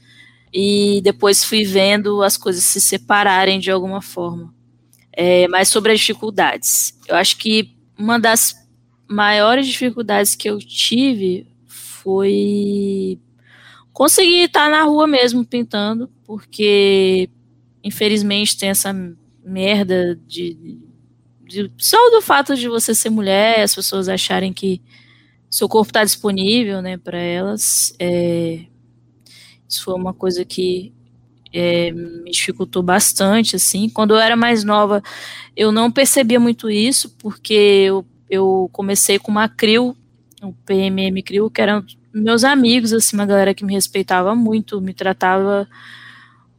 [0.54, 4.54] e depois fui vendo as coisas se separarem de alguma forma.
[5.12, 8.56] É, mas sobre as dificuldades, eu acho que uma das
[9.08, 13.20] maiores dificuldades que eu tive foi
[13.92, 17.30] conseguir estar na rua mesmo pintando, porque
[17.84, 18.94] infelizmente tem essa
[19.44, 20.80] merda de,
[21.44, 24.82] de, só do fato de você ser mulher, as pessoas acharem que
[25.50, 27.94] seu corpo está disponível, né, para elas.
[28.00, 28.66] É,
[29.74, 30.94] isso foi uma coisa que
[31.52, 33.90] é, me dificultou bastante, assim.
[33.90, 35.04] Quando eu era mais nova,
[35.56, 39.96] eu não percebia muito isso, porque eu, eu comecei com uma CRIO,
[40.42, 44.94] um PMM CRIO, que eram meus amigos, assim, uma galera que me respeitava muito, me
[44.94, 45.68] tratava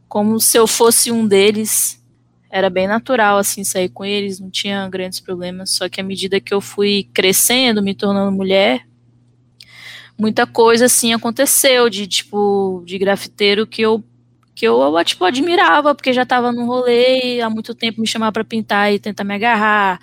[0.07, 2.01] como se eu fosse um deles.
[2.49, 5.71] Era bem natural, assim, sair com eles, não tinha grandes problemas.
[5.71, 8.85] Só que à medida que eu fui crescendo, me tornando mulher,
[10.17, 14.03] muita coisa, assim, aconteceu de, tipo, de grafiteiro que eu
[14.55, 18.31] que eu, tipo, admirava, porque já estava no rolê e há muito tempo me chamava
[18.31, 19.99] para pintar e tentar me agarrar,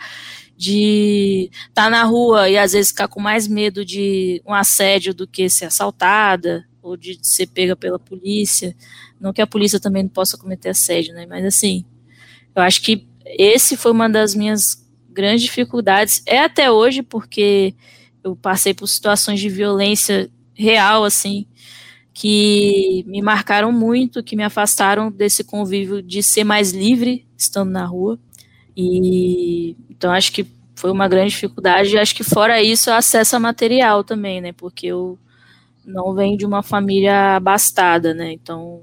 [0.55, 5.14] de estar tá na rua e às vezes ficar com mais medo de um assédio
[5.14, 8.76] do que ser assaltada ou de ser pega pela polícia.
[9.18, 11.26] Não que a polícia também não possa cometer assédio, né?
[11.26, 11.84] Mas assim,
[12.55, 16.22] eu acho que esse foi uma das minhas grandes dificuldades.
[16.26, 17.74] É até hoje, porque
[18.23, 21.47] eu passei por situações de violência real, assim,
[22.12, 27.85] que me marcaram muito, que me afastaram desse convívio de ser mais livre estando na
[27.85, 28.19] rua.
[28.77, 31.94] E então acho que foi uma grande dificuldade.
[31.94, 34.53] E acho que fora isso, acesso a material também, né?
[34.53, 35.19] Porque eu
[35.85, 38.32] não venho de uma família abastada, né?
[38.32, 38.82] Então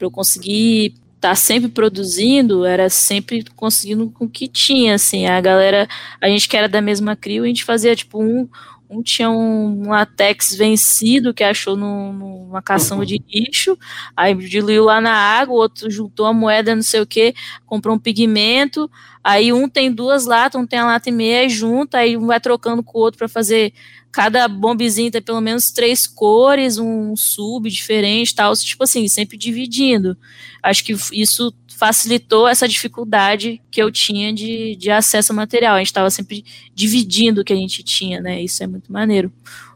[0.00, 5.26] para eu conseguir estar tá sempre produzindo, era sempre conseguindo com o que tinha, assim,
[5.26, 5.86] a galera,
[6.18, 8.48] a gente que era da mesma crio, a gente fazia, tipo, um,
[8.90, 13.78] um tinha um latex vencido que achou no, numa caçamba de lixo,
[14.16, 17.32] aí diluiu lá na água, o outro juntou a moeda, não sei o que,
[17.64, 18.90] comprou um pigmento,
[19.22, 22.40] aí um tem duas latas, um tem a lata e meia, junta, aí um vai
[22.40, 23.72] trocando com o outro para fazer
[24.12, 30.16] cada bombezinho tem pelo menos três cores, um sub diferente, tal, tipo assim, sempre dividindo.
[30.62, 35.76] Acho que isso facilitou essa dificuldade que eu tinha de, de acesso ao material.
[35.76, 38.42] A gente estava sempre dividindo o que a gente tinha, né?
[38.42, 39.32] Isso é muito maneiro.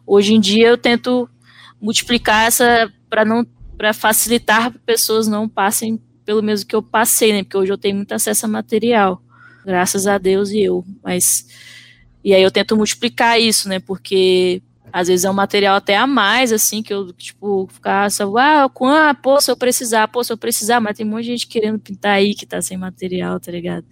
[0.07, 1.29] Hoje em dia eu tento
[1.81, 3.47] multiplicar essa para não
[3.77, 7.43] para facilitar para pessoas não passem pelo mesmo que eu passei, né?
[7.43, 9.23] Porque hoje eu tenho muito acesso a material,
[9.65, 11.47] graças a Deus e eu, mas
[12.25, 13.79] e aí eu tento multiplicar isso, né?
[13.79, 18.33] Porque às vezes é um material até a mais, assim, que eu, tipo, ficar só,
[18.37, 21.31] ah, ah, pô, se eu precisar, pô, se eu precisar, mas tem um monte de
[21.31, 23.85] gente querendo pintar aí que tá sem material, tá ligado?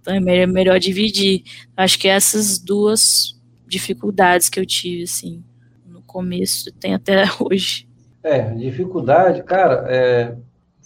[0.00, 1.42] Então é melhor, melhor dividir.
[1.76, 5.44] Acho que essas duas dificuldades que eu tive, assim,
[5.86, 7.86] no começo, tem até hoje.
[8.22, 10.34] É, dificuldade, cara, é,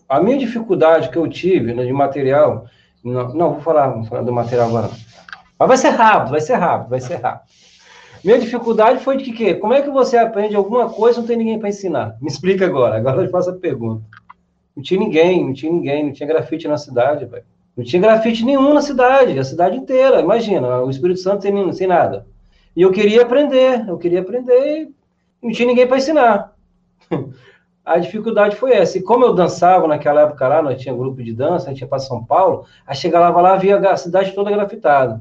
[0.08, 2.66] a minha dificuldade que eu tive né, de material,
[3.02, 4.90] não, não vou falar, vou falar do material agora,
[5.58, 7.50] mas vai ser rápido, vai ser rápido, vai ser rápido.
[8.24, 11.58] Minha dificuldade foi de que, como é que você aprende alguma coisa não tem ninguém
[11.58, 12.16] para ensinar?
[12.20, 14.04] Me explica agora, agora eu faço a pergunta.
[14.76, 17.44] Não tinha ninguém, não tinha ninguém, não tinha grafite na cidade, velho.
[17.76, 21.86] Não tinha grafite nenhum na cidade, a cidade inteira, imagina, o Espírito Santo sem, sem
[21.86, 22.26] nada.
[22.76, 24.94] E eu queria aprender, eu queria aprender e
[25.42, 26.52] não tinha ninguém para ensinar.
[27.84, 28.96] A dificuldade foi essa.
[28.96, 31.88] E como eu dançava naquela época lá, nós tinha grupo de dança, a gente ia
[31.88, 35.20] para São Paulo, aí chegava lá, via a cidade toda grafitada.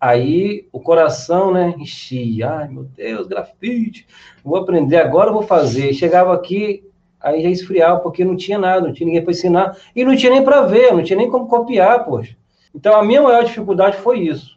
[0.00, 2.50] Aí o coração, né, enchia.
[2.50, 4.06] Ai, meu Deus, grafite,
[4.44, 5.94] vou aprender agora, vou fazer.
[5.94, 6.84] Chegava aqui,
[7.20, 10.32] aí já esfriava, porque não tinha nada, não tinha ninguém para ensinar, e não tinha
[10.32, 12.36] nem para ver, não tinha nem como copiar, poxa.
[12.74, 14.56] Então a minha maior dificuldade foi isso.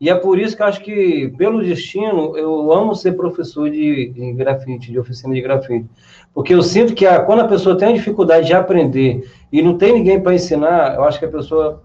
[0.00, 4.08] E é por isso que eu acho que, pelo destino, eu amo ser professor de,
[4.08, 5.86] de grafite, de oficina de grafite.
[6.32, 9.76] Porque eu sinto que a, quando a pessoa tem a dificuldade de aprender e não
[9.76, 11.82] tem ninguém para ensinar, eu acho que a pessoa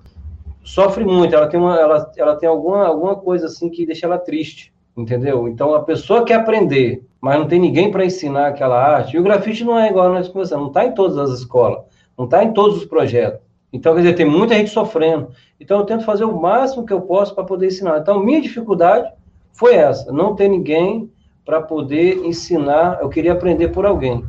[0.66, 4.18] sofre muito, ela tem, uma, ela, ela tem alguma, alguma coisa assim que deixa ela
[4.18, 5.48] triste, entendeu?
[5.48, 9.16] Então a pessoa quer aprender, mas não tem ninguém para ensinar aquela arte.
[9.16, 11.84] E o grafite não é igual nós começamos, não está em todas as escolas,
[12.18, 13.40] não está em todos os projetos.
[13.72, 15.30] Então, quer dizer, tem muita gente sofrendo.
[15.60, 18.00] Então, eu tento fazer o máximo que eu posso para poder ensinar.
[18.00, 19.12] Então, minha dificuldade
[19.52, 21.12] foi essa, não ter ninguém
[21.44, 23.00] para poder ensinar.
[23.02, 24.24] Eu queria aprender por alguém.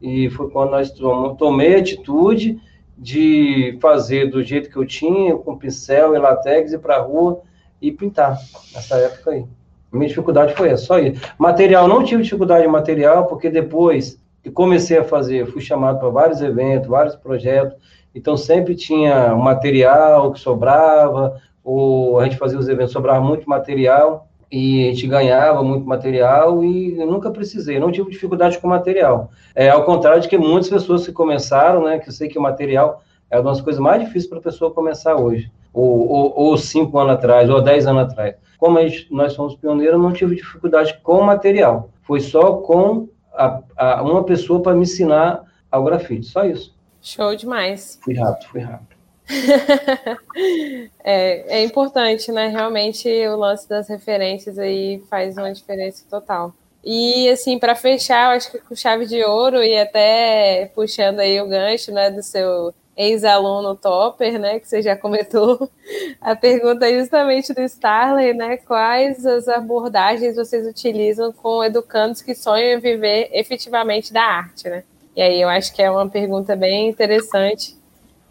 [0.00, 0.92] E foi quando nós
[1.36, 2.60] tomei a atitude
[2.96, 7.40] de fazer do jeito que eu tinha, com pincel e latex, ir para a rua
[7.80, 8.38] e pintar,
[8.74, 9.44] nessa época aí.
[9.92, 11.20] Minha dificuldade foi essa, só isso.
[11.38, 16.08] Material, não tive dificuldade de material, porque depois que comecei a fazer, fui chamado para
[16.08, 17.76] vários eventos, vários projetos,
[18.14, 24.28] então sempre tinha material que sobrava, ou a gente fazia os eventos, sobrava muito material,
[24.52, 29.30] e a gente ganhava muito material e eu nunca precisei, não tive dificuldade com material.
[29.54, 32.42] É, ao contrário de que muitas pessoas que começaram, né, que eu sei que o
[32.42, 36.58] material é uma das coisas mais difíceis para a pessoa começar hoje, ou, ou, ou,
[36.58, 38.36] cinco anos atrás, ou dez anos atrás.
[38.58, 43.62] Como gente, nós somos pioneiros, eu não tive dificuldade com material, foi só com a,
[43.74, 46.76] a, uma pessoa para me ensinar ao grafite, só isso.
[47.00, 47.98] Show demais.
[48.04, 48.91] Fui rápido, fui rápido.
[51.02, 52.48] é, é importante, né?
[52.48, 56.54] Realmente o lance das referências aí faz uma diferença total.
[56.84, 61.40] E assim, para fechar, eu acho que com chave de ouro e até puxando aí
[61.40, 65.70] o gancho, né, do seu ex-aluno Topper, né, que você já comentou,
[66.20, 72.34] a pergunta é justamente do Starley, né, quais as abordagens vocês utilizam com educandos que
[72.34, 74.82] sonham em viver efetivamente da arte, né?
[75.14, 77.76] E aí eu acho que é uma pergunta bem interessante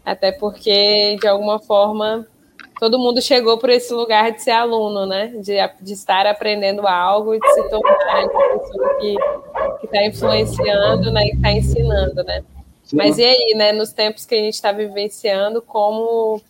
[0.04, 2.26] até porque, de alguma forma,
[2.78, 5.28] todo mundo chegou por esse lugar de ser aluno, né?
[5.36, 9.16] De, de estar aprendendo algo e de se tornar uma pessoa que
[9.84, 11.26] está influenciando né?
[11.26, 12.42] e está ensinando, né?
[12.82, 12.96] Sim.
[12.96, 13.72] Mas e aí, né?
[13.72, 16.40] Nos tempos que a gente está vivenciando, como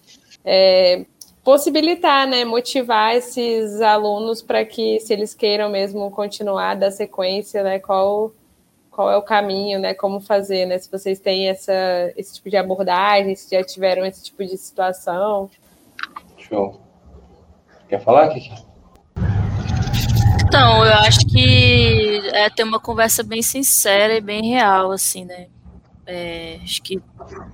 [0.43, 1.05] é,
[1.45, 2.47] possibilitar, né?
[2.47, 7.79] Motivar esses alunos para que, se eles queiram mesmo continuar da sequência, né?
[7.79, 8.33] Qual
[8.93, 9.95] qual é o caminho, né?
[9.95, 10.79] Como fazer, né?
[10.79, 11.73] Se vocês têm essa,
[12.15, 15.51] esse tipo de abordagem, se já tiveram esse tipo de situação.
[16.37, 16.79] Show.
[17.89, 18.53] Quer falar, Kiki?
[20.45, 25.47] Então, eu acho que é ter uma conversa bem sincera e bem real, assim, né?
[26.05, 27.01] É, acho que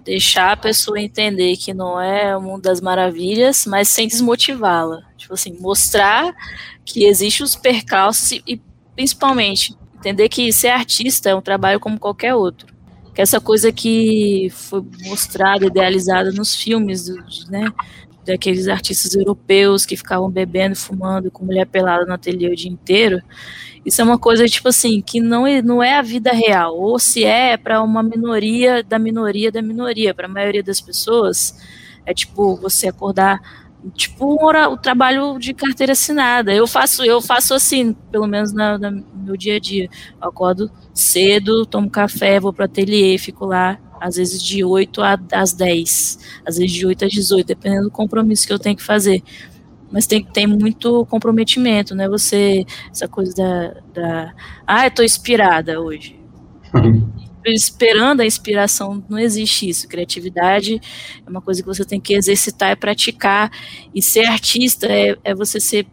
[0.02, 5.02] deixar a pessoa entender que não é o mundo das maravilhas, mas sem desmotivá-la.
[5.16, 6.34] Tipo assim, mostrar
[6.84, 8.60] que existem os percalços e, e
[8.96, 12.68] principalmente Entender que ser artista é um trabalho como qualquer outro.
[13.14, 17.08] Que essa coisa que foi mostrada, idealizada nos filmes,
[17.48, 17.66] né?
[18.24, 23.20] Daqueles artistas europeus que ficavam bebendo, fumando, com mulher pelada no ateliê o dia inteiro.
[23.84, 26.76] Isso é uma coisa, tipo assim, que não é, não é a vida real.
[26.76, 30.14] Ou se é, é para uma minoria da minoria da minoria.
[30.14, 31.56] Para a maioria das pessoas,
[32.06, 33.40] é tipo você acordar
[33.94, 36.52] tipo o trabalho de carteira assinada.
[36.52, 39.88] Eu faço, eu faço assim, pelo menos na, na, no meu dia a dia.
[40.20, 45.00] Eu acordo cedo, tomo café, vou para o ateliê, fico lá, às vezes de 8
[45.32, 48.82] às 10, às vezes de 8 às 18, dependendo do compromisso que eu tenho que
[48.82, 49.22] fazer.
[49.90, 52.08] Mas tem, tem muito comprometimento, né?
[52.08, 53.74] Você, essa coisa da.
[53.94, 54.34] da
[54.66, 56.18] ah, eu tô inspirada hoje.
[57.48, 59.88] esperando a inspiração, não existe isso.
[59.88, 60.80] Criatividade
[61.26, 63.50] é uma coisa que você tem que exercitar e praticar.
[63.94, 65.86] E ser artista é, é você ser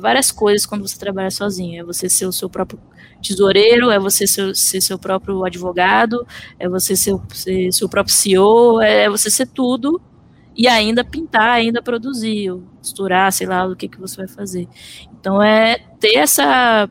[0.00, 1.80] várias coisas quando você trabalha sozinho.
[1.80, 2.80] É você ser o seu próprio
[3.22, 6.26] tesoureiro, é você ser, ser seu próprio advogado,
[6.58, 10.00] é você ser, ser seu próprio CEO, é você ser tudo
[10.54, 14.68] e ainda pintar, ainda produzir, costurar, sei lá, o que, que você vai fazer.
[15.18, 16.88] Então é ter essa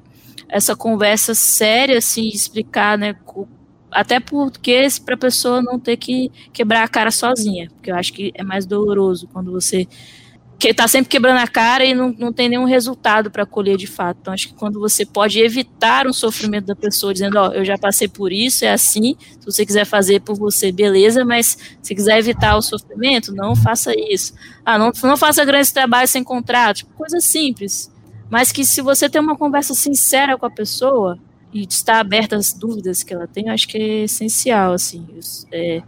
[0.51, 3.15] essa conversa séria, assim, explicar, né,
[3.91, 8.13] até porque para a pessoa não ter que quebrar a cara sozinha, porque eu acho
[8.13, 9.87] que é mais doloroso quando você
[10.61, 13.87] que está sempre quebrando a cara e não, não tem nenhum resultado para colher de
[13.87, 14.19] fato.
[14.21, 17.65] Então, acho que quando você pode evitar um sofrimento da pessoa, dizendo, ó, oh, eu
[17.65, 21.95] já passei por isso, é assim, se você quiser fazer por você, beleza, mas se
[21.95, 24.35] quiser evitar o sofrimento, não faça isso.
[24.63, 27.91] Ah, não, não faça grandes trabalhos sem contrato, tipo, coisa simples.
[28.29, 31.17] Mas que se você tem uma conversa sincera com a pessoa,
[31.53, 35.05] e estar aberta às dúvidas que ela tem, eu acho que é essencial, assim,
[35.51, 35.81] é,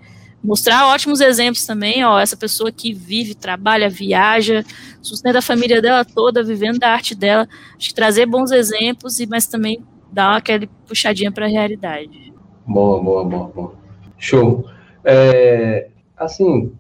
[0.44, 4.64] mostrar ótimos exemplos também, ó, essa pessoa que vive, trabalha, viaja,
[5.02, 9.26] sustenta a família dela toda, vivendo da arte dela, acho que trazer bons exemplos, e
[9.26, 9.82] mas também
[10.12, 12.34] dar aquela puxadinha para a realidade.
[12.68, 13.74] Boa, boa, boa, boa.
[14.18, 14.66] Show.
[15.04, 15.88] É,
[16.18, 16.74] assim,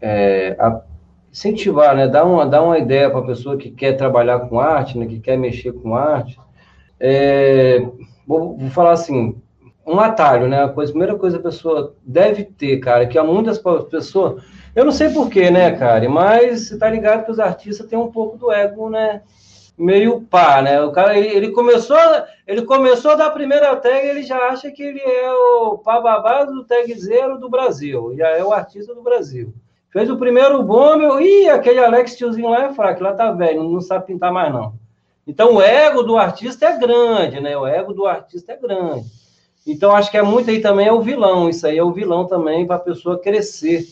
[0.00, 0.82] é, a,
[1.32, 4.98] incentivar, né, dar uma, dar uma ideia para a pessoa que quer trabalhar com arte,
[4.98, 6.38] né, que quer mexer com arte,
[6.98, 7.86] é,
[8.30, 9.36] vou, vou falar assim,
[9.84, 10.62] um atalho, né?
[10.62, 14.42] A, coisa, a primeira coisa que a pessoa deve ter, cara, que há muitas pessoas.
[14.74, 16.08] Eu não sei porquê, né, cara?
[16.08, 19.22] Mas você tá ligado que os artistas têm um pouco do ego, né?
[19.76, 20.80] Meio pá, né?
[20.80, 21.96] O cara, ele, ele começou,
[22.46, 25.98] ele começou da primeira tag, ele já acha que ele é o pá
[26.44, 29.52] do tag zero do Brasil, já é o artista do Brasil.
[29.90, 33.64] Fez o primeiro bom, meu, ih, aquele Alex tiozinho lá é fraco, lá tá velho,
[33.64, 34.74] não sabe pintar mais não.
[35.30, 37.56] Então, o ego do artista é grande, né?
[37.56, 39.06] O ego do artista é grande.
[39.64, 41.48] Então, acho que é muito aí também é o vilão.
[41.48, 43.86] Isso aí é o vilão também para a pessoa crescer,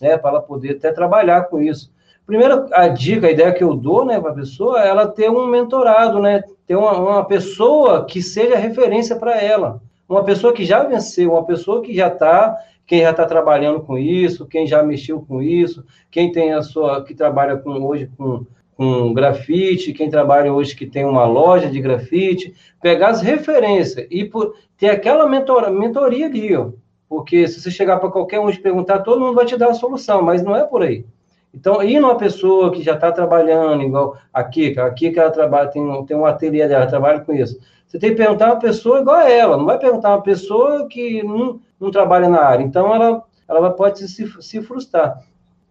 [0.00, 0.16] né?
[0.16, 1.90] Para ela poder até trabalhar com isso.
[2.24, 5.28] Primeiro, a dica, a ideia que eu dou, né, para a pessoa, é ela ter
[5.28, 6.44] um mentorado, né?
[6.64, 9.82] Ter uma, uma pessoa que seja referência para ela.
[10.08, 12.56] uma pessoa que já venceu, uma pessoa que já está,
[12.86, 17.02] quem já está trabalhando com isso, quem já mexeu com isso, quem tem a sua,
[17.04, 18.46] que trabalha com hoje com,
[18.76, 24.24] com grafite, quem trabalha hoje que tem uma loja de grafite, pegar as referências e
[24.24, 26.70] por, ter aquela mentor, mentoria ali, ó,
[27.08, 29.74] porque se você chegar para qualquer um e perguntar, todo mundo vai te dar a
[29.74, 31.06] solução, mas não é por aí.
[31.52, 35.70] Então, ir numa pessoa que já está trabalhando, igual a Kika, a Kika ela trabalha,
[35.70, 37.56] tem, tem um ateliê dela, trabalha com isso.
[37.86, 41.22] Você tem que perguntar uma pessoa igual a ela, não vai perguntar uma pessoa que
[41.22, 42.64] não, não trabalha na área.
[42.64, 45.22] Então, ela, ela pode se, se frustrar.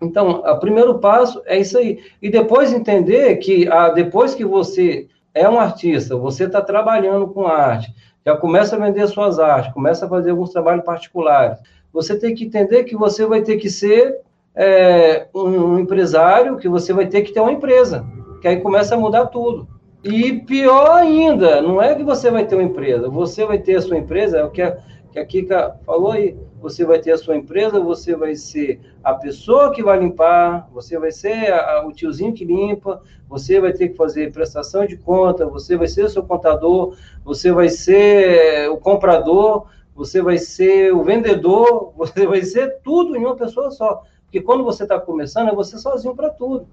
[0.04, 2.00] Então, o primeiro passo é isso aí.
[2.22, 7.48] E depois entender que a, depois que você é um artista, você está trabalhando com
[7.48, 7.94] arte,
[8.26, 11.58] já começa a vender suas artes, começa a fazer alguns trabalhos particulares,
[11.92, 14.20] você tem que entender que você vai ter que ser
[14.56, 18.06] é, um empresário, que você vai ter que ter uma empresa,
[18.42, 19.68] que aí começa a mudar tudo.
[20.04, 23.82] E pior ainda, não é que você vai ter uma empresa, você vai ter a
[23.82, 24.78] sua empresa, é o que a,
[25.14, 29.14] que a Kika falou aí, você vai ter a sua empresa, você vai ser a
[29.14, 32.99] pessoa que vai limpar, você vai ser a, a, o tiozinho que limpa,
[33.30, 37.52] você vai ter que fazer prestação de conta, você vai ser o seu contador, você
[37.52, 43.35] vai ser o comprador, você vai ser o vendedor, você vai ser tudo em uma
[43.35, 44.02] pessoa só.
[44.23, 46.65] Porque quando você está começando, é você sozinho para tudo.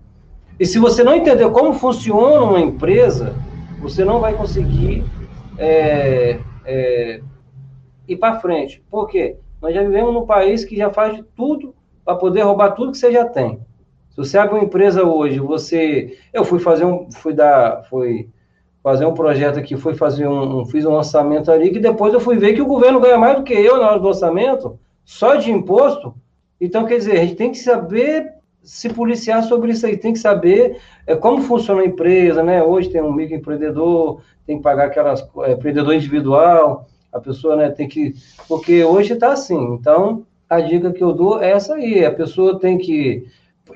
[0.58, 3.34] E se você não entender como funciona uma empresa,
[3.80, 5.04] você não vai conseguir
[5.58, 7.20] é, é,
[8.12, 8.82] ir para frente.
[8.90, 9.36] Por quê?
[9.60, 11.74] Nós já vivemos num país que já faz de tudo
[12.04, 13.60] para poder roubar tudo que você já tem.
[14.10, 16.18] Se você abre uma empresa hoje, você.
[16.32, 17.10] Eu fui fazer um.
[17.12, 17.84] Fui dar.
[17.84, 18.28] Fui
[18.82, 20.64] fazer um projeto aqui, fui fazer um.
[20.66, 23.44] Fiz um orçamento ali, que depois eu fui ver que o governo ganha mais do
[23.44, 26.14] que eu na hora do orçamento, só de imposto.
[26.60, 28.32] Então, quer dizer, a gente tem que saber
[28.62, 32.62] se policiar sobre isso aí, tem que saber é, como funciona a empresa, né?
[32.62, 37.88] Hoje tem um microempreendedor, tem que pagar aquelas é, empreendedor individual, a pessoa né, tem
[37.88, 38.14] que.
[38.48, 39.74] Porque hoje está assim.
[39.74, 43.26] Então, a dica que eu dou é essa aí: a pessoa tem que.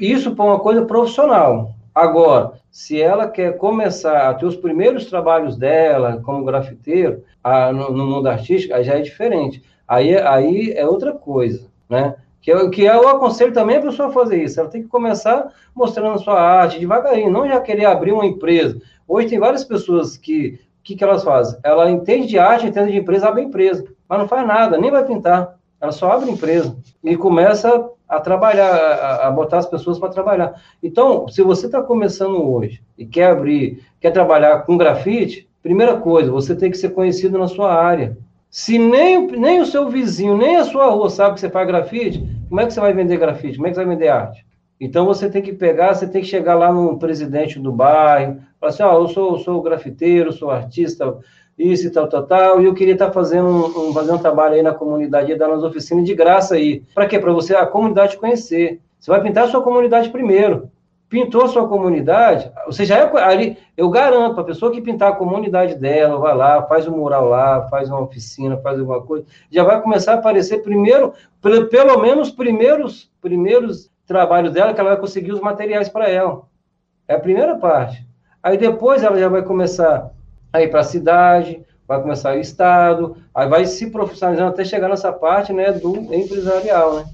[0.01, 1.75] Isso para uma coisa profissional.
[1.95, 7.93] Agora, se ela quer começar a ter os primeiros trabalhos dela como grafiteiro a, no,
[7.93, 9.63] no mundo artístico, aí já é diferente.
[9.87, 12.17] Aí, aí é outra coisa, né?
[12.41, 14.59] Que eu, que eu aconselho também a pessoa a fazer isso.
[14.59, 18.81] Ela tem que começar mostrando a sua arte devagarinho, não já querer abrir uma empresa.
[19.07, 21.59] Hoje tem várias pessoas que, que, que elas fazem?
[21.65, 23.85] Ela entende de arte, entende de empresa, abre empresa.
[24.09, 25.57] Mas não faz nada, nem vai pintar.
[25.81, 30.55] Ela só abre empresa e começa a trabalhar, a, a botar as pessoas para trabalhar.
[30.83, 36.31] Então, se você está começando hoje e quer abrir, quer trabalhar com grafite, primeira coisa,
[36.31, 38.17] você tem que ser conhecido na sua área.
[38.51, 42.25] Se nem, nem o seu vizinho, nem a sua rua sabe que você faz grafite,
[42.49, 43.57] como é que você vai vender grafite?
[43.57, 44.47] Como é que você vai vender arte?
[44.81, 48.69] Então você tem que pegar, você tem que chegar lá no presidente do bairro, falar
[48.69, 51.17] assim, ó, eu sou, sou grafiteiro, sou artista,
[51.59, 54.63] isso e tal, tal, tal, e eu queria estar fazendo um, fazendo um trabalho aí
[54.63, 56.83] na comunidade, dando as oficinas de graça aí.
[56.95, 57.19] Para quê?
[57.19, 58.81] Para você, a comunidade conhecer.
[58.99, 60.71] Você vai pintar a sua comunidade primeiro
[61.15, 65.77] pintou sua comunidade, você já é ali, eu garanto, a pessoa que pintar a comunidade
[65.77, 69.81] dela, vai lá, faz um mural lá, faz uma oficina, faz alguma coisa, já vai
[69.81, 75.31] começar a aparecer primeiro, pelo, pelo menos primeiros, primeiros trabalhos dela, que ela vai conseguir
[75.31, 76.43] os materiais para ela.
[77.07, 78.05] É a primeira parte.
[78.45, 80.11] Aí depois ela já vai começar
[80.53, 84.87] a ir para a cidade, vai começar o estado, aí vai se profissionalizando até chegar
[84.87, 87.07] nessa parte, né, do empresarial, né?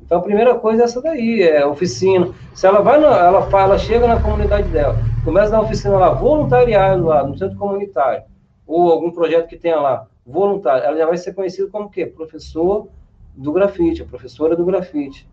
[0.00, 2.30] Então, a primeira coisa é essa daí, é oficina.
[2.54, 6.10] Se ela vai, na, ela fala, chega na comunidade dela, começa a dar oficina lá,
[6.10, 8.22] voluntariado lá, no centro comunitário,
[8.64, 12.06] ou algum projeto que tenha lá, voluntário, ela já vai ser conhecida como quê?
[12.06, 12.88] Professor
[13.34, 15.28] do grafite, professora do grafite.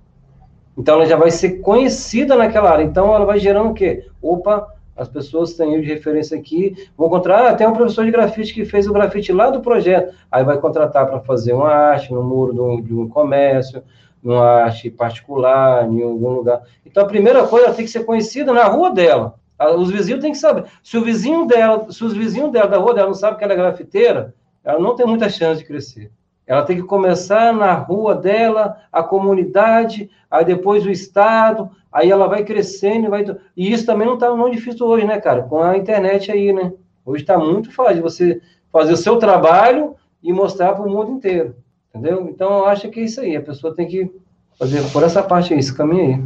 [0.76, 2.84] Então, ela já vai ser conhecida naquela área.
[2.84, 4.08] Então, ela vai gerando o quê?
[4.20, 8.54] Opa, as pessoas têm de referência aqui, vão contratar, ah, tem um professor de grafite
[8.54, 12.24] que fez o grafite lá do projeto, aí vai contratar para fazer uma arte no
[12.24, 13.84] muro de um, de um comércio,
[14.24, 16.62] numa arte particular, em algum lugar.
[16.86, 19.36] Então, a primeira coisa, ela tem que ser conhecida na rua dela.
[19.78, 20.66] Os vizinhos têm que saber.
[20.82, 23.54] Se o vizinho dela, se os vizinhos dela da rua dela não sabem que ela
[23.54, 26.12] é grafiteira, ela não tem muita chance de crescer.
[26.48, 32.28] Ela tem que começar na rua dela, a comunidade, aí depois o estado, aí ela
[32.28, 33.26] vai crescendo e vai.
[33.58, 35.42] E isso também não está não difícil hoje, né, cara?
[35.44, 36.72] Com a internet aí, né?
[37.06, 38.42] Hoje está muito fácil você
[38.72, 41.56] fazer o seu trabalho e mostrar para o mundo inteiro.
[41.90, 42.28] Entendeu?
[42.30, 43.36] Então, eu acho que é isso aí.
[43.38, 44.12] A pessoa tem que
[44.60, 46.24] fazer por essa parte aí, esse caminho aí.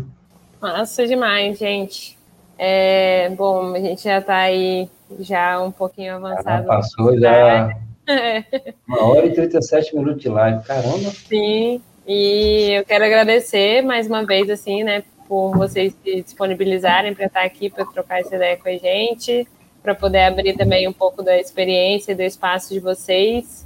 [0.62, 2.18] Massa demais, gente.
[2.58, 4.90] É, bom, a gente já está aí
[5.20, 6.64] já um pouquinho avançado.
[6.64, 7.78] Já passou já
[8.88, 10.64] uma hora e 37 minutos de live.
[10.64, 11.10] Caramba!
[11.28, 17.28] Sim, e eu quero agradecer mais uma vez, assim, né, por vocês se disponibilizarem para
[17.28, 19.48] estar aqui, para trocar essa ideia com a gente,
[19.82, 23.66] para poder abrir também um pouco da experiência e do espaço de vocês.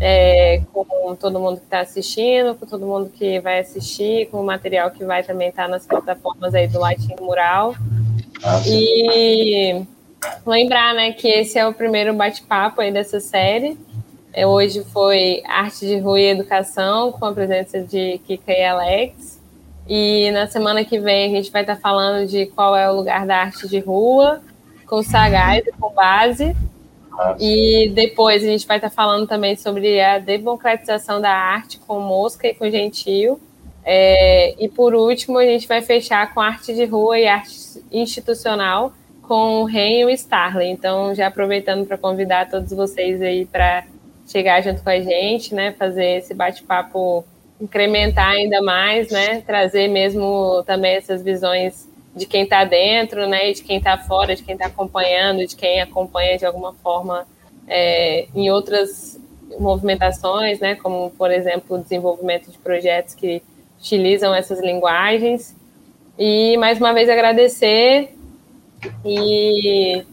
[0.00, 4.44] é, com todo mundo que está assistindo, com todo mundo que vai assistir, com o
[4.44, 7.74] material que vai também estar tá nas plataformas aí do Lighting Mural.
[8.42, 9.84] Ah, e
[10.46, 13.78] lembrar, né, que esse é o primeiro bate-papo aí dessa série.
[14.32, 19.40] É, hoje foi Arte de Rua e Educação, com a presença de Kika e Alex.
[19.86, 23.26] E na semana que vem a gente vai estar falando de qual é o lugar
[23.26, 24.40] da arte de rua,
[24.86, 26.56] com Sagaz e com base.
[27.38, 32.46] E depois a gente vai estar falando também sobre a democratização da arte com Mosca
[32.46, 33.38] e com Gentil.
[33.84, 38.92] É, e por último, a gente vai fechar com arte de rua e arte institucional
[39.22, 40.70] com o Ren e o Starley.
[40.70, 43.84] Então, já aproveitando para convidar todos vocês aí para
[44.26, 45.72] chegar junto com a gente, né?
[45.72, 47.24] Fazer esse bate-papo
[47.60, 49.40] incrementar ainda mais, né?
[49.40, 53.50] Trazer mesmo também essas visões de quem está dentro, né?
[53.50, 57.26] E de quem está fora, de quem está acompanhando, de quem acompanha de alguma forma
[57.66, 59.20] é, em outras
[59.58, 60.74] movimentações, né?
[60.74, 63.42] Como, por exemplo, o desenvolvimento de projetos que
[63.78, 65.56] utilizam essas linguagens.
[66.18, 68.14] E mais uma vez agradecer
[69.04, 70.04] e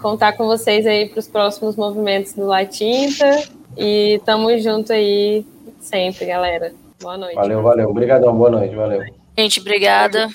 [0.00, 3.42] contar com vocês aí para os próximos movimentos do Latinta.
[3.76, 5.44] E estamos junto aí
[5.80, 6.72] sempre, galera.
[7.00, 7.36] Boa noite.
[7.36, 7.88] Valeu, valeu.
[7.88, 9.02] Obrigadão, boa noite, valeu.
[9.38, 10.28] Gente, obrigada.